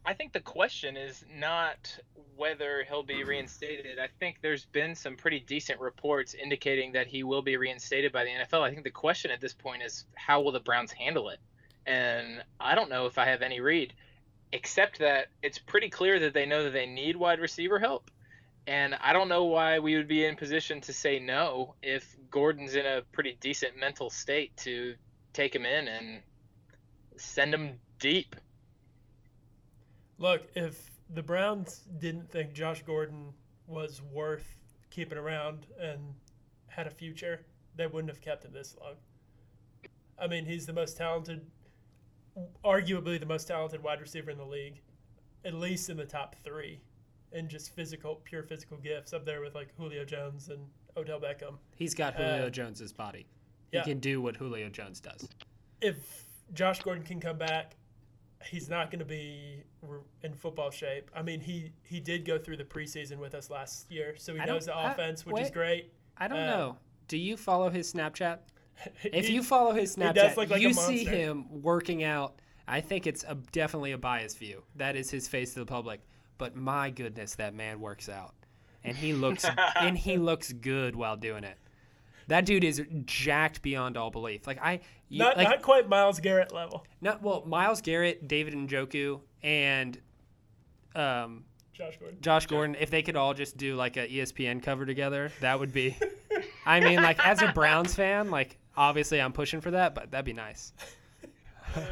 I 0.07 0.13
think 0.13 0.33
the 0.33 0.39
question 0.39 0.97
is 0.97 1.25
not 1.35 1.97
whether 2.35 2.83
he'll 2.87 3.03
be 3.03 3.23
reinstated. 3.23 3.97
I 3.97 4.07
think 4.19 4.37
there's 4.41 4.65
been 4.65 4.93
some 4.93 5.15
pretty 5.15 5.39
decent 5.39 5.79
reports 5.79 6.35
indicating 6.35 6.91
that 6.91 7.07
he 7.07 7.23
will 7.23 7.41
be 7.41 7.57
reinstated 7.57 8.11
by 8.11 8.23
the 8.23 8.29
NFL. 8.29 8.61
I 8.61 8.69
think 8.69 8.83
the 8.83 8.91
question 8.91 9.31
at 9.31 9.41
this 9.41 9.53
point 9.53 9.81
is 9.81 10.05
how 10.15 10.41
will 10.41 10.51
the 10.51 10.59
Browns 10.59 10.91
handle 10.91 11.29
it? 11.29 11.39
And 11.87 12.43
I 12.59 12.75
don't 12.75 12.89
know 12.89 13.07
if 13.07 13.17
I 13.17 13.25
have 13.25 13.41
any 13.41 13.61
read, 13.61 13.93
except 14.51 14.99
that 14.99 15.27
it's 15.41 15.57
pretty 15.57 15.89
clear 15.89 16.19
that 16.19 16.33
they 16.33 16.45
know 16.45 16.63
that 16.63 16.73
they 16.73 16.85
need 16.85 17.15
wide 17.15 17.39
receiver 17.39 17.79
help. 17.79 18.11
And 18.67 18.95
I 18.95 19.13
don't 19.13 19.29
know 19.29 19.43
why 19.43 19.77
we 19.77 19.95
would 19.95 20.07
be 20.07 20.25
in 20.25 20.35
position 20.35 20.81
to 20.81 20.93
say 20.93 21.19
no 21.19 21.75
if 21.83 22.17
Gordon's 22.31 22.75
in 22.75 22.85
a 22.85 23.01
pretty 23.11 23.37
decent 23.39 23.77
mental 23.77 24.09
state 24.09 24.55
to 24.57 24.95
take 25.33 25.55
him 25.55 25.65
in 25.65 25.87
and 25.87 26.21
send 27.15 27.53
him 27.53 27.79
deep. 27.99 28.35
Look, 30.17 30.47
if 30.55 30.89
the 31.13 31.21
Browns 31.21 31.83
didn't 31.99 32.31
think 32.31 32.53
Josh 32.53 32.81
Gordon 32.83 33.33
was 33.67 34.01
worth 34.11 34.57
keeping 34.89 35.17
around 35.17 35.67
and 35.79 36.15
had 36.67 36.87
a 36.87 36.91
future, 36.91 37.45
they 37.75 37.85
wouldn't 37.85 38.09
have 38.09 38.21
kept 38.21 38.45
him 38.45 38.53
this 38.53 38.75
long. 38.81 38.95
I 40.17 40.27
mean, 40.27 40.45
he's 40.45 40.65
the 40.65 40.73
most 40.73 40.97
talented, 40.97 41.45
arguably 42.63 43.19
the 43.19 43.25
most 43.25 43.47
talented 43.47 43.83
wide 43.83 44.01
receiver 44.01 44.31
in 44.31 44.37
the 44.37 44.45
league, 44.45 44.81
at 45.43 45.53
least 45.53 45.89
in 45.89 45.97
the 45.97 46.05
top 46.05 46.35
three 46.43 46.79
and 47.35 47.49
just 47.49 47.75
physical, 47.75 48.21
pure 48.23 48.41
physical 48.43 48.77
gifts 48.77 49.13
up 49.13 49.25
there 49.25 49.41
with 49.41 49.53
like 49.55 49.69
Julio 49.77 50.05
Jones 50.05 50.49
and 50.49 50.59
Odell 50.97 51.19
Beckham. 51.19 51.57
He's 51.75 51.93
got 51.93 52.15
Julio 52.15 52.47
Uh, 52.47 52.49
Jones's 52.49 52.93
body. 52.93 53.27
yeah. 53.71 53.83
He 53.83 53.91
can 53.91 53.99
do 53.99 54.21
what 54.21 54.35
Julio 54.37 54.69
Jones 54.69 54.99
does. 54.99 55.27
If 55.81 56.25
Josh 56.53 56.81
Gordon 56.81 57.03
can 57.03 57.19
come 57.19 57.37
back, 57.37 57.75
he's 58.45 58.69
not 58.69 58.89
going 58.91 58.99
to 58.99 59.05
be 59.05 59.63
in 60.23 60.33
football 60.33 60.71
shape. 60.71 61.11
I 61.15 61.21
mean, 61.21 61.39
he 61.41 61.71
he 61.83 61.99
did 61.99 62.25
go 62.25 62.37
through 62.39 62.57
the 62.57 62.63
preseason 62.63 63.17
with 63.17 63.35
us 63.35 63.49
last 63.49 63.91
year, 63.91 64.15
so 64.17 64.33
he 64.33 64.39
I 64.39 64.45
knows 64.45 64.65
the 64.65 64.75
I- 64.75 64.91
offense, 64.91 65.25
which 65.25 65.39
is 65.41 65.51
great. 65.51 65.91
I 66.17 66.27
don't 66.27 66.39
Uh, 66.39 66.45
know. 66.57 66.77
Do 67.07 67.17
you 67.17 67.35
follow 67.37 67.69
his 67.69 67.91
Snapchat? 67.93 68.39
If 69.03 69.27
He- 69.27 69.33
you 69.35 69.43
follow 69.43 69.73
his 69.73 69.95
Snapchat, 69.95 70.35
like 70.37 70.49
you 70.61 70.73
see 70.73 71.05
him 71.05 71.61
working 71.61 72.03
out. 72.03 72.39
I 72.67 72.81
think 72.81 73.05
it's 73.07 73.23
a, 73.27 73.35
definitely 73.51 73.91
a 73.91 73.97
biased 73.97 74.37
view. 74.39 74.63
That 74.75 74.95
is 74.95 75.09
his 75.11 75.27
face 75.27 75.53
to 75.53 75.59
the 75.59 75.65
public. 75.67 76.01
But 76.37 76.55
my 76.55 76.89
goodness, 76.89 77.35
that 77.35 77.53
man 77.53 77.79
works 77.79 78.09
out, 78.09 78.33
and 78.83 78.95
he 78.95 79.13
looks 79.13 79.45
and 79.75 79.97
he 79.97 80.17
looks 80.17 80.51
good 80.51 80.95
while 80.95 81.17
doing 81.17 81.43
it. 81.43 81.57
That 82.27 82.45
dude 82.45 82.63
is 82.63 82.81
jacked 83.05 83.61
beyond 83.61 83.97
all 83.97 84.09
belief. 84.09 84.47
Like 84.47 84.59
I, 84.61 84.81
you, 85.09 85.19
not 85.19 85.37
like 85.37 85.49
not 85.49 85.61
quite 85.61 85.87
Myles 85.87 86.19
Garrett 86.19 86.53
level. 86.53 86.85
not 87.01 87.21
well. 87.21 87.43
Myles 87.45 87.81
Garrett, 87.81 88.27
David 88.27 88.53
Njoku, 88.55 89.21
and 89.43 89.97
um, 90.95 91.45
Josh 91.73 91.97
Gordon. 91.99 92.17
Josh 92.21 92.45
Gordon, 92.47 92.75
if 92.79 92.89
they 92.89 93.03
could 93.03 93.15
all 93.15 93.33
just 93.33 93.57
do 93.57 93.75
like 93.75 93.97
a 93.97 94.07
ESPN 94.07 94.63
cover 94.63 94.85
together, 94.85 95.31
that 95.41 95.59
would 95.59 95.73
be. 95.73 95.97
I 96.65 96.79
mean, 96.79 97.01
like 97.01 97.25
as 97.25 97.41
a 97.41 97.51
Browns 97.51 97.93
fan, 97.93 98.31
like 98.31 98.57
obviously 98.75 99.21
I'm 99.21 99.33
pushing 99.33 99.61
for 99.61 99.71
that, 99.71 99.93
but 99.93 100.11
that'd 100.11 100.25
be 100.25 100.33
nice. 100.33 100.73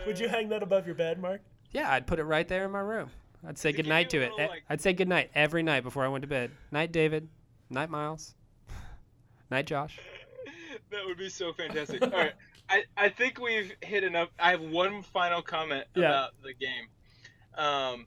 Would 0.06 0.20
you 0.20 0.28
hang 0.30 0.50
that 0.50 0.64
above 0.64 0.86
your 0.86 0.96
bed, 0.96 1.20
Mark? 1.20 1.42
Yeah, 1.72 1.92
I'd 1.92 2.08
put 2.08 2.20
it 2.20 2.24
right 2.24 2.48
there 2.48 2.66
in 2.66 2.72
my 2.72 2.80
room. 2.80 3.10
I'd 3.48 3.58
say 3.58 3.72
To 3.72 3.78
good 3.78 3.88
night 3.88 4.10
to 4.12 4.18
it. 4.22 4.32
little, 4.32 4.48
like- 4.48 4.64
I'd 4.70 4.82
say 4.82 4.94
good 4.94 5.08
night 5.10 5.30
every 5.36 5.64
night 5.64 5.84
before 5.84 6.04
I 6.06 6.08
went 6.08 6.22
to 6.24 6.28
bed. 6.28 6.52
Night, 6.72 6.92
David. 6.92 7.28
Night, 7.70 7.90
Myles. 7.90 8.34
Night, 9.52 9.66
Josh. 9.68 10.00
That 10.90 11.06
would 11.08 11.18
be 11.18 11.30
so 11.30 11.54
fantastic. 11.54 12.04
All 12.04 12.10
right, 12.10 12.34
I, 12.70 12.84
I 12.96 13.10
think 13.10 13.40
we've 13.42 13.72
hit 13.82 14.04
enough. 14.04 14.30
I 14.38 14.52
have 14.52 14.62
one 14.62 15.02
final 15.02 15.42
comment 15.42 15.86
Yeah. 15.96 16.06
about 16.10 16.32
the 16.44 16.54
game. 16.54 16.86
Um, 17.58 18.06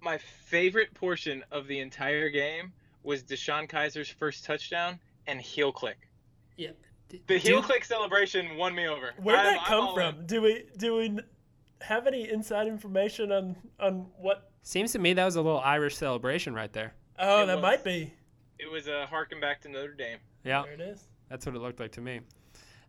my 0.00 0.16
favorite 0.46 0.94
portion 0.94 1.44
of 1.50 1.66
the 1.66 1.80
entire 1.80 2.30
game 2.30 2.72
was 3.02 3.22
DeShone 3.24 3.68
Kizer's 3.68 4.08
first 4.08 4.44
touchdown 4.46 4.98
and 5.26 5.38
heel 5.40 5.70
click. 5.70 5.98
Yeah. 6.56 6.70
The 7.26 7.36
heel 7.38 7.62
click 7.62 7.84
celebration 7.84 8.56
won 8.56 8.74
me 8.74 8.86
over. 8.88 9.10
Where'd 9.22 9.38
I'm- 9.38 9.54
that 9.54 9.64
come 9.66 9.94
from? 9.94 10.20
in. 10.20 10.26
Do 10.26 10.40
we 10.42 10.64
do 10.78 10.96
we 10.96 11.04
n- 11.06 11.24
have 11.80 12.06
any 12.06 12.28
inside 12.30 12.66
information 12.66 13.30
on 13.32 13.56
on 13.78 14.06
what? 14.18 14.50
Seems 14.62 14.92
to 14.92 14.98
me 14.98 15.12
that 15.14 15.24
was 15.24 15.36
a 15.36 15.42
little 15.42 15.60
Irish 15.60 15.96
celebration 15.96 16.54
right 16.54 16.72
there. 16.72 16.94
Oh, 17.18 17.42
It 17.42 17.46
that 17.46 17.56
was. 17.56 17.62
might 17.62 17.84
be. 17.84 18.12
It 18.58 18.70
was 18.70 18.86
a 18.88 19.06
harken 19.06 19.40
back 19.40 19.60
to 19.62 19.68
Notre 19.68 19.94
Dame. 19.94 20.18
Yeah. 20.44 20.62
There 20.62 20.72
it 20.72 20.80
is. 20.80 21.04
That's 21.30 21.46
what 21.46 21.54
it 21.54 21.58
looked 21.60 21.80
like 21.80 21.92
to 21.92 22.00
me. 22.00 22.20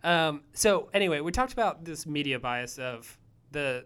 Um, 0.04 0.44
so 0.54 0.90
anyway, 0.94 1.20
we 1.20 1.32
talked 1.32 1.54
about 1.54 1.86
this 1.86 2.06
media 2.06 2.40
bias 2.40 2.80
of 2.80 3.18
the 3.52 3.86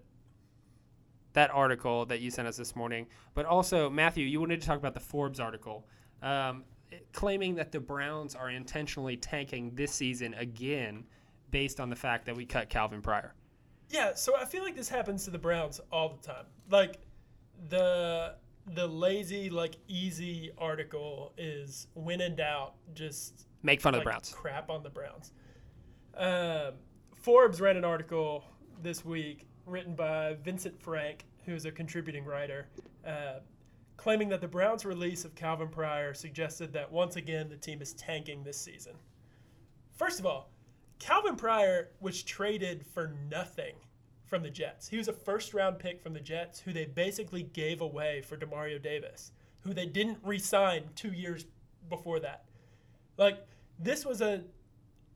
that 1.34 1.50
article 1.52 2.06
that 2.06 2.20
you 2.22 2.30
sent 2.30 2.48
us 2.48 2.58
this 2.58 2.76
morning, 2.76 3.08
but 3.34 3.46
also 3.46 3.90
Matthew, 3.90 4.26
you 4.26 4.40
wanted 4.40 4.62
to 4.62 4.68
talk 4.68 4.78
about 4.78 4.94
the 4.94 5.00
Forbes 5.00 5.40
article, 5.40 5.88
um, 6.22 6.64
claiming 7.12 7.56
that 7.56 7.72
the 7.72 7.80
Browns 7.80 8.36
are 8.36 8.52
intentionally 8.52 9.18
tanking 9.18 9.74
this 9.74 9.92
season 9.92 10.36
again, 10.36 11.06
based 11.50 11.80
on 11.80 11.90
the 11.90 11.96
fact 11.96 12.26
that 12.28 12.36
we 12.36 12.46
cut 12.46 12.70
Calvin 12.70 13.02
Pryor. 13.02 13.34
Yeah, 13.90 14.14
so 14.16 14.36
I 14.36 14.46
feel 14.46 14.64
like 14.64 14.76
this 14.76 14.90
happens 14.90 15.24
to 15.26 15.32
the 15.32 15.38
Browns 15.38 15.80
all 15.92 16.10
the 16.10 16.26
time. 16.28 16.46
Like 16.70 17.00
the 17.70 18.36
the 18.74 18.88
lazy, 18.88 19.50
like 19.50 19.76
easy 19.88 20.52
article 20.58 21.34
is 21.38 21.88
when 21.94 22.22
in 22.22 22.36
doubt, 22.36 22.76
just 22.94 23.48
Make 23.62 23.82
fun 23.82 23.94
of 23.94 24.02
the 24.02 24.06
Browns. 24.06 24.34
crap 24.36 24.70
on 24.70 24.84
the 24.84 24.90
Browns. 24.90 25.32
Um, 26.16 26.74
Forbes 27.16 27.60
ran 27.62 27.78
an 27.78 27.86
article 27.86 28.44
this 28.82 29.04
week 29.06 29.48
written 29.66 29.96
by 29.96 30.36
Vincent 30.44 30.80
Frank, 30.82 31.26
who's 31.46 31.66
a 31.66 31.72
contributing 31.72 32.26
writer, 32.26 32.68
uh, 33.06 33.40
claiming 33.98 34.30
that 34.30 34.42
the 34.42 34.48
Browns' 34.48 34.86
release 34.86 35.24
of 35.26 35.36
Calvin 35.36 35.70
Pryor 35.70 36.14
suggested 36.14 36.74
that 36.74 36.92
once 36.92 37.16
again 37.16 37.50
the 37.50 37.58
team 37.58 37.82
is 37.82 37.94
tanking 37.94 38.44
this 38.44 38.60
season. 38.60 38.94
First 39.96 40.20
of 40.20 40.26
all, 40.26 40.50
Calvin 41.00 41.36
Pryor 41.36 41.90
was 42.00 42.24
traded 42.24 42.86
for 42.86 43.14
nothing 43.30 43.76
from 44.26 44.42
the 44.42 44.50
Jets. 44.50 44.88
He 44.88 44.98
was 44.98 45.08
a 45.08 45.14
first 45.14 45.54
round 45.54 45.80
pick 45.80 46.02
from 46.02 46.14
the 46.14 46.20
Jets 46.20 46.60
who 46.60 46.74
they 46.74 46.86
basically 46.86 47.44
gave 47.44 47.82
away 47.82 48.22
for 48.22 48.38
Demario 48.38 48.82
Davis, 48.82 49.32
who 49.62 49.74
they 49.74 49.86
didn't 49.86 50.18
re 50.24 50.40
sign 50.40 50.86
two 50.96 51.12
years 51.12 51.46
before 51.90 52.20
that. 52.22 52.46
Like, 53.18 53.46
this 53.78 54.06
was 54.06 54.22
a 54.22 54.44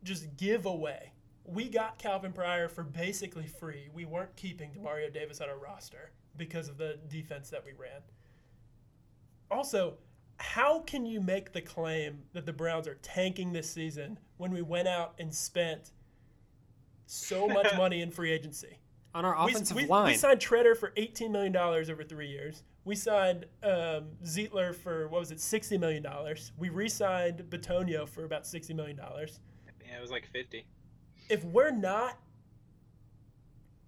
just 0.04 0.36
giveaway. 0.38 1.12
We 1.46 1.70
got 1.70 1.98
Calvin 1.98 2.34
Pryor 2.34 2.68
for 2.68 2.84
basically 2.84 3.48
free. 3.48 3.90
We 3.94 4.06
weren't 4.06 4.36
keeping 4.36 4.72
Demario 4.72 5.12
Davis 5.12 5.42
on 5.42 5.50
our 5.50 5.58
roster 5.58 6.12
because 6.36 6.70
of 6.70 6.78
the 6.78 7.00
defense 7.08 7.50
that 7.50 7.66
we 7.66 7.72
ran. 7.72 8.02
Also, 9.50 9.96
how 10.38 10.80
can 10.82 11.06
you 11.06 11.20
make 11.20 11.52
the 11.54 11.62
claim 11.62 12.20
that 12.34 12.46
the 12.46 12.54
Browns 12.54 12.88
are 12.88 12.96
tanking 13.02 13.54
this 13.54 13.70
season 13.70 14.20
when 14.38 14.52
we 14.52 14.62
went 14.62 14.88
out 14.88 15.14
and 15.20 15.34
spent 15.34 15.92
so 17.06 17.48
much 17.48 17.68
money 17.78 18.02
in 18.02 18.12
free 18.12 18.32
agency? 18.32 18.80
On 19.16 19.26
our 19.26 19.46
We- 19.46 19.52
offensive 19.52 19.76
we, 19.78 19.86
line, 19.88 20.08
We 20.08 20.14
signed 20.16 20.40
Tretter 20.40 20.78
for 20.78 20.92
$18 20.92 21.32
million 21.32 21.56
over 21.56 22.04
three 22.04 22.28
years. 22.28 22.64
We 22.86 22.96
signed 22.96 23.46
um, 23.64 24.06
Zeitler 24.24 24.74
for, 24.76 25.08
what 25.08 25.20
was 25.20 25.32
it, 25.32 25.40
$60 25.40 25.80
million. 25.80 26.06
We 26.58 26.70
re 26.70 26.88
signed 26.88 27.44
Bitonio 27.50 28.08
for 28.08 28.24
about 28.24 28.44
$60 28.44 28.76
million. 28.76 29.00
Yeah, 29.04 29.98
it 29.98 30.02
was 30.02 30.12
like 30.12 30.28
50. 30.28 30.66
If 31.30 31.44
we're 31.44 31.72
not 31.72 32.18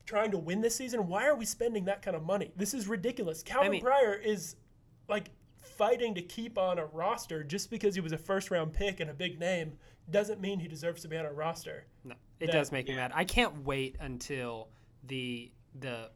trying 0.06 0.32
to 0.32 0.38
win 0.38 0.62
this 0.62 0.76
season, 0.76 1.08
why 1.08 1.28
are 1.28 1.36
we 1.36 1.46
spending 1.46 1.86
that 1.86 2.02
kind 2.02 2.18
of 2.18 2.24
money? 2.24 2.52
This 2.58 2.74
is 2.74 2.88
ridiculous. 2.88 3.44
Calvin 3.44 3.72
mean- 3.72 3.82
Pryor 3.82 4.16
is 4.16 4.56
like 5.08 5.30
fighting 5.80 6.14
to 6.14 6.22
keep 6.22 6.58
on 6.58 6.78
a 6.78 6.86
roster 6.88 7.42
just 7.42 7.70
because 7.70 7.96
he 7.96 8.02
was 8.02 8.12
a 8.12 8.18
first 8.18 8.52
round 8.52 8.74
pick 8.74 9.00
and 9.00 9.10
a 9.10 9.14
big 9.14 9.40
name 9.40 9.72
doesn't 10.12 10.42
mean 10.42 10.60
he 10.60 10.68
deserves 10.68 11.02
to 11.02 11.08
be 11.08 11.16
on 11.16 11.26
a 11.26 11.32
roster. 11.32 11.86
No, 12.04 12.16
it 12.42 12.48
that- 12.48 12.52
does 12.52 12.72
make 12.72 12.90
me 12.90 12.96
mad. 12.96 13.14
I 13.16 13.24
can't 13.24 13.64
wait 13.64 13.96
until 14.02 14.68
the 15.08 15.52
the 15.80 16.12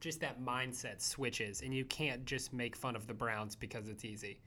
just 0.00 0.20
that 0.20 0.40
mindset 0.40 1.00
switches, 1.00 1.62
and 1.62 1.74
you 1.74 1.84
can't 1.86 2.24
just 2.26 2.52
make 2.52 2.76
fun 2.76 2.94
of 2.94 3.06
the 3.06 3.14
Browns 3.14 3.56
because 3.56 3.88
it's 3.88 4.04
easy. 4.04 4.38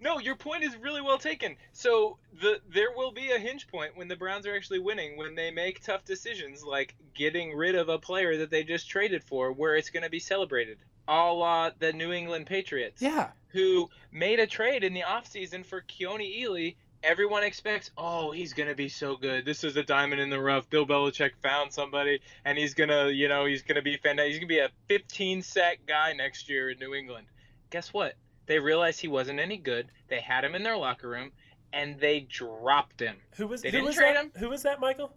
No, 0.00 0.18
your 0.18 0.34
point 0.34 0.64
is 0.64 0.74
really 0.76 1.02
well 1.02 1.18
taken. 1.18 1.56
So 1.72 2.16
the 2.40 2.60
there 2.68 2.92
will 2.96 3.12
be 3.12 3.30
a 3.32 3.38
hinge 3.38 3.68
point 3.68 3.94
when 3.94 4.08
the 4.08 4.16
Browns 4.16 4.46
are 4.46 4.56
actually 4.56 4.78
winning 4.78 5.18
when 5.18 5.34
they 5.34 5.50
make 5.50 5.82
tough 5.82 6.04
decisions 6.06 6.64
like 6.64 6.94
getting 7.14 7.54
rid 7.54 7.74
of 7.74 7.90
a 7.90 7.98
player 7.98 8.38
that 8.38 8.50
they 8.50 8.64
just 8.64 8.88
traded 8.88 9.22
for 9.22 9.52
where 9.52 9.76
it's 9.76 9.90
going 9.90 10.02
to 10.02 10.10
be 10.10 10.18
celebrated. 10.18 10.78
A 11.08 11.30
la 11.32 11.70
the 11.78 11.92
New 11.92 12.12
England 12.12 12.46
Patriots. 12.46 13.02
Yeah, 13.02 13.30
Who 13.52 13.88
made 14.12 14.38
a 14.40 14.46
trade 14.46 14.84
in 14.84 14.94
the 14.94 15.02
offseason 15.02 15.64
for 15.64 15.82
Keone 15.82 16.20
Ealy. 16.42 16.76
Everyone 17.02 17.42
expects, 17.42 17.90
oh, 17.96 18.30
he's 18.30 18.52
going 18.52 18.68
to 18.68 18.74
be 18.74 18.90
so 18.90 19.16
good. 19.16 19.46
This 19.46 19.64
is 19.64 19.74
a 19.78 19.82
diamond 19.82 20.20
in 20.20 20.28
the 20.28 20.38
rough. 20.38 20.68
Bill 20.68 20.84
Belichick 20.86 21.30
found 21.42 21.72
somebody, 21.72 22.20
and 22.44 22.58
he's 22.58 22.74
going 22.74 22.90
to, 22.90 23.10
you 23.10 23.26
know, 23.26 23.46
he's 23.46 23.62
going 23.62 23.76
to 23.76 23.82
be 23.82 23.96
fantastic. 23.96 24.32
He's 24.32 24.38
going 24.38 24.48
to 24.48 24.54
be 24.54 24.58
a 24.58 24.68
15 24.88 25.40
sack 25.40 25.78
guy 25.86 26.12
next 26.12 26.50
year 26.50 26.68
in 26.68 26.78
New 26.78 26.92
England. 26.94 27.26
Guess 27.70 27.94
what? 27.94 28.16
They 28.44 28.58
realized 28.58 29.00
he 29.00 29.08
wasn't 29.08 29.40
any 29.40 29.56
good. 29.56 29.86
They 30.08 30.20
had 30.20 30.44
him 30.44 30.54
in 30.54 30.62
their 30.62 30.76
locker 30.76 31.08
room, 31.08 31.32
and 31.72 31.98
they 31.98 32.20
dropped 32.20 33.00
him. 33.00 33.16
Who 33.36 33.46
was, 33.46 33.62
They 33.62 33.68
who 33.68 33.78
didn't 33.78 33.86
was 33.86 33.96
trade 33.96 34.16
that? 34.16 34.24
him? 34.24 34.32
Who 34.36 34.50
was 34.50 34.62
that, 34.64 34.78
Michael? 34.78 35.10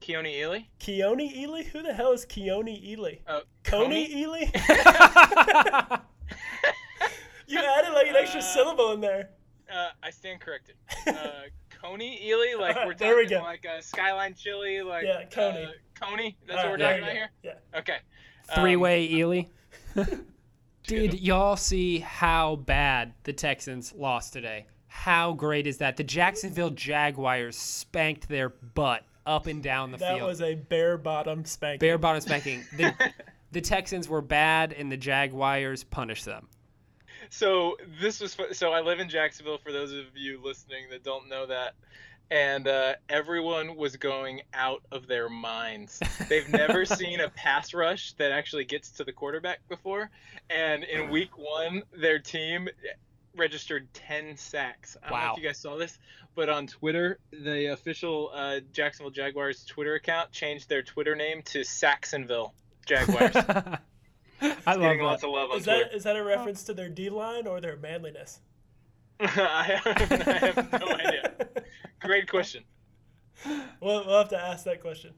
Keone 0.00 0.26
Ealy? 0.40 0.66
Keone 0.80 1.32
Ealy? 1.32 1.66
Who 1.66 1.82
the 1.84 1.94
hell 1.94 2.10
is 2.10 2.26
Keone 2.26 2.82
Ealy? 2.84 3.20
Uh, 3.28 3.40
Coney 3.62 4.08
Coney? 4.08 4.50
Ealy? 4.50 6.00
you 7.48 7.58
added 7.58 7.92
like 7.94 8.08
an 8.08 8.16
extra 8.16 8.40
Uh, 8.40 8.42
syllable 8.42 8.92
in 8.92 9.00
there. 9.00 9.30
Uh, 9.72 9.88
I 10.02 10.10
stand 10.10 10.40
corrected. 10.40 10.76
Uh, 11.06 11.12
Coney 11.82 12.20
Ealy? 12.24 12.58
Like, 12.58 12.76
we're 12.76 12.92
talking 12.92 12.96
There 12.98 13.16
we 13.16 13.26
go. 13.26 13.40
like 13.40 13.64
a 13.64 13.82
Skyline 13.82 14.34
Chili? 14.34 14.80
Like, 14.82 15.04
Yeah, 15.04 15.24
Coney. 15.24 15.64
Uh, 15.64 15.68
Coney? 16.00 16.36
That's 16.46 16.58
All 16.64 16.70
what 16.70 16.78
we're 16.78 16.84
right, 16.86 17.00
talking 17.00 17.04
there 17.14 17.24
about 17.24 17.30
you 17.42 17.50
here? 17.50 17.54
go. 17.72 17.78
Okay. 17.80 17.96
three 18.54 18.74
Um, 18.76 18.80
way 18.80 19.10
Ely. 19.10 19.42
Dude, 20.84 21.20
y'all 21.20 21.56
see 21.56 21.98
how 21.98 22.56
bad 22.56 23.14
the 23.24 23.32
Texans 23.32 23.92
lost 23.92 24.32
today? 24.32 24.66
How 24.86 25.32
great 25.32 25.66
is 25.66 25.78
that? 25.78 25.96
The 25.96 26.04
Jacksonville 26.04 26.70
Jaguars 26.70 27.56
spanked 27.56 28.28
their 28.28 28.50
butt 28.50 29.04
up 29.26 29.46
and 29.48 29.62
down 29.62 29.90
the 29.90 29.98
That 29.98 30.10
field. 30.10 30.20
That 30.20 30.26
was 30.26 30.40
a 30.42 30.54
bare 30.54 30.96
bottom 30.96 31.44
spanking. 31.44 31.80
Bare 31.80 31.98
bottom 31.98 32.20
spanking. 32.20 32.64
The, 32.76 32.94
the 33.50 33.60
Texans 33.60 34.08
were 34.08 34.22
bad, 34.22 34.72
and 34.72 34.90
the 34.90 34.96
Jaguars 34.96 35.82
punished 35.82 36.24
them. 36.24 36.46
So 37.30 37.76
this 38.00 38.20
was 38.20 38.36
so 38.52 38.72
I 38.72 38.80
live 38.80 39.00
in 39.00 39.08
Jacksonville. 39.08 39.58
For 39.58 39.72
those 39.72 39.92
of 39.92 40.04
you 40.16 40.40
listening 40.42 40.86
that 40.90 41.02
don't 41.02 41.28
know 41.28 41.46
that, 41.46 41.74
and 42.30 42.66
uh, 42.66 42.94
everyone 43.08 43.76
was 43.76 43.96
going 43.96 44.42
out 44.54 44.82
of 44.92 45.06
their 45.06 45.28
minds. 45.28 46.00
They've 46.28 46.48
never 46.48 46.84
seen 46.84 47.20
a 47.20 47.28
pass 47.30 47.72
rush 47.74 48.12
that 48.14 48.32
actually 48.32 48.64
gets 48.64 48.90
to 48.92 49.04
the 49.04 49.12
quarterback 49.12 49.60
before, 49.68 50.10
and 50.50 50.84
in 50.84 51.08
week 51.10 51.36
one, 51.38 51.82
their 51.96 52.18
team 52.18 52.68
registered 53.36 53.92
10 53.92 54.36
sacks. 54.38 54.96
I 55.02 55.10
don't 55.10 55.18
know 55.18 55.24
Wow. 55.26 55.32
if 55.36 55.42
you 55.42 55.46
guys 55.48 55.58
saw 55.58 55.76
this, 55.76 55.98
but 56.34 56.48
on 56.48 56.66
Twitter, 56.66 57.18
the 57.32 57.66
official 57.72 58.30
uh, 58.34 58.60
Jacksonville 58.72 59.10
Jaguars 59.10 59.64
Twitter 59.66 59.94
account 59.94 60.32
changed 60.32 60.68
their 60.70 60.82
Twitter 60.82 61.14
name 61.14 61.42
to 61.46 61.62
Sacksonville 61.62 62.54
Jaguars. 62.86 63.34
I 64.40 64.48
love 64.74 64.80
Getting 64.80 64.98
that. 64.98 65.04
lots 65.04 65.22
of 65.24 65.30
love 65.30 65.50
on 65.50 65.58
Is 65.58 65.64
Twitter. 65.64 65.84
that 65.84 65.94
is 65.96 66.04
that 66.04 66.16
a 66.16 66.22
reference 66.24 66.62
to 66.64 66.74
their 66.74 66.88
D 66.88 67.08
line 67.10 67.46
or 67.46 67.60
their 67.60 67.76
manliness? 67.76 68.40
I, 69.20 69.26
have, 69.84 69.86
I 70.28 70.32
have 70.46 70.72
no 70.80 70.88
idea. 70.88 71.48
Great 72.00 72.28
question. 72.28 72.64
We'll, 73.80 74.04
we'll 74.06 74.18
have 74.18 74.28
to 74.30 74.38
ask 74.38 74.64
that 74.64 74.80
question. 74.82 75.12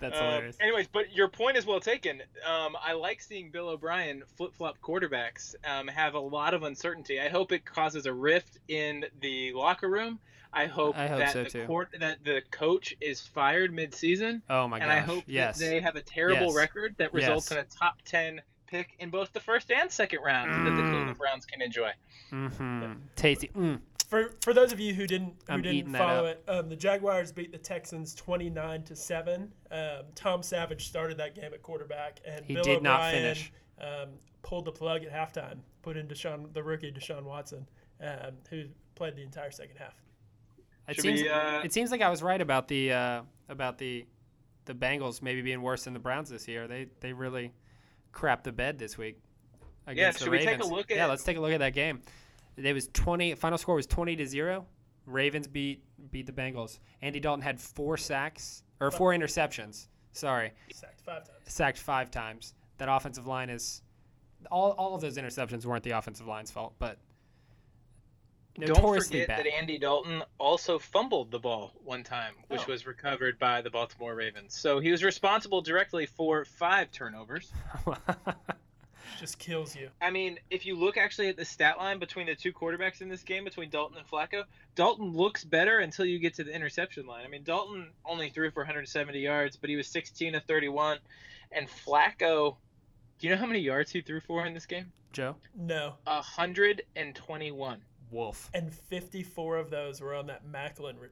That's 0.00 0.16
Uh, 0.18 0.22
hilarious. 0.24 0.56
anyways, 0.60 0.88
but 0.88 1.12
your 1.12 1.28
point 1.28 1.56
is 1.56 1.64
well 1.66 1.80
taken. 1.80 2.22
Um, 2.44 2.76
I 2.82 2.92
like 2.92 3.20
seeing 3.20 3.50
Bill 3.50 3.68
O'Brien 3.68 4.22
flip 4.36 4.54
flop 4.54 4.78
quarterbacks 4.82 5.54
um, 5.64 5.88
have 5.88 6.14
a 6.14 6.18
lot 6.20 6.54
of 6.54 6.62
uncertainty. 6.62 7.20
I 7.20 7.28
hope 7.28 7.52
it 7.52 7.64
causes 7.64 8.06
a 8.06 8.12
rift 8.12 8.58
in 8.68 9.06
the 9.20 9.52
locker 9.54 9.88
room. 9.88 10.18
I 10.52 10.66
hope, 10.66 10.96
I 10.96 11.06
hope 11.06 11.18
that 11.18 11.32
so, 11.32 11.44
the 11.44 11.66
court 11.66 11.88
that 12.00 12.24
the 12.24 12.40
coach 12.50 12.94
is 13.00 13.20
fired 13.20 13.74
mid 13.74 13.94
season, 13.94 14.42
Oh 14.48 14.66
my 14.68 14.78
god, 14.78 14.84
and. 14.84 14.92
I 14.92 15.00
hope 15.00 15.24
yes. 15.26 15.58
they 15.58 15.80
have 15.80 15.96
a 15.96 16.00
terrible 16.02 16.46
Yes. 16.46 16.54
record 16.56 16.94
that 16.98 17.12
results 17.12 17.50
Yes. 17.50 17.58
in 17.58 17.64
a 17.64 17.64
top 17.64 18.00
ten 18.06 18.40
pick 18.66 18.94
in 18.98 19.10
both 19.10 19.32
the 19.32 19.40
first 19.40 19.70
and 19.70 19.90
second 19.90 20.20
round 20.22 20.50
that 20.66 20.70
the 20.70 20.82
Mm. 20.82 20.90
Cleveland 20.90 21.18
Browns 21.18 21.44
can 21.46 21.60
enjoy. 21.62 21.92
hmm 22.30 22.92
Tasty. 23.16 23.48
Mm. 23.48 23.80
For 24.06 24.30
for 24.40 24.52
those 24.54 24.72
of 24.72 24.78
you 24.78 24.94
who 24.94 25.06
didn't 25.06 25.34
who 25.48 25.52
I'm 25.54 25.62
didn't 25.62 25.92
follow 25.94 26.26
it, 26.26 26.42
um, 26.46 26.68
the 26.68 26.76
Jaguars 26.76 27.32
beat 27.32 27.50
the 27.50 27.58
Texans 27.58 28.14
twenty 28.14 28.48
nine 28.48 28.82
to 28.84 28.94
seven. 28.94 29.52
Um, 29.70 30.04
Tom 30.14 30.42
Savage 30.42 30.86
started 30.86 31.16
that 31.18 31.34
game 31.34 31.52
at 31.52 31.62
quarterback, 31.62 32.20
and 32.24 32.44
He 32.44 32.54
Bill 32.54 32.62
did 32.62 32.82
not 32.82 33.00
O'Brien, 33.00 33.14
finish. 33.14 33.52
Um, 33.80 34.08
pulled 34.42 34.64
the 34.64 34.72
plug 34.72 35.02
at 35.04 35.12
halftime, 35.12 35.58
put 35.82 35.96
in 35.96 36.06
Deshaun, 36.06 36.52
the 36.54 36.62
rookie 36.62 36.92
Deshaun 36.92 37.24
Watson, 37.24 37.66
um, 38.00 38.34
who 38.48 38.64
played 38.94 39.16
the 39.16 39.22
entire 39.22 39.50
second 39.50 39.76
half. 39.76 39.94
It 40.88 40.94
Should 40.94 41.02
seems 41.02 41.22
we, 41.22 41.28
uh, 41.28 41.62
it 41.62 41.72
seems 41.72 41.90
like 41.90 42.00
I 42.00 42.08
was 42.08 42.22
right 42.22 42.40
about 42.40 42.68
the 42.68 42.92
uh, 42.92 43.22
about 43.48 43.76
the 43.78 44.06
the 44.66 44.74
Bengals 44.74 45.20
maybe 45.20 45.42
being 45.42 45.62
worse 45.62 45.82
than 45.84 45.94
the 45.94 45.98
Browns 45.98 46.30
this 46.30 46.46
year. 46.46 46.68
They 46.68 46.86
they 47.00 47.12
really 47.12 47.52
crapped 48.12 48.44
the 48.44 48.52
bed 48.52 48.78
this 48.78 48.96
week 48.96 49.18
against 49.88 50.20
should 50.20 50.28
the 50.28 50.30
we 50.30 50.38
take 50.38 50.46
a 50.46 50.50
Ravens. 50.52 50.70
look 50.70 50.90
at- 50.92 50.96
yeah, 50.96 51.06
let's 51.06 51.24
take 51.24 51.36
a 51.36 51.40
look 51.40 51.52
at 51.52 51.58
that 51.58 51.74
game. 51.74 52.02
It 52.56 52.72
was 52.72 52.88
twenty. 52.88 53.34
Final 53.34 53.58
score 53.58 53.74
was 53.74 53.86
twenty 53.86 54.16
to 54.16 54.26
zero. 54.26 54.66
Ravens 55.06 55.46
beat 55.46 55.82
beat 56.10 56.26
the 56.26 56.32
Bengals. 56.32 56.78
Andy 57.02 57.20
Dalton 57.20 57.42
had 57.42 57.60
four 57.60 57.96
sacks 57.96 58.62
or 58.80 58.90
four 58.90 59.12
interceptions. 59.12 59.88
Sorry, 60.12 60.52
Sacked 60.72 61.00
five 61.02 61.24
times. 61.24 61.38
sacked 61.46 61.78
five 61.78 62.10
times. 62.10 62.54
That 62.78 62.88
offensive 62.90 63.26
line 63.26 63.50
is 63.50 63.82
all 64.50 64.70
all 64.72 64.94
of 64.94 65.00
those 65.00 65.16
interceptions 65.18 65.64
weren't 65.66 65.84
the 65.84 65.90
offensive 65.92 66.26
line's 66.26 66.50
fault, 66.50 66.74
but 66.78 66.98
Don't 68.58 68.74
forget 68.80 69.28
bad. 69.28 69.38
that 69.40 69.46
Andy 69.46 69.76
Dalton 69.78 70.22
also 70.38 70.78
fumbled 70.78 71.30
the 71.30 71.38
ball 71.38 71.72
one 71.84 72.02
time, 72.02 72.34
which 72.48 72.62
Oh. 72.62 72.72
was 72.72 72.86
recovered 72.86 73.38
by 73.38 73.60
the 73.60 73.68
Baltimore 73.70 74.14
Ravens. 74.14 74.54
So 74.54 74.78
he 74.80 74.90
was 74.90 75.04
responsible 75.04 75.60
directly 75.60 76.06
for 76.06 76.44
five 76.46 76.90
turnovers. 76.90 77.52
Just 79.18 79.38
kills 79.38 79.74
you. 79.76 79.88
I 80.00 80.10
mean, 80.10 80.38
if 80.50 80.66
you 80.66 80.76
look 80.76 80.96
actually 80.96 81.28
at 81.28 81.36
the 81.36 81.44
stat 81.44 81.78
line 81.78 81.98
between 81.98 82.26
the 82.26 82.34
two 82.34 82.52
quarterbacks 82.52 83.00
in 83.00 83.08
this 83.08 83.22
game, 83.22 83.44
between 83.44 83.70
Dalton 83.70 83.98
and 83.98 84.06
Flacco, 84.06 84.44
Dalton 84.74 85.12
looks 85.12 85.44
better 85.44 85.78
until 85.78 86.04
you 86.04 86.18
get 86.18 86.34
to 86.34 86.44
the 86.44 86.54
interception 86.54 87.06
line. 87.06 87.24
I 87.24 87.28
mean, 87.28 87.42
Dalton 87.44 87.90
only 88.04 88.28
threw 88.30 88.50
for 88.50 88.60
170 88.60 89.18
yards, 89.18 89.56
but 89.56 89.70
he 89.70 89.76
was 89.76 89.86
16 89.88 90.34
of 90.34 90.44
31. 90.44 90.98
And 91.52 91.68
Flacco, 91.68 92.56
do 93.18 93.26
you 93.26 93.30
know 93.34 93.38
how 93.40 93.46
many 93.46 93.60
yards 93.60 93.90
he 93.90 94.00
threw 94.02 94.20
for 94.20 94.44
in 94.46 94.54
this 94.54 94.66
game? 94.66 94.92
Joe 95.12 95.36
No, 95.54 95.94
121. 96.04 97.80
Wolf. 98.12 98.50
and 98.54 98.72
fifty 98.72 99.22
four 99.24 99.56
of 99.56 99.68
those 99.70 100.00
were 100.00 100.14
on 100.14 100.26
that 100.28 100.46
Maclin 100.46 100.94
re- 101.00 101.08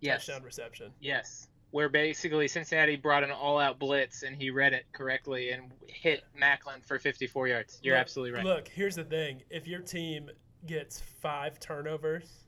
Yes. 0.00 0.24
touchdown 0.26 0.44
reception. 0.44 0.92
Yes. 1.00 1.48
Where 1.76 1.90
basically 1.90 2.48
Cincinnati 2.48 2.96
brought 2.96 3.22
an 3.22 3.30
all 3.30 3.58
out 3.58 3.78
blitz 3.78 4.22
and 4.22 4.34
he 4.34 4.48
read 4.48 4.72
it 4.72 4.86
correctly 4.92 5.50
and 5.50 5.70
hit 5.86 6.22
Maclin 6.34 6.82
for 6.82 6.98
54 6.98 7.48
yards. 7.48 7.78
You're 7.82 7.96
Look- 7.96 8.00
absolutely 8.00 8.32
right. 8.32 8.44
Look, 8.46 8.68
here's 8.68 8.94
the 8.94 9.04
thing: 9.04 9.42
if 9.50 9.66
your 9.66 9.80
team 9.80 10.30
gets 10.64 11.02
five 11.20 11.60
turnovers, 11.60 12.46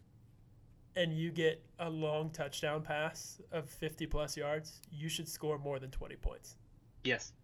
and 0.96 1.12
you 1.12 1.30
get 1.30 1.62
a 1.78 1.90
long 1.90 2.30
touchdown 2.30 2.80
pass 2.80 3.38
of 3.52 3.68
50 3.68 4.06
plus 4.06 4.34
yards, 4.34 4.80
you 4.90 5.10
should 5.10 5.28
score 5.28 5.58
more 5.58 5.78
than 5.78 5.90
20 5.90 6.16
points. 6.16 6.56
Yes. 7.04 7.34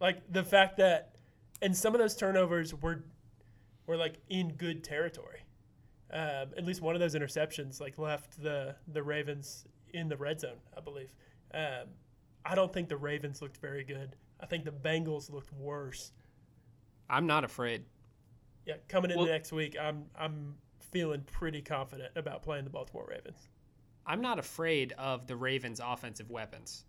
Like 0.00 0.30
the 0.30 0.44
fact 0.44 0.76
that, 0.76 1.16
and 1.62 1.74
some 1.74 1.94
of 1.94 1.98
those 1.98 2.14
turnovers 2.14 2.74
were, 2.74 3.04
were 3.86 3.96
like 3.96 4.18
in 4.28 4.52
good 4.52 4.84
territory. 4.84 5.46
Um, 6.12 6.52
at 6.58 6.66
least 6.66 6.82
one 6.82 6.94
of 6.94 7.00
those 7.00 7.14
interceptions 7.14 7.80
like 7.80 7.96
left 7.96 8.42
the 8.42 8.76
the 8.86 9.02
Ravens 9.02 9.64
in 9.94 10.08
the 10.08 10.16
red 10.16 10.40
zone, 10.40 10.58
I 10.76 10.80
believe. 10.80 11.14
Um, 11.52 11.88
I 12.44 12.54
don't 12.54 12.72
think 12.72 12.88
the 12.88 12.96
Ravens 12.96 13.42
looked 13.42 13.58
very 13.58 13.84
good. 13.84 14.16
I 14.40 14.46
think 14.46 14.64
the 14.64 14.70
Bengals 14.72 15.30
looked 15.30 15.52
worse. 15.52 16.12
I'm 17.08 17.26
not 17.26 17.44
afraid. 17.44 17.84
Yeah, 18.66 18.74
coming 18.88 19.10
in 19.10 19.18
Well- 19.18 19.26
next 19.26 19.52
week, 19.52 19.76
I'm 19.80 20.06
I'm 20.16 20.56
feeling 20.92 21.22
pretty 21.22 21.62
confident 21.62 22.10
about 22.16 22.42
playing 22.42 22.64
the 22.64 22.70
Baltimore 22.70 23.06
Ravens. 23.08 23.48
I'm 24.06 24.20
not 24.20 24.38
afraid 24.38 24.92
of 24.98 25.26
the 25.26 25.36
Ravens' 25.36 25.80
offensive 25.84 26.30
weapons. 26.30 26.84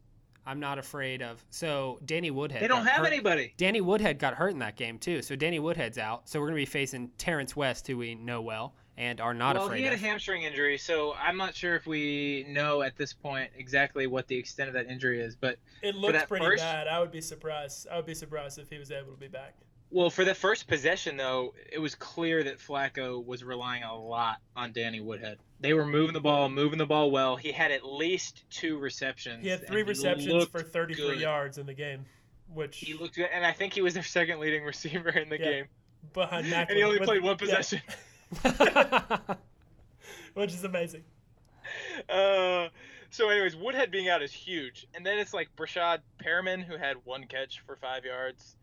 I'm 0.45 0.59
not 0.59 0.79
afraid 0.79 1.21
of. 1.21 1.43
So 1.51 1.99
Danny 2.05 2.31
Woodhead. 2.31 2.63
They 2.63 2.67
don't 2.67 2.85
have 2.87 2.97
hurt- 3.01 3.07
anybody. 3.07 3.53
Danny 3.57 3.79
Woodhead 3.81 4.17
got 4.17 4.33
hurt 4.35 4.49
in 4.53 4.59
that 4.59 4.75
game 4.75 4.97
too. 4.97 5.21
So 5.21 5.35
Danny 5.35 5.59
Woodhead's 5.59 5.97
out. 5.99 6.27
So 6.27 6.39
we're 6.39 6.47
gonna 6.47 6.55
be 6.55 6.65
facing 6.65 7.09
Terrance 7.17 7.55
West, 7.55 7.85
who 7.87 7.97
we 7.97 8.15
know 8.15 8.41
well 8.41 8.75
and 8.97 9.21
are 9.21 9.33
not 9.33 9.55
well, 9.55 9.65
afraid 9.65 9.75
Well, 9.75 9.77
he 9.79 9.83
had 9.85 9.93
of. 9.93 9.99
a 10.03 10.05
hamstring 10.07 10.43
injury, 10.43 10.77
so 10.77 11.13
I'm 11.13 11.37
not 11.37 11.55
sure 11.55 11.75
if 11.75 11.85
we 11.87 12.45
know 12.49 12.81
at 12.81 12.97
this 12.97 13.13
point 13.13 13.49
exactly 13.57 14.05
what 14.07 14.27
the 14.27 14.35
extent 14.37 14.67
of 14.67 14.73
that 14.75 14.87
injury 14.87 15.21
is. 15.21 15.35
But 15.35 15.57
It 15.81 15.95
looked 15.95 16.27
pretty 16.27 16.45
first- 16.45 16.63
bad. 16.63 16.87
I 16.87 16.99
would 16.99 17.11
be 17.11 17.21
surprised. 17.21 17.87
I 17.89 17.95
would 17.95 18.05
be 18.05 18.13
surprised 18.13 18.59
if 18.59 18.69
he 18.69 18.77
was 18.77 18.91
able 18.91 19.11
to 19.11 19.17
be 19.19 19.27
back. 19.27 19.55
well, 19.89 20.09
for 20.09 20.23
the 20.23 20.33
first 20.35 20.67
possession 20.67 21.17
though, 21.17 21.53
it 21.71 21.79
was 21.79 21.95
clear 21.95 22.43
that 22.43 22.59
Flacco 22.59 23.25
was 23.25 23.43
relying 23.43 23.83
a 23.83 23.95
lot 23.95 24.37
on 24.55 24.71
Danny 24.71 24.99
Woodhead. 25.01 25.37
They 25.59 25.73
were 25.73 25.85
moving 25.85 26.13
the 26.13 26.21
ball, 26.21 26.47
moving 26.49 26.77
the 26.77 26.85
ball 26.85 27.11
well. 27.11 27.35
He 27.35 27.51
had 27.51 27.71
at 27.71 27.85
least 27.85 28.43
two 28.49 28.77
receptions. 28.77 29.43
He 29.43 29.49
had 29.49 29.59
and 29.59 29.67
three 29.69 29.83
receptions 29.83 30.45
for 30.45 30.61
33 30.63 30.95
good. 31.15 31.19
yards 31.19 31.57
in 31.57 31.65
the 31.65 31.73
game, 31.73 32.05
which 32.53 32.77
He 32.77 32.93
looked 32.93 33.15
good, 33.15 33.29
and 33.33 33.45
I 33.45 33.51
think 33.51 33.73
he 33.73 33.81
was 33.81 33.93
their 33.93 34.03
second 34.03 34.39
leading 34.39 34.63
receiver 34.63 35.09
in 35.09 35.29
the 35.29 35.37
Yeah. 35.39 35.45
game. 35.51 35.65
behind 36.13 36.47
Maclin. 36.47 36.65
And 36.69 36.77
he 36.77 36.83
only 36.83 36.99
with- 36.99 37.07
played 37.07 37.21
one 37.21 37.33
yeah, 37.33 37.37
possession. 37.37 37.81
which 40.33 40.53
is 40.53 40.63
amazing. 40.63 41.03
Uh, 42.09 42.67
so, 43.09 43.29
anyways, 43.29 43.55
Woodhead 43.55 43.91
being 43.91 44.09
out 44.09 44.21
is 44.21 44.31
huge, 44.31 44.87
and 44.95 45.05
then 45.05 45.19
it's 45.19 45.33
like 45.33 45.55
Breshad 45.55 45.99
Perriman 46.23 46.63
who 46.63 46.77
had 46.77 46.97
one 47.03 47.25
catch 47.25 47.61
for 47.65 47.75
five 47.75 48.05
yards, 48.05 48.55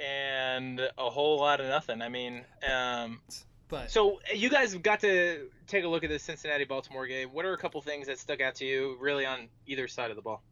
and 0.00 0.80
a 0.80 1.10
whole 1.10 1.38
lot 1.38 1.60
of 1.60 1.66
nothing. 1.66 2.02
I 2.02 2.08
mean, 2.08 2.44
um, 2.68 3.20
but 3.68 3.90
so 3.90 4.20
you 4.32 4.48
guys 4.48 4.74
got 4.74 5.00
to 5.00 5.48
take 5.66 5.84
a 5.84 5.88
look 5.88 6.04
at 6.04 6.10
the 6.10 6.18
Cincinnati 6.18 6.64
Baltimore 6.64 7.06
game. 7.06 7.30
What 7.32 7.44
are 7.44 7.52
a 7.52 7.58
couple 7.58 7.80
things 7.80 8.06
that 8.06 8.18
stuck 8.18 8.40
out 8.40 8.54
to 8.56 8.64
you, 8.64 8.96
really, 9.00 9.26
on 9.26 9.48
either 9.66 9.88
side 9.88 10.10
of 10.10 10.16
the 10.16 10.22
ball? 10.22 10.42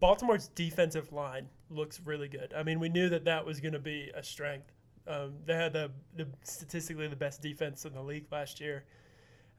Baltimore's 0.00 0.48
defensive 0.48 1.12
line 1.12 1.48
looks 1.70 2.00
really 2.04 2.28
good. 2.28 2.52
I 2.54 2.62
mean, 2.62 2.80
we 2.80 2.90
knew 2.90 3.08
that 3.08 3.24
that 3.24 3.46
was 3.46 3.60
going 3.60 3.72
to 3.72 3.78
be 3.78 4.10
a 4.14 4.22
strength. 4.22 4.73
Um, 5.06 5.34
they 5.44 5.54
had 5.54 5.72
the, 5.72 5.90
the 6.16 6.26
statistically 6.42 7.08
the 7.08 7.16
best 7.16 7.42
defense 7.42 7.84
in 7.84 7.92
the 7.92 8.02
league 8.02 8.26
last 8.32 8.60
year. 8.60 8.84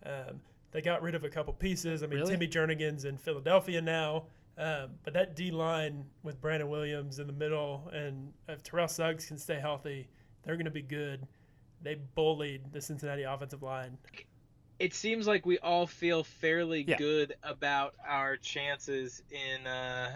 Um, 0.06 0.42
they 0.72 0.82
got 0.82 1.02
rid 1.02 1.16
of 1.16 1.24
a 1.24 1.30
couple 1.30 1.54
pieces. 1.54 2.04
I 2.04 2.08
mean, 2.08 2.20
Really? 2.20 2.32
Timmy 2.32 2.48
Jernigan's 2.48 3.06
in 3.06 3.18
Philadelphia 3.18 3.82
now. 3.82 4.26
Um, 4.58 4.92
but 5.04 5.14
that 5.14 5.36
D 5.36 5.52
line 5.52 6.06
with 6.24 6.40
Brandon 6.40 6.70
Williams 6.70 7.20
in 7.20 7.28
the 7.28 7.34
middle, 7.34 7.90
and 7.94 8.32
if 8.48 8.64
Terrell 8.64 8.88
Suggs 8.88 9.26
can 9.26 9.38
stay 9.38 9.60
healthy, 9.60 10.08
they're 10.44 10.56
going 10.56 10.66
to 10.66 10.72
be 10.72 10.82
good. 10.82 11.28
They 11.82 11.96
bullied 12.16 12.72
the 12.72 12.80
Cincinnati 12.82 13.24
offensive 13.24 13.62
line. 13.64 13.98
It 14.80 14.94
seems 14.94 15.28
like 15.28 15.46
we 15.46 15.58
all 15.60 15.86
feel 15.86 16.24
fairly 16.24 16.86
Yeah. 16.88 16.98
good 16.98 17.36
about 17.44 17.96
our 18.08 18.38
chances 18.38 19.22
in 19.30 19.68
uh, 19.68 20.16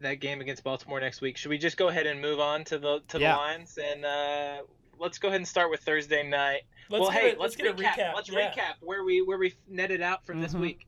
that 0.00 0.14
game 0.20 0.40
against 0.40 0.64
Baltimore 0.64 1.00
next 1.00 1.20
week. 1.20 1.36
Should 1.36 1.50
we 1.50 1.58
just 1.58 1.76
go 1.76 1.88
ahead 1.88 2.06
and 2.06 2.20
move 2.20 2.40
on 2.40 2.64
to 2.64 2.78
the 2.78 3.00
to 3.08 3.18
Yeah. 3.18 3.32
the 3.32 3.38
lines 3.38 3.78
and 3.82 4.04
uh, 4.04 4.56
let's 4.98 5.18
go 5.18 5.28
ahead 5.28 5.40
and 5.40 5.48
start 5.48 5.70
with 5.70 5.80
Thursday 5.80 6.22
night. 6.22 6.62
Let's 6.90 7.02
well, 7.02 7.10
hey, 7.10 7.34
a, 7.34 7.38
let's, 7.38 7.56
get 7.56 7.76
recap. 7.76 7.78
a 7.78 8.00
recap. 8.00 8.14
Let's 8.14 8.30
yeah. 8.30 8.50
recap 8.52 8.74
where 8.80 9.04
we 9.04 9.22
where 9.22 9.38
we 9.38 9.54
netted 9.68 10.02
out 10.02 10.24
from 10.26 10.40
this 10.40 10.54
Mhm. 10.54 10.60
week. 10.60 10.86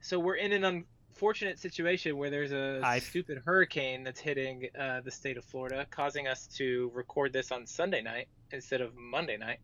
So 0.00 0.18
we're 0.18 0.36
in 0.36 0.52
an 0.52 0.64
unfortunate 0.64 1.58
situation 1.58 2.16
where 2.16 2.30
there's 2.30 2.52
a 2.52 2.80
I- 2.84 2.98
stupid 2.98 3.42
hurricane 3.44 4.04
that's 4.04 4.20
hitting 4.20 4.68
uh, 4.78 5.00
the 5.00 5.10
state 5.10 5.36
of 5.36 5.44
Florida, 5.44 5.86
causing 5.90 6.28
us 6.28 6.46
to 6.58 6.90
record 6.94 7.32
this 7.32 7.50
on 7.50 7.66
Sunday 7.66 8.02
night 8.02 8.28
instead 8.52 8.80
of 8.80 8.94
Monday 8.94 9.36
night. 9.36 9.58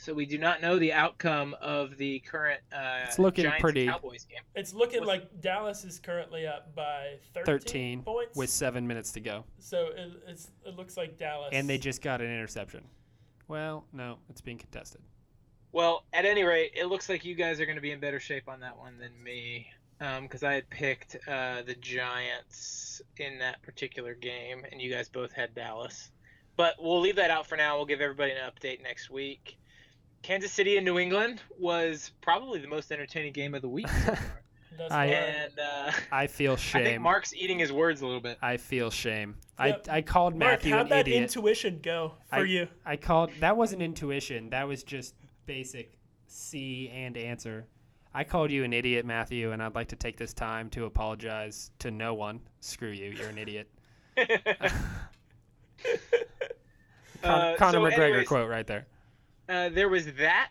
So 0.00 0.14
we 0.14 0.24
do 0.26 0.38
not 0.38 0.62
know 0.62 0.78
the 0.78 0.92
outcome 0.92 1.54
of 1.60 1.96
the 1.98 2.20
current 2.20 2.60
uh, 2.72 3.00
It's 3.04 3.18
looking 3.18 3.44
Giants 3.44 3.60
pretty- 3.60 3.86
Cowboys 3.86 4.24
game. 4.24 4.40
It's 4.54 4.72
looking 4.72 5.00
What's- 5.00 5.08
like 5.08 5.40
Dallas 5.40 5.84
is 5.84 5.98
currently 6.00 6.46
up 6.46 6.74
by 6.74 7.18
13, 7.34 7.44
13 7.44 8.02
points. 8.02 8.36
with 8.36 8.50
seven 8.50 8.86
minutes 8.86 9.12
to 9.12 9.20
go, 9.20 9.44
so 9.58 9.88
it, 9.96 10.10
it's, 10.26 10.50
it 10.64 10.76
looks 10.76 10.96
like 10.96 11.18
Dallas. 11.18 11.50
and 11.52 11.68
they 11.68 11.78
just 11.78 12.02
got 12.02 12.20
an 12.20 12.26
interception. 12.28 12.82
Well, 13.48 13.84
no, 13.92 14.18
it's 14.28 14.40
being 14.40 14.58
contested. 14.58 15.00
Well, 15.72 16.04
at 16.12 16.24
any 16.24 16.42
rate, 16.44 16.72
it 16.74 16.86
looks 16.86 17.08
like 17.08 17.24
you 17.24 17.34
guys 17.34 17.60
are 17.60 17.64
going 17.66 17.76
to 17.76 17.82
be 17.82 17.92
in 17.92 18.00
better 18.00 18.18
shape 18.20 18.48
on 18.48 18.60
that 18.60 18.76
one 18.76 18.98
than 18.98 19.10
me, 19.22 19.68
because 20.22 20.42
I 20.42 20.54
had 20.54 20.68
picked 20.70 21.16
uh, 21.28 21.62
the 21.62 21.74
Giants 21.74 23.02
in 23.18 23.38
that 23.38 23.60
particular 23.62 24.14
game, 24.14 24.64
and 24.72 24.80
you 24.80 24.90
guys 24.92 25.08
both 25.08 25.32
had 25.32 25.54
Dallas. 25.54 26.10
But 26.56 26.74
we'll 26.80 27.00
leave 27.00 27.16
that 27.16 27.30
out 27.30 27.46
for 27.46 27.56
now. 27.56 27.76
We'll 27.76 27.86
give 27.86 28.00
everybody 28.00 28.32
an 28.32 28.38
update 28.50 28.82
next 28.82 29.10
week. 29.10 29.56
Kansas 30.22 30.52
City 30.52 30.76
and 30.76 30.84
New 30.84 30.98
England 30.98 31.40
was 31.58 32.12
probably 32.20 32.60
the 32.60 32.68
most 32.68 32.92
entertaining 32.92 33.32
game 33.32 33.54
of 33.54 33.62
the 33.62 33.68
week. 33.68 33.88
so 33.88 34.12
I- 34.84 34.88
far. 34.88 34.98
and 35.00 35.52
uh, 35.58 35.92
I 36.12 36.26
feel 36.26 36.52
I 36.54 36.56
shame. 36.56 36.84
think 36.84 37.02
Mark's 37.02 37.34
eating 37.34 37.58
his 37.58 37.72
words 37.72 38.02
a 38.02 38.06
little 38.06 38.20
bit. 38.20 38.38
I 38.42 38.56
feel 38.56 38.90
shame. 38.90 39.36
Yep. 39.64 39.86
I 39.90 39.96
I 39.98 40.02
called 40.02 40.34
Mark, 40.34 40.52
Matthew 40.52 40.72
how'd 40.72 40.82
an 40.86 40.88
that 40.90 41.00
idiot. 41.08 41.22
intuition 41.22 41.80
go 41.82 42.14
for 42.28 42.36
I- 42.36 42.42
you? 42.44 42.68
I 42.84 42.96
called 42.96 43.30
that 43.40 43.56
wasn't 43.56 43.82
intuition. 43.82 44.50
That 44.50 44.66
was 44.68 44.82
just 44.82 45.14
basic 45.46 45.98
C 46.26 46.90
and 46.94 47.16
answer. 47.16 47.66
I 48.12 48.24
called 48.24 48.50
you 48.50 48.64
an 48.64 48.72
idiot, 48.72 49.06
Matthew, 49.06 49.52
and 49.52 49.62
I'd 49.62 49.74
like 49.76 49.88
to 49.88 49.96
take 49.96 50.16
this 50.16 50.32
time 50.34 50.68
to 50.70 50.84
apologize 50.86 51.70
to 51.78 51.90
no 51.92 52.12
one. 52.14 52.40
Screw 52.60 52.90
you. 52.90 53.10
You're 53.10 53.28
an 53.28 53.38
idiot. 53.38 53.68
Con- 54.16 54.70
Uh, 57.22 57.54
Conor 57.58 57.72
so 57.72 57.80
McGregor 57.82 57.98
anyways, 58.08 58.28
quote 58.28 58.48
right 58.48 58.66
there. 58.66 58.86
Uh, 59.50 59.68
there 59.68 59.88
was 59.88 60.06
that 60.12 60.50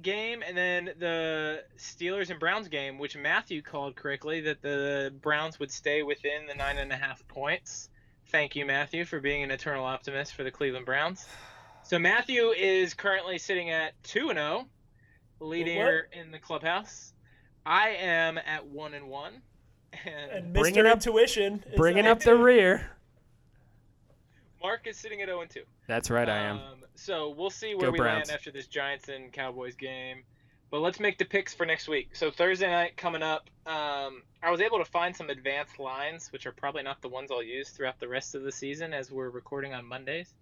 game, 0.00 0.42
and 0.46 0.56
then 0.56 0.86
the 0.98 1.62
Steelers 1.76 2.30
and 2.30 2.40
Browns 2.40 2.68
game, 2.68 2.96
which 2.98 3.16
Matthew 3.16 3.60
called 3.60 3.96
correctly 3.96 4.40
that 4.40 4.62
the 4.62 5.12
Browns 5.20 5.58
would 5.60 5.70
stay 5.70 6.02
within 6.02 6.46
the 6.48 6.54
nine 6.54 6.78
and 6.78 6.90
a 6.90 6.96
half 6.96 7.26
points. 7.28 7.90
Thank 8.28 8.56
you, 8.56 8.64
Matthew, 8.64 9.04
for 9.04 9.20
being 9.20 9.42
an 9.42 9.50
eternal 9.50 9.84
optimist 9.84 10.34
for 10.34 10.42
the 10.42 10.50
Cleveland 10.50 10.86
Browns. 10.86 11.26
So 11.82 11.98
Matthew 11.98 12.48
is 12.48 12.94
currently 12.94 13.36
sitting 13.38 13.68
at 13.70 13.92
two 14.02 14.30
and 14.30 14.38
zero, 14.38 14.66
leader 15.40 16.08
in 16.12 16.30
the 16.30 16.38
clubhouse. 16.38 17.12
I 17.66 17.90
am 17.90 18.38
at 18.38 18.66
one 18.66 18.94
and 18.94 19.08
one, 19.08 19.42
and, 20.06 20.30
And 20.30 20.54
Bringing 20.54 20.84
Mr. 20.84 20.86
up- 20.90 20.94
Intuition. 20.96 21.62
is 21.68 21.76
Bringing 21.76 22.06
up 22.06 22.20
the 22.20 22.36
rear. 22.36 22.88
Mark 24.62 24.86
is 24.86 24.96
sitting 24.96 25.22
at 25.22 25.28
zero 25.28 25.40
and 25.40 25.50
two. 25.50 25.62
That's 25.86 26.10
right, 26.10 26.28
I 26.28 26.38
am. 26.38 26.56
Um, 26.58 26.62
so 26.94 27.30
we'll 27.30 27.50
see 27.50 27.74
where 27.74 27.86
Go 27.86 27.92
we 27.92 27.98
Browns. 27.98 28.28
land 28.28 28.38
after 28.38 28.50
this 28.50 28.66
Giants 28.66 29.08
and 29.08 29.32
Cowboys 29.32 29.74
game. 29.74 30.22
But 30.70 30.80
let's 30.80 31.00
make 31.00 31.18
the 31.18 31.24
picks 31.24 31.52
for 31.52 31.66
next 31.66 31.88
week. 31.88 32.14
So 32.14 32.30
Thursday 32.30 32.68
night 32.70 32.96
coming 32.96 33.22
up, 33.22 33.50
um, 33.66 34.22
I 34.40 34.50
was 34.50 34.60
able 34.60 34.78
to 34.78 34.84
find 34.84 35.16
some 35.16 35.28
advanced 35.28 35.80
lines, 35.80 36.30
which 36.32 36.46
are 36.46 36.52
probably 36.52 36.84
not 36.84 37.02
the 37.02 37.08
ones 37.08 37.30
I'll 37.32 37.42
use 37.42 37.70
throughout 37.70 37.98
the 37.98 38.06
rest 38.06 38.36
of 38.36 38.42
the 38.42 38.52
season 38.52 38.94
as 38.94 39.10
we're 39.10 39.30
recording 39.30 39.74
on 39.74 39.84
Mondays. 39.84 40.32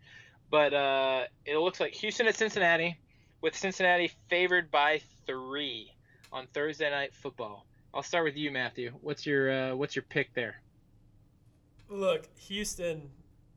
But 0.51 0.75
uh, 0.75 1.25
it 1.47 1.57
looks 1.57 1.81
like 1.81 1.95
Houston 1.95 2.27
at 2.27 2.37
Cincinnati, 2.37 2.99
with 3.41 3.57
Cincinnati 3.57 4.11
favored 4.29 4.71
by 4.71 5.01
three 5.27 5.93
on 6.31 6.47
Thursday 6.53 6.91
night 6.91 7.15
football. 7.15 7.65
I'll 7.95 8.03
start 8.03 8.25
with 8.25 8.37
you, 8.37 8.51
Matthew. 8.51 8.93
What's 9.01 9.25
your 9.25 9.51
uh, 9.51 9.77
what's 9.77 9.97
your 9.97 10.05
pick 10.11 10.35
there? 10.35 10.61
Look, 11.89 12.29
Houston 12.37 13.09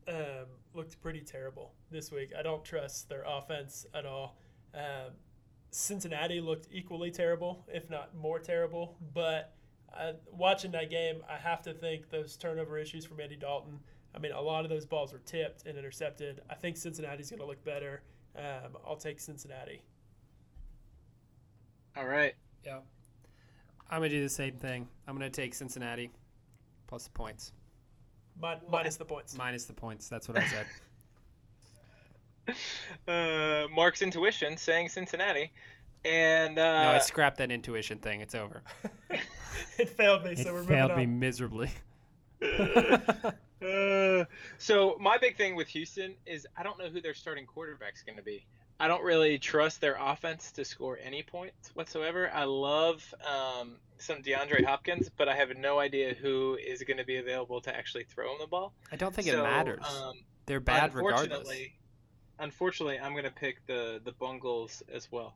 um, 0.08 0.46
looked 0.74 1.00
pretty 1.00 1.20
terrible 1.20 1.72
this 1.90 2.10
week. 2.10 2.32
I 2.38 2.42
don't 2.42 2.64
trust 2.64 3.08
their 3.08 3.24
offense 3.26 3.86
at 3.94 4.06
all. 4.06 4.36
Um, 4.74 5.12
Cincinnati 5.70 6.40
looked 6.40 6.68
equally 6.70 7.10
terrible, 7.10 7.64
if 7.72 7.88
not 7.90 8.14
more 8.14 8.38
terrible. 8.38 8.96
But 9.14 9.54
uh, 9.98 10.12
watching 10.30 10.70
that 10.72 10.90
game, 10.90 11.22
I 11.28 11.36
have 11.36 11.62
to 11.62 11.72
think 11.72 12.10
those 12.10 12.36
turnover 12.36 12.78
issues 12.78 13.04
from 13.04 13.20
Andy 13.20 13.36
Dalton. 13.36 13.78
I 14.14 14.18
mean, 14.18 14.32
a 14.32 14.40
lot 14.40 14.64
of 14.64 14.70
those 14.70 14.84
balls 14.84 15.12
were 15.12 15.20
tipped 15.20 15.66
and 15.66 15.78
intercepted. 15.78 16.42
I 16.50 16.54
think 16.54 16.76
Cincinnati's 16.76 17.30
going 17.30 17.40
to 17.40 17.46
look 17.46 17.64
better. 17.64 18.02
Um, 18.36 18.76
I'll 18.86 18.96
take 18.96 19.20
Cincinnati. 19.20 19.82
All 21.96 22.06
right. 22.06 22.34
Yeah. 22.64 22.80
I'm 23.90 23.98
gonna 23.98 24.08
do 24.08 24.22
the 24.22 24.28
same 24.28 24.54
thing. 24.54 24.88
I'm 25.06 25.14
gonna 25.14 25.28
take 25.28 25.54
Cincinnati 25.54 26.10
plus 26.86 27.04
the 27.04 27.10
points. 27.10 27.52
Min- 28.40 28.60
minus 28.70 28.96
the 28.96 29.04
points. 29.04 29.36
Minus 29.36 29.64
the 29.64 29.72
points. 29.72 30.08
That's 30.08 30.28
what 30.28 30.38
I 30.38 30.46
said. 30.46 30.66
uh, 33.08 33.68
Mark's 33.74 34.02
intuition 34.02 34.56
saying 34.56 34.88
Cincinnati, 34.88 35.52
and 36.04 36.58
uh, 36.58 36.82
no, 36.84 36.90
I 36.90 36.98
scrapped 36.98 37.38
that 37.38 37.50
intuition 37.50 37.98
thing. 37.98 38.20
It's 38.20 38.34
over. 38.34 38.62
it 39.78 39.88
failed 39.90 40.24
me, 40.24 40.32
It 40.32 40.46
we're 40.46 40.52
moving 40.54 40.68
failed 40.68 40.90
on. 40.92 40.98
me 40.98 41.06
miserably. 41.06 41.70
uh, 43.62 44.24
so 44.58 44.96
my 45.00 45.16
big 45.18 45.36
thing 45.36 45.54
with 45.54 45.68
Houston 45.68 46.14
is 46.26 46.46
I 46.56 46.62
don't 46.62 46.78
know 46.78 46.88
who 46.88 47.00
their 47.00 47.14
starting 47.14 47.46
quarterback's 47.46 48.02
going 48.02 48.16
to 48.16 48.24
be. 48.24 48.44
I 48.80 48.88
don't 48.88 49.04
really 49.04 49.38
trust 49.38 49.80
their 49.80 49.96
offense 50.00 50.50
to 50.52 50.64
score 50.64 50.98
any 51.04 51.22
points 51.22 51.70
whatsoever. 51.74 52.30
I 52.34 52.44
love 52.44 53.14
um, 53.24 53.76
some 54.02 54.22
DeAndre 54.22 54.64
Hopkins, 54.64 55.08
but 55.16 55.28
I 55.28 55.36
have 55.36 55.56
no 55.56 55.78
idea 55.78 56.14
who 56.14 56.56
is 56.56 56.82
going 56.82 56.96
to 56.98 57.04
be 57.04 57.16
available 57.16 57.60
to 57.62 57.74
actually 57.74 58.04
throw 58.04 58.32
him 58.32 58.38
the 58.40 58.46
ball. 58.46 58.72
I 58.90 58.96
don't 58.96 59.14
think 59.14 59.28
it 59.28 59.36
matters. 59.36 59.84
Um, 59.84 60.14
They're 60.46 60.60
bad 60.60 60.94
regardless. 60.94 61.22
unfortunately, 61.30 61.74
unfortunately, 62.38 62.98
I'm 62.98 63.12
going 63.12 63.24
to 63.24 63.30
pick 63.30 63.64
the 63.66 64.00
the 64.04 64.12
Bungles 64.12 64.82
as 64.92 65.10
well. 65.10 65.34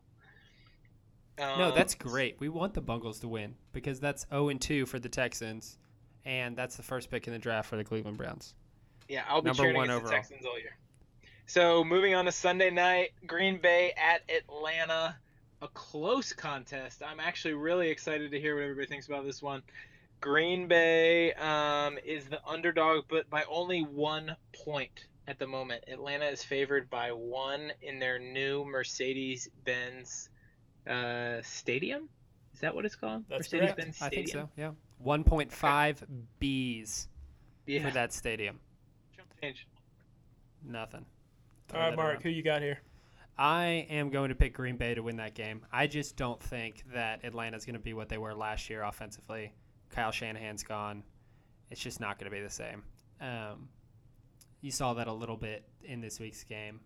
No, 1.39 1.65
Um, 1.65 1.73
that's 1.75 1.95
great. 1.95 2.37
We 2.41 2.49
want 2.49 2.73
the 2.75 2.81
Bungles 2.81 3.21
to 3.21 3.29
win 3.29 3.55
because 3.73 4.01
that's 4.01 4.27
0 4.31 4.49
and 4.49 4.61
2 4.61 4.87
for 4.87 4.99
the 4.99 5.09
Texans, 5.11 5.77
and 6.25 6.57
that's 6.57 6.77
the 6.77 6.83
first 6.83 7.11
pick 7.11 7.27
in 7.27 7.33
the 7.35 7.39
draft 7.39 7.69
for 7.69 7.77
the 7.77 7.85
Cleveland 7.85 8.17
Browns. 8.17 8.55
Yeah, 9.09 9.23
I'll 9.29 9.43
be 9.43 9.49
Number 9.49 9.63
cheering 9.65 9.77
against 9.77 9.91
overall. 9.93 10.11
the 10.11 10.17
Texans 10.17 10.47
all 10.47 10.59
year. 10.59 10.77
So 11.47 11.85
moving 11.85 12.15
on 12.15 12.25
to 12.25 12.33
Sunday 12.33 12.71
night, 12.71 13.11
Green 13.27 13.59
Bay 13.61 13.93
at 13.97 14.23
Atlanta, 14.35 15.17
a 15.63 15.69
close 15.69 16.33
contest. 16.33 17.03
I'm 17.07 17.21
actually 17.21 17.55
really 17.55 17.89
excited 17.89 18.31
to 18.31 18.41
hear 18.41 18.57
what 18.57 18.63
everybody 18.63 18.87
thinks 18.87 19.07
about 19.07 19.25
this 19.25 19.43
one. 19.43 19.63
Green 20.21 20.67
Bay 20.67 21.33
um, 21.35 21.99
is 22.05 22.25
the 22.27 22.41
underdog, 22.47 23.05
but 23.09 23.29
by 23.31 23.45
only 23.49 23.81
one 23.83 24.37
point 24.65 25.07
at 25.29 25.39
the 25.39 25.47
moment. 25.47 25.85
Atlanta 25.89 26.27
is 26.27 26.43
favored 26.43 26.89
by 26.89 27.13
one 27.13 27.73
in 27.83 27.99
their 27.99 28.19
new 28.19 28.65
Mercedes-Benz 28.65 30.29
uh, 30.89 31.37
Stadium. 31.43 32.09
Is 32.55 32.61
that 32.61 32.75
what 32.75 32.85
it's 32.87 32.95
called? 32.97 33.25
That's 33.29 33.53
Mercedes-Benz 33.53 33.97
Stadium. 33.97 34.07
I 34.07 34.09
think 34.09 34.29
so. 34.29 34.49
Yeah, 34.57 34.71
1.5 35.05 36.03
B's 36.39 37.09
Yeah. 37.67 37.83
for 37.87 37.91
that 37.93 38.13
stadium. 38.13 38.59
Change. 39.43 39.67
Nothing. 40.65 41.05
All 41.05 41.07
Throw 41.69 41.81
right, 41.81 41.91
that 41.91 41.97
Mark, 41.97 42.13
around. 42.15 42.23
who 42.23 42.29
you 42.31 42.43
got 42.43 42.63
here? 42.63 42.81
I 43.39 43.87
am 43.91 44.11
going 44.11 44.31
to 44.31 44.35
pick 44.35 44.55
Green 44.55 44.77
Bay 44.77 44.95
to 44.95 45.03
win 45.03 45.17
that 45.17 45.35
game. 45.35 45.63
I 45.71 45.87
just 45.87 46.17
don't 46.17 46.43
think 46.43 46.85
that 46.95 47.25
Atlanta's 47.25 47.67
going 47.67 47.75
to 47.75 47.81
be 47.81 47.93
what 47.93 48.09
they 48.09 48.19
were 48.19 48.35
last 48.35 48.71
year 48.71 48.83
offensively. 48.83 49.53
Kyle 49.91 50.11
Shanahan's 50.11 50.63
gone. 50.63 51.03
It's 51.71 51.81
just 51.81 52.01
not 52.01 52.19
going 52.19 52.31
to 52.31 52.37
be 52.37 52.43
the 52.43 52.51
same. 52.51 52.83
Um, 53.21 53.69
you 54.61 54.71
saw 54.71 54.95
that 54.95 55.07
a 55.07 55.13
little 55.13 55.37
bit 55.37 55.65
in 55.85 56.01
this 56.01 56.19
week's 56.19 56.45
game 56.45 56.81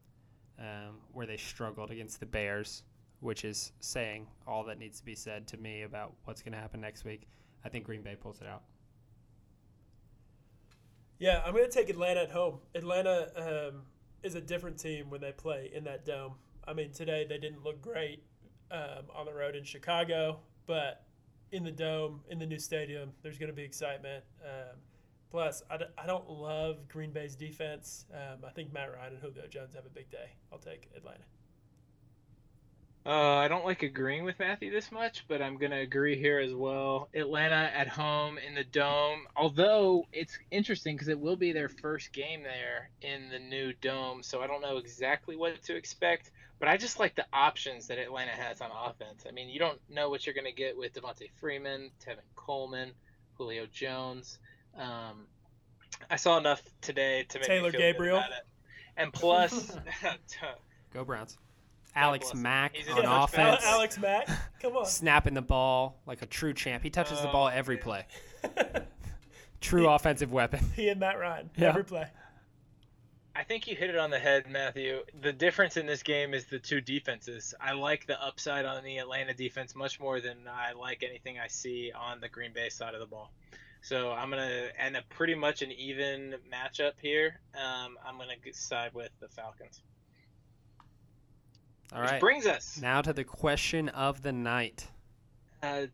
um, 0.59 0.99
where 1.13 1.27
they 1.27 1.37
struggled 1.37 1.91
against 1.91 2.19
the 2.19 2.27
Bears, 2.27 2.83
which 3.21 3.45
is 3.45 3.73
saying 3.81 4.27
all 4.47 4.65
that 4.65 4.79
needs 4.79 4.99
to 4.99 5.05
be 5.05 5.15
said 5.15 5.47
to 5.49 5.57
me 5.57 5.83
about 5.83 6.15
what's 6.25 6.43
going 6.43 6.53
to 6.53 6.59
happen 6.59 6.81
next 6.81 7.05
week. 7.05 7.29
I 7.65 7.69
think 7.69 7.85
Green 7.85 8.03
Bay 8.03 8.17
pulls 8.21 8.41
it 8.41 8.47
out. 8.47 8.63
Yeah, 11.19 11.43
I'm 11.45 11.53
going 11.53 11.65
to 11.65 11.71
take 11.71 11.91
Atlanta 11.91 12.23
at 12.23 12.31
home. 12.31 12.59
Atlanta 12.75 13.69
um, 13.71 13.83
is 14.23 14.35
a 14.35 14.41
different 14.41 14.79
team 14.79 15.11
when 15.11 15.21
they 15.21 15.33
play 15.33 15.71
in 15.75 15.85
that 15.85 16.05
dome. 16.05 16.35
I 16.67 16.73
mean, 16.73 16.93
today 16.93 17.27
they 17.29 17.39
didn't 17.39 17.65
look 17.65 17.81
great 17.81 18.23
um, 18.71 19.05
on 19.15 19.27
the 19.27 19.33
road 19.33 19.57
in 19.57 19.65
Chicago, 19.65 20.41
but 20.67 21.05
in 21.53 21.65
the 21.65 21.71
dome, 21.71 22.21
in 22.29 22.39
the 22.39 22.47
new 22.47 22.59
stadium, 22.59 23.11
there's 23.23 23.39
going 23.39 23.51
to 23.51 23.57
be 23.57 23.63
excitement. 23.63 24.25
Um, 24.45 24.77
plus, 25.31 25.63
I, 25.71 25.79
d- 25.79 25.85
I 25.99 26.07
don't 26.07 26.29
love 26.29 26.89
Green 26.89 27.11
Bay's 27.11 27.35
defense. 27.35 28.07
Um, 28.13 28.45
I 28.47 28.51
think 28.51 28.73
Matt 28.73 28.93
Ryan 28.95 29.15
and 29.15 29.23
Julio 29.23 29.47
Jones 29.49 29.75
have 29.75 29.87
a 29.87 29.91
big 29.91 30.11
day. 30.11 30.31
I'll 30.53 30.59
take 30.59 30.89
Atlanta. 30.97 31.25
Uh, 33.05 33.37
I 33.37 33.49
don't 33.49 33.65
like 33.65 33.83
agreeing 33.83 34.25
with 34.25 34.39
Matthew 34.39 34.71
this 34.71 34.93
much, 34.93 35.25
but 35.27 35.41
I'm 35.41 35.57
going 35.57 35.71
to 35.71 35.79
agree 35.79 36.19
here 36.19 36.39
as 36.39 36.53
well. 36.53 37.09
Atlanta 37.15 37.71
at 37.75 37.89
home 37.89 38.37
in 38.37 38.55
the 38.55 38.65
Dome, 38.65 39.27
although 39.35 40.07
it's 40.13 40.39
interesting 40.51 40.97
because 40.97 41.09
it 41.09 41.19
will 41.19 41.37
be 41.37 41.53
their 41.53 41.71
first 41.71 42.13
game 42.13 42.43
there 42.43 42.91
in 43.01 43.31
the 43.31 43.39
new 43.39 43.73
Dome, 43.81 44.23
so 44.23 44.43
I 44.43 44.47
don't 44.47 44.61
know 44.61 44.77
exactly 44.77 45.35
what 45.35 45.63
to 45.63 45.77
expect, 45.77 46.31
but 46.59 46.69
I 46.69 46.77
just 46.77 47.01
like 47.01 47.15
the 47.15 47.25
options 47.33 47.87
that 47.87 47.99
Atlanta 47.99 48.33
has 48.33 48.61
on 48.61 48.71
offense. 48.71 49.25
I 49.27 49.31
mean, 49.31 49.49
you 49.49 49.59
don't 49.59 49.81
know 49.89 50.11
what 50.11 50.27
you're 50.27 50.35
going 50.35 50.45
to 50.45 50.53
get 50.53 50.77
with 50.77 50.93
Devonta 50.93 51.31
Freeman, 51.37 51.91
Tevin 52.07 52.19
Coleman, 52.37 52.93
Julio 53.39 53.65
Jones. 53.65 54.39
Um, 54.77 55.27
I 56.11 56.17
saw 56.17 56.37
enough 56.37 56.63
today 56.83 57.25
to 57.31 57.39
make 57.39 57.47
Taylor 57.47 57.69
me 57.69 57.71
feel 57.71 57.81
good 57.81 57.93
Gabriel. 57.93 58.19
about 58.19 58.31
it. 58.31 58.47
And 58.99 59.11
plus, 59.11 59.75
Go 60.93 61.05
Browns. 61.05 61.39
Alex. 61.97 62.35
Mack 62.35 62.77
He's 62.77 62.89
on 62.89 62.97
touchback. 63.03 63.05
Al- 63.05 63.25
offense, 63.25 63.63
Alex 63.65 63.99
Mack, 63.99 64.29
come 64.61 64.77
on. 64.77 64.87
snapping 64.87 65.35
the 65.35 65.43
ball 65.43 66.01
like 66.07 66.23
a 66.23 66.27
true 66.27 66.53
champ. 66.55 66.83
He 66.83 66.91
touches 66.91 67.21
the 67.21 67.29
Oh, 67.29 67.33
ball 67.33 67.49
every 67.49 67.77
man. 67.77 67.83
play. 67.85 68.07
True 69.61 69.89
offensive 69.91 70.33
weapon. 70.33 70.61
he 70.77 70.89
and 70.89 70.99
Matt 71.01 71.19
Ryan, 71.19 71.51
Yeah. 71.57 71.69
every 71.69 71.85
play. 71.85 72.07
I 73.37 73.45
think 73.45 73.67
you 73.69 73.77
hit 73.77 73.91
it 73.91 73.97
on 73.99 74.11
the 74.11 74.19
head, 74.19 74.47
Matthew. 74.51 75.01
The 75.21 75.33
difference 75.33 75.77
in 75.77 75.87
this 75.87 76.03
game 76.03 76.35
is 76.35 76.47
the 76.47 76.59
two 76.59 76.81
defenses. 76.81 77.55
I 77.61 77.73
like 77.73 78.07
the 78.07 78.21
upside 78.23 78.65
on 78.65 78.83
the 78.83 78.99
Atlanta 78.99 79.35
defense 79.35 79.75
much 79.77 80.01
more 80.01 80.21
than 80.21 80.39
I 80.51 80.73
like 80.73 81.03
anything 81.03 81.39
I 81.39 81.47
see 81.47 81.93
on 81.93 82.21
the 82.21 82.29
Green 82.29 82.53
Bay 82.53 82.71
side 82.71 82.95
of 82.95 83.01
the 83.01 83.07
ball. 83.07 83.31
So 83.83 84.11
I'm 84.13 84.31
gonna 84.31 84.69
end 84.79 84.97
a 84.97 85.03
pretty 85.11 85.35
much 85.35 85.63
an 85.63 85.73
even 85.73 86.35
matchup 86.53 86.93
here. 87.01 87.41
Um, 87.55 87.97
I'm 88.05 88.19
gonna 88.19 88.35
side 88.53 88.93
with 88.95 89.11
the 89.21 89.29
Falcons. 89.29 89.81
All 91.93 92.01
Which 92.03 92.11
right. 92.13 92.21
brings 92.21 92.47
us 92.47 92.79
Now 92.81 93.03
to 93.03 93.13
the 93.13 93.25
question 93.25 93.89
of 93.91 94.23
the 94.23 94.33
night. 94.33 94.87
uh, 95.63 95.87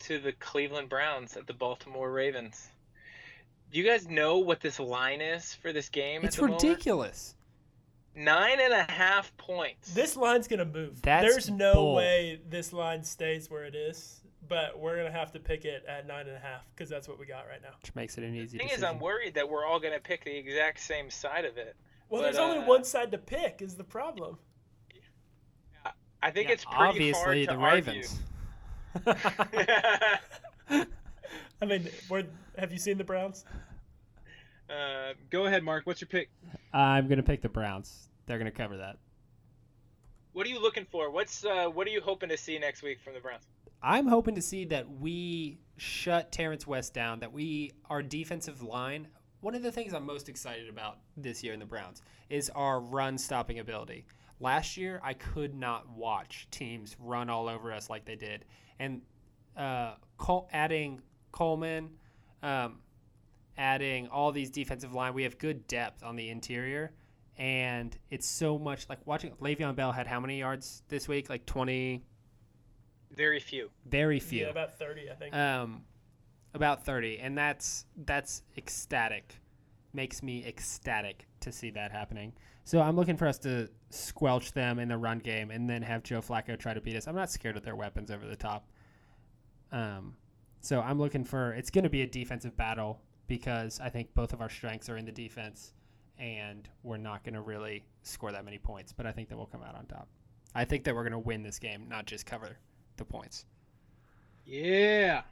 to 0.00 0.18
the 0.18 0.32
Cleveland 0.32 0.88
Browns 0.88 1.36
at 1.36 1.46
the 1.46 1.52
Baltimore 1.52 2.10
Ravens. 2.12 2.68
Do 3.70 3.78
you 3.78 3.84
guys 3.84 4.08
know 4.08 4.38
what 4.38 4.60
this 4.60 4.80
line 4.80 5.20
is 5.20 5.54
for 5.54 5.72
this 5.72 5.88
game? 5.88 6.24
It's 6.24 6.36
at 6.36 6.40
the 6.40 6.46
moment? 6.48 6.62
ridiculous. 6.62 7.34
Nine 8.14 8.58
and 8.60 8.72
a 8.72 8.90
half 8.90 9.36
points. 9.36 9.92
This 9.94 10.16
line's 10.16 10.48
gonna 10.48 10.64
move. 10.64 11.02
That's 11.02 11.22
There's 11.30 11.50
no 11.50 11.74
bull. 11.74 11.94
way 11.96 12.40
this 12.48 12.72
line 12.72 13.04
stays 13.04 13.50
where 13.50 13.64
it 13.64 13.74
is, 13.74 14.20
but 14.48 14.78
we're 14.78 14.96
gonna 14.96 15.12
have 15.12 15.30
to 15.32 15.38
pick 15.40 15.64
it 15.64 15.84
at 15.86 16.06
nine 16.06 16.26
and 16.26 16.36
a 16.36 16.40
half 16.40 16.64
because 16.74 16.88
that's 16.88 17.06
what 17.06 17.18
we 17.18 17.26
got 17.26 17.46
right 17.48 17.60
now. 17.62 17.74
Which 17.82 17.94
makes 17.94 18.16
it 18.18 18.24
an 18.24 18.34
easy 18.34 18.56
thing 18.58 18.68
decision. 18.68 18.84
is, 18.84 18.90
I'm 18.90 18.98
worried 18.98 19.34
that 19.34 19.48
we're 19.48 19.66
all 19.66 19.78
gonna 19.78 20.00
pick 20.00 20.24
the 20.24 20.34
exact 20.36 20.80
same 20.80 21.10
side 21.10 21.44
of 21.44 21.58
it. 21.58 21.76
Well, 22.08 22.22
But, 22.22 22.26
there's 22.32 22.38
only 22.38 22.58
uh, 22.58 22.66
one 22.66 22.84
side 22.84 23.10
to 23.12 23.18
pick. 23.18 23.60
Is 23.60 23.74
the 23.76 23.84
problem? 23.84 24.38
I 26.22 26.30
think 26.30 26.48
Yeah, 26.48 26.54
it's 26.54 26.64
pretty 26.64 27.12
obviously 27.14 27.46
hard 27.46 27.48
to 27.48 27.54
the 27.54 27.60
argue. 27.60 28.02
Ravens. 28.02 28.20
I 31.62 31.64
mean, 31.66 31.88
we're, 32.08 32.24
have 32.56 32.72
you 32.72 32.78
seen 32.78 32.98
the 32.98 33.04
Browns? 33.04 33.44
uh, 34.70 35.14
go 35.30 35.46
ahead, 35.46 35.62
Mark. 35.62 35.86
What's 35.86 36.00
your 36.00 36.08
pick? 36.08 36.30
I'm 36.72 37.08
gonna 37.08 37.22
pick 37.22 37.42
the 37.42 37.48
Browns. 37.48 38.08
They're 38.26 38.38
gonna 38.38 38.50
cover 38.50 38.76
that. 38.78 38.96
What 40.32 40.46
are 40.46 40.50
you 40.50 40.60
looking 40.60 40.86
for? 40.90 41.10
What's 41.10 41.44
uh, 41.44 41.66
what 41.66 41.86
are 41.86 41.90
you 41.90 42.00
hoping 42.00 42.28
to 42.28 42.36
see 42.36 42.58
next 42.58 42.82
week 42.82 43.00
from 43.02 43.14
the 43.14 43.20
Browns? 43.20 43.44
I'm 43.82 44.06
hoping 44.06 44.34
to 44.34 44.42
see 44.42 44.64
that 44.66 44.88
we 45.00 45.58
shut 45.76 46.32
Terrance 46.32 46.66
West 46.66 46.94
down. 46.94 47.20
That 47.20 47.32
we 47.32 47.72
our 47.88 48.02
defensive 48.02 48.62
line. 48.62 49.08
One 49.40 49.54
of 49.54 49.62
the 49.62 49.70
things 49.70 49.92
I'm 49.92 50.04
most 50.04 50.28
excited 50.28 50.68
about 50.68 50.98
this 51.16 51.44
year 51.44 51.52
in 51.52 51.60
the 51.60 51.66
Browns 51.66 52.02
is 52.28 52.50
our 52.50 52.80
run 52.80 53.16
stopping 53.16 53.60
ability. 53.60 54.04
Last 54.40 54.76
year, 54.76 55.00
I 55.02 55.14
could 55.14 55.54
not 55.54 55.88
watch 55.90 56.48
teams 56.50 56.96
run 57.00 57.30
all 57.30 57.48
over 57.48 57.72
us 57.72 57.88
like 57.88 58.04
they 58.04 58.16
did, 58.16 58.44
and 58.78 59.02
uh, 59.56 59.94
Col- 60.16 60.48
adding 60.52 61.02
Coleman, 61.32 61.90
um, 62.42 62.78
adding 63.56 64.08
all 64.08 64.30
these 64.30 64.50
defensive 64.50 64.92
line, 64.92 65.14
we 65.14 65.24
have 65.24 65.38
good 65.38 65.66
depth 65.66 66.04
on 66.04 66.14
the 66.14 66.30
interior, 66.30 66.92
and 67.36 67.96
it's 68.10 68.28
so 68.28 68.58
much 68.58 68.88
like 68.88 68.98
watching. 69.06 69.32
Le'Veon 69.40 69.74
Bell 69.74 69.90
had 69.90 70.06
how 70.06 70.20
many 70.20 70.38
yards 70.38 70.82
this 70.88 71.08
week? 71.08 71.28
Like 71.28 71.44
twenty. 71.46 72.04
Very 73.12 73.40
few. 73.40 73.70
Very 73.86 74.20
few. 74.20 74.42
Yeah, 74.42 74.50
about 74.50 74.78
thirty, 74.78 75.10
I 75.10 75.14
think. 75.14 75.34
Um, 75.34 75.82
about 76.54 76.84
thirty, 76.84 77.18
and 77.18 77.36
that's 77.36 77.84
that's 78.04 78.42
ecstatic. 78.56 79.40
Makes 79.92 80.22
me 80.22 80.44
ecstatic 80.46 81.26
to 81.40 81.50
see 81.50 81.70
that 81.70 81.92
happening. 81.92 82.32
So 82.64 82.80
I'm 82.80 82.96
looking 82.96 83.16
for 83.16 83.26
us 83.26 83.38
to 83.38 83.70
squelch 83.90 84.52
them 84.52 84.78
in 84.78 84.88
the 84.88 84.98
run 84.98 85.18
game, 85.18 85.50
and 85.50 85.68
then 85.68 85.82
have 85.82 86.02
Joe 86.02 86.20
Flacco 86.20 86.58
try 86.58 86.74
to 86.74 86.80
beat 86.80 86.96
us. 86.96 87.08
I'm 87.08 87.14
not 87.14 87.30
scared 87.30 87.56
of 87.56 87.64
their 87.64 87.76
weapons 87.76 88.10
over 88.10 88.26
the 88.26 88.36
top. 88.36 88.68
Um, 89.72 90.14
so 90.60 90.80
I'm 90.80 90.98
looking 90.98 91.24
for 91.24 91.52
it's 91.52 91.70
going 91.70 91.84
to 91.84 91.90
be 91.90 92.02
a 92.02 92.06
defensive 92.06 92.56
battle 92.56 93.00
because 93.26 93.80
I 93.80 93.88
think 93.88 94.14
both 94.14 94.32
of 94.32 94.40
our 94.40 94.50
strengths 94.50 94.88
are 94.88 94.96
in 94.96 95.04
the 95.04 95.12
defense, 95.12 95.72
and 96.18 96.68
we're 96.82 96.96
not 96.96 97.24
going 97.24 97.34
to 97.34 97.40
really 97.40 97.84
score 98.02 98.32
that 98.32 98.44
many 98.44 98.58
points. 98.58 98.92
But 98.92 99.06
I 99.06 99.12
think 99.12 99.28
that 99.28 99.36
we'll 99.36 99.46
come 99.46 99.62
out 99.62 99.74
on 99.74 99.86
top. 99.86 100.08
I 100.54 100.64
think 100.64 100.84
that 100.84 100.94
we're 100.94 101.04
going 101.04 101.12
to 101.12 101.18
win 101.18 101.42
this 101.42 101.58
game, 101.58 101.86
not 101.88 102.06
just 102.06 102.26
cover 102.26 102.58
the 102.96 103.04
points. 103.04 103.44
Yeah, 104.44 105.22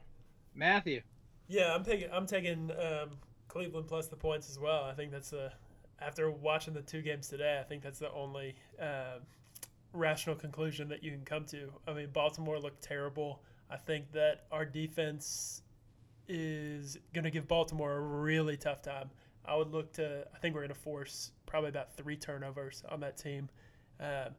Matthew. 0.57 1.01
yeah, 1.47 1.73
I'm 1.73 1.83
taking 1.83 2.09
I'm 2.11 2.25
taking 2.25 2.71
um, 2.71 3.11
Cleveland 3.47 3.87
plus 3.87 4.07
the 4.07 4.15
points 4.15 4.49
as 4.49 4.59
well. 4.59 4.83
I 4.83 4.93
think 4.93 5.11
that's 5.11 5.33
a 5.33 5.53
after 5.99 6.29
watching 6.29 6.73
the 6.73 6.81
two 6.81 7.01
games 7.01 7.27
today. 7.27 7.59
I 7.59 7.63
think 7.63 7.81
that's 7.83 7.99
the 7.99 8.11
only 8.11 8.55
uh, 8.81 9.19
rational 9.93 10.35
conclusion 10.35 10.89
that 10.89 11.03
you 11.03 11.11
can 11.11 11.25
come 11.25 11.45
to. 11.45 11.71
I 11.87 11.93
mean, 11.93 12.09
Baltimore 12.11 12.59
looked 12.59 12.83
terrible. 12.83 13.41
I 13.69 13.77
think 13.77 14.11
that 14.13 14.45
our 14.51 14.65
defense 14.65 15.61
is 16.27 16.97
going 17.13 17.23
to 17.23 17.31
give 17.31 17.47
Baltimore 17.47 17.93
a 17.95 18.01
really 18.01 18.57
tough 18.57 18.81
time. 18.81 19.09
I 19.45 19.55
would 19.55 19.71
look 19.71 19.93
to. 19.93 20.25
I 20.33 20.37
think 20.39 20.55
we're 20.55 20.61
going 20.61 20.69
to 20.69 20.75
force 20.75 21.31
probably 21.45 21.69
about 21.69 21.95
three 21.95 22.17
turnovers 22.17 22.83
on 22.89 22.99
that 22.99 23.17
team. 23.17 23.49
Um, 23.99 24.35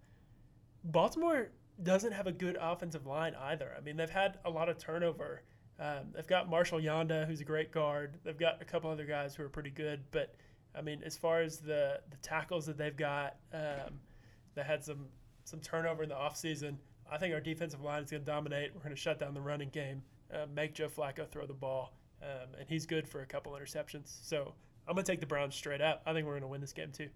Baltimore 0.85 1.49
doesn't 1.83 2.13
have 2.13 2.27
a 2.27 2.33
good 2.33 2.57
offensive 2.61 3.07
line 3.07 3.35
either. 3.35 3.73
I 3.77 3.81
mean, 3.81 3.97
they've 3.97 4.11
had 4.11 4.39
a 4.45 4.51
lot 4.51 4.69
of 4.69 4.79
turnover. 4.79 5.43
Um, 5.79 6.13
they've 6.15 6.27
got 6.27 6.51
Marshal 6.51 6.81
Yanda, 6.81 7.27
who's 7.27 7.41
a 7.41 7.45
great 7.45 7.71
guard. 7.71 8.19
They've 8.25 8.39
got 8.39 8.61
a 8.61 8.65
couple 8.65 8.91
other 8.91 9.05
guys 9.05 9.35
who 9.35 9.45
are 9.45 9.49
pretty 9.49 9.71
good. 9.71 10.01
But 10.11 10.35
I 10.75 10.83
mean, 10.83 11.03
as 11.05 11.17
far 11.17 11.41
as 11.41 11.59
the 11.59 12.01
the 12.11 12.17
tackles 12.23 12.67
that 12.67 12.77
they've 12.77 12.97
got, 12.97 13.37
um, 13.53 14.01
they 14.55 14.63
had 14.63 14.85
some 14.85 15.07
some 15.45 15.61
turnover 15.61 16.03
in 16.03 16.09
the 16.09 16.15
offseason. 16.15 16.77
I 17.11 17.17
think 17.19 17.33
our 17.33 17.41
defensive 17.41 17.81
line 17.81 18.03
is 18.03 18.11
going 18.11 18.23
to 18.23 18.31
dominate. 18.31 18.75
We're 18.75 18.83
going 18.83 18.95
to 18.95 19.01
shut 19.01 19.19
down 19.19 19.33
the 19.35 19.41
running 19.41 19.71
game, 19.71 20.03
uh, 20.33 20.47
make 20.55 20.75
Joe 20.75 20.89
Flacco 20.89 21.27
throw 21.27 21.47
the 21.47 21.55
ball, 21.55 21.95
um, 22.23 22.49
and 22.59 22.69
he's 22.69 22.85
good 22.85 23.09
for 23.09 23.23
a 23.23 23.27
couple 23.27 23.53
interceptions. 23.53 24.19
So 24.23 24.53
I'm 24.87 24.95
going 24.95 25.05
to 25.05 25.11
take 25.11 25.21
the 25.21 25.27
Browns 25.27 25.55
straight 25.55 25.81
up. 25.81 26.03
I 26.05 26.13
think 26.13 26.27
we're 26.27 26.33
going 26.33 26.43
to 26.43 26.49
win 26.49 26.61
this 26.61 26.73
game 26.73 26.91
too. 26.93 27.09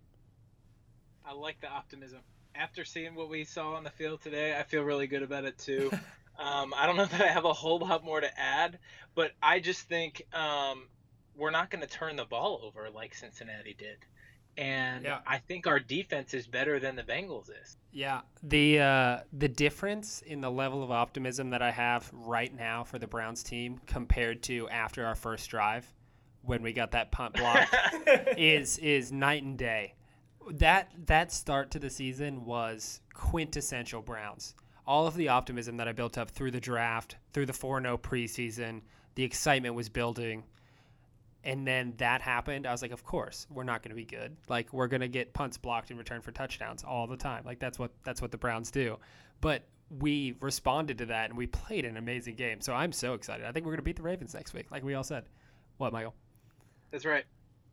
I 1.27 1.35
like 1.35 1.61
the 1.61 1.69
optimism. 1.69 2.21
After 2.55 2.85
seeing 2.85 3.15
what 3.15 3.29
we 3.29 3.45
saw 3.45 3.75
on 3.75 3.85
the 3.85 3.91
field 3.91 4.23
today, 4.23 4.59
I 4.59 4.63
feel 4.63 4.83
really 4.83 5.07
good 5.07 5.23
about 5.23 5.45
it 5.45 5.59
too. 5.59 5.91
um, 6.43 6.75
I 6.77 6.87
don't 6.87 6.97
know 6.97 7.05
that 7.13 7.21
I 7.21 7.29
have 7.29 7.45
a 7.45 7.53
whole 7.53 7.79
lot 7.79 8.05
more 8.05 8.21
to 8.21 8.41
add, 8.41 8.79
but 9.15 9.33
I 9.43 9.61
just 9.61 9.83
think 9.89 10.23
um, 10.35 10.89
we're 11.37 11.51
not 11.51 11.71
going 11.71 11.83
to 11.83 11.89
turn 11.89 12.17
the 12.17 12.25
ball 12.25 12.61
over 12.63 12.89
like 12.91 13.15
Cincinnati 13.15 13.75
did. 13.79 13.99
And 14.59 15.05
Yeah. 15.05 15.21
I 15.27 15.39
think 15.39 15.67
our 15.67 15.81
defense 15.81 16.35
is 16.35 16.47
better 16.47 16.79
than 16.79 16.95
the 16.95 17.03
Bengals 17.03 17.49
is. 17.63 17.79
Yeah, 17.91 18.21
the 18.43 18.81
uh, 18.81 19.19
the 19.33 19.49
difference 19.49 20.21
in 20.23 20.41
the 20.43 20.51
level 20.51 20.83
of 20.83 20.91
optimism 20.91 21.51
that 21.51 21.63
I 21.63 21.71
have 21.71 22.11
right 22.13 22.55
now 22.55 22.85
for 22.85 22.99
the 22.99 23.07
Browns 23.07 23.43
team 23.43 23.81
compared 23.87 24.43
to 24.45 24.69
after 24.69 25.07
our 25.07 25.15
first 25.15 25.49
drive, 25.49 25.91
when 26.43 26.63
we 26.63 26.73
got 26.75 26.91
that 26.93 27.11
punt 27.13 27.35
block, 27.35 27.67
is 28.37 28.77
is 28.79 29.11
night 29.13 29.43
and 29.43 29.57
day. 29.57 29.95
That 30.51 30.91
that 31.07 31.33
start 31.33 31.71
to 31.73 31.79
the 31.79 31.91
season 31.91 32.45
was 32.45 33.01
quintessential 33.15 34.03
Browns. 34.03 34.55
All 34.87 35.07
of 35.07 35.15
the 35.15 35.29
optimism 35.29 35.77
that 35.77 35.89
I 35.89 35.93
built 35.93 36.19
up 36.19 36.31
through 36.31 36.51
the 36.51 36.61
draft, 36.61 37.17
through 37.33 37.47
the 37.47 37.53
4-0 37.53 38.01
preseason, 38.01 38.83
the 39.15 39.23
excitement 39.23 39.75
was 39.75 39.89
building. 39.89 40.45
And 41.45 41.67
then 41.67 41.95
that 41.99 42.23
happened. 42.23 42.67
I 42.67 42.73
was 42.73 42.83
like, 42.83 42.93
of 42.93 43.05
course, 43.05 43.47
we're 43.51 43.65
not 43.65 43.83
going 43.83 43.91
to 43.91 43.97
be 43.97 44.05
good. 44.05 44.37
Like 44.49 44.73
we're 44.73 44.87
going 44.87 45.01
to 45.01 45.09
get 45.09 45.33
punts 45.33 45.57
blocked 45.57 45.91
in 45.91 45.97
return 45.97 46.21
for 46.21 46.31
touchdowns 46.31 46.85
all 46.85 47.07
the 47.07 47.17
time. 47.17 47.43
Like 47.45 47.59
that's 47.59 47.79
what 47.79 47.91
that's 48.05 48.23
what 48.23 48.31
the 48.31 48.39
Browns 48.39 48.71
do. 48.71 48.99
But 49.41 49.65
we 49.99 50.37
responded 50.41 50.99
to 50.99 51.07
that 51.07 51.31
and 51.31 51.37
we 51.37 51.47
played 51.47 51.85
an 51.85 51.97
amazing 51.97 52.37
game. 52.37 52.61
So 52.61 52.73
I'm 52.73 52.93
so 52.93 53.15
excited. 53.15 53.45
I 53.45 53.53
think 53.53 53.67
we're 53.67 53.73
going 53.73 53.79
to 53.79 53.85
beat 53.85 53.97
the 53.97 54.03
Ravens 54.03 54.35
next 54.35 54.55
week, 54.55 54.71
like 54.71 54.85
we 54.85 54.95
all 54.95 55.05
said. 55.05 55.25
What, 55.79 55.93
Michael? 55.93 56.15
That's 56.91 57.05
right. 57.05 57.25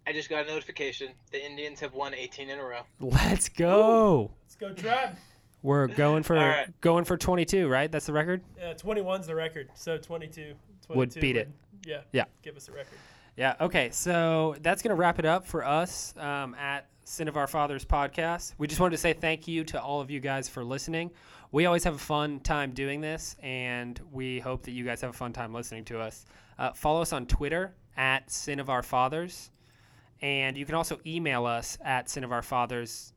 I 0.07 0.13
just 0.13 0.29
got 0.29 0.45
a 0.45 0.47
notification. 0.47 1.09
The 1.31 1.45
Indians 1.45 1.79
have 1.81 1.93
won 1.93 2.13
18 2.13 2.49
in 2.49 2.59
a 2.59 2.63
row. 2.63 2.81
Let's 2.99 3.49
go. 3.49 4.31
Let's 4.43 4.55
go 4.55 4.73
tribe. 4.73 5.15
We're 5.61 5.87
going 5.87 6.23
for 6.23 6.37
All 6.37 6.47
right. 6.47 6.81
going 6.81 7.03
for 7.03 7.17
22, 7.17 7.67
right? 7.67 7.91
That's 7.91 8.05
the 8.05 8.13
record. 8.13 8.41
Yeah, 8.57 8.73
21's 8.73 9.27
the 9.27 9.35
record. 9.35 9.69
So 9.73 9.97
22, 9.97 10.53
22 10.85 10.97
Would 10.97 11.13
beat 11.15 11.35
it. 11.35 11.49
Yeah. 11.85 12.01
Yeah. 12.11 12.25
Give 12.41 12.55
us 12.55 12.69
a 12.69 12.71
record. 12.71 12.97
Yeah. 13.35 13.55
Okay. 13.59 13.89
So 13.91 14.55
that's 14.61 14.81
going 14.81 14.95
to 14.95 14.95
wrap 14.95 15.19
it 15.19 15.25
up 15.25 15.45
for 15.45 15.65
us 15.65 16.13
um, 16.17 16.55
at 16.55 16.87
Sin 17.03 17.27
of 17.27 17.37
Our 17.37 17.47
Fathers 17.47 17.83
podcast. 17.83 18.53
We 18.57 18.67
just 18.67 18.79
wanted 18.79 18.91
to 18.91 19.01
say 19.01 19.13
thank 19.13 19.47
you 19.47 19.63
to 19.65 19.81
all 19.81 19.99
of 19.99 20.09
you 20.09 20.19
guys 20.19 20.47
for 20.47 20.63
listening. 20.63 21.11
We 21.51 21.65
always 21.65 21.83
have 21.83 21.95
a 21.95 21.99
fun 21.99 22.39
time 22.41 22.71
doing 22.71 23.01
this, 23.01 23.35
and 23.41 23.99
we 24.11 24.39
hope 24.39 24.63
that 24.63 24.71
you 24.71 24.85
guys 24.85 25.01
have 25.01 25.09
a 25.09 25.13
fun 25.13 25.33
time 25.33 25.51
listening 25.51 25.83
to 25.85 25.99
us. 25.99 26.25
Uh, 26.59 26.71
follow 26.73 27.01
us 27.01 27.11
on 27.11 27.25
Twitter 27.25 27.73
at 27.97 28.29
Sin 28.29 28.59
of 28.59 28.69
Our 28.69 28.83
Fathers, 28.83 29.49
and 30.21 30.55
you 30.55 30.65
can 30.65 30.75
also 30.75 30.99
email 31.07 31.47
us 31.47 31.79
at 31.83 32.07
Sin 32.07 32.23
of 32.23 32.31
Our 32.31 32.43
Fathers 32.43 33.13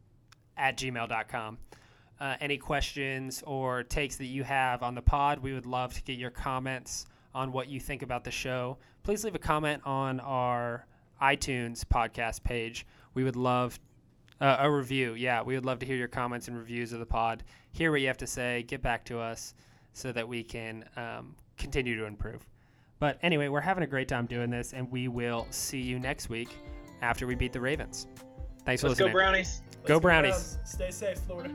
at 0.56 0.78
gmail.com. 0.78 1.58
Uh, 2.22 2.36
any 2.40 2.56
questions 2.56 3.42
or 3.48 3.82
takes 3.82 4.14
that 4.14 4.26
you 4.26 4.44
have 4.44 4.84
on 4.84 4.94
the 4.94 5.02
pod, 5.02 5.40
we 5.40 5.52
would 5.52 5.66
love 5.66 5.92
to 5.92 6.00
get 6.04 6.16
your 6.16 6.30
comments 6.30 7.06
on 7.34 7.50
what 7.50 7.66
you 7.68 7.80
think 7.80 8.02
about 8.02 8.22
the 8.22 8.30
show. 8.30 8.78
Please 9.02 9.24
leave 9.24 9.34
a 9.34 9.40
comment 9.40 9.82
on 9.84 10.20
our 10.20 10.86
iTunes 11.20 11.84
podcast 11.84 12.44
page. 12.44 12.86
We 13.14 13.24
would 13.24 13.34
love 13.34 13.80
Uh, 14.40 14.56
a 14.60 14.70
review, 14.70 15.14
yeah. 15.14 15.42
We 15.42 15.54
would 15.56 15.64
love 15.64 15.78
to 15.80 15.86
hear 15.86 15.96
your 15.96 16.08
comments 16.08 16.46
and 16.48 16.56
reviews 16.56 16.92
of 16.92 17.00
the 17.00 17.06
pod. 17.06 17.42
Hear 17.72 17.90
what 17.90 18.00
you 18.00 18.06
have 18.08 18.18
to 18.18 18.26
say. 18.26 18.62
Get 18.64 18.82
back 18.82 19.04
to 19.06 19.18
us 19.18 19.54
so 19.92 20.12
that 20.12 20.26
we 20.26 20.44
can 20.44 20.84
um, 20.96 21.34
continue 21.56 21.96
to 21.96 22.06
improve. 22.06 22.46
But 23.00 23.18
anyway, 23.22 23.48
we're 23.48 23.60
having 23.60 23.82
a 23.84 23.86
great 23.86 24.06
time 24.08 24.26
doing 24.26 24.50
this, 24.50 24.74
and 24.74 24.90
we 24.92 25.08
will 25.08 25.46
see 25.50 25.80
you 25.80 25.98
next 25.98 26.28
week 26.28 26.50
after 27.02 27.26
we 27.26 27.34
beat 27.36 27.52
the 27.52 27.60
Ravens. 27.60 28.06
Thanks 28.64 28.80
for 28.82 28.88
Let's 28.88 28.98
go 29.00 29.06
listening. 29.06 29.12
Brownies. 29.12 29.62
Let's 29.76 29.88
Go 29.88 29.98
Brownies. 30.00 30.32
Browns. 30.54 30.58
Stay 30.70 30.90
safe, 30.92 31.18
Florida. 31.18 31.54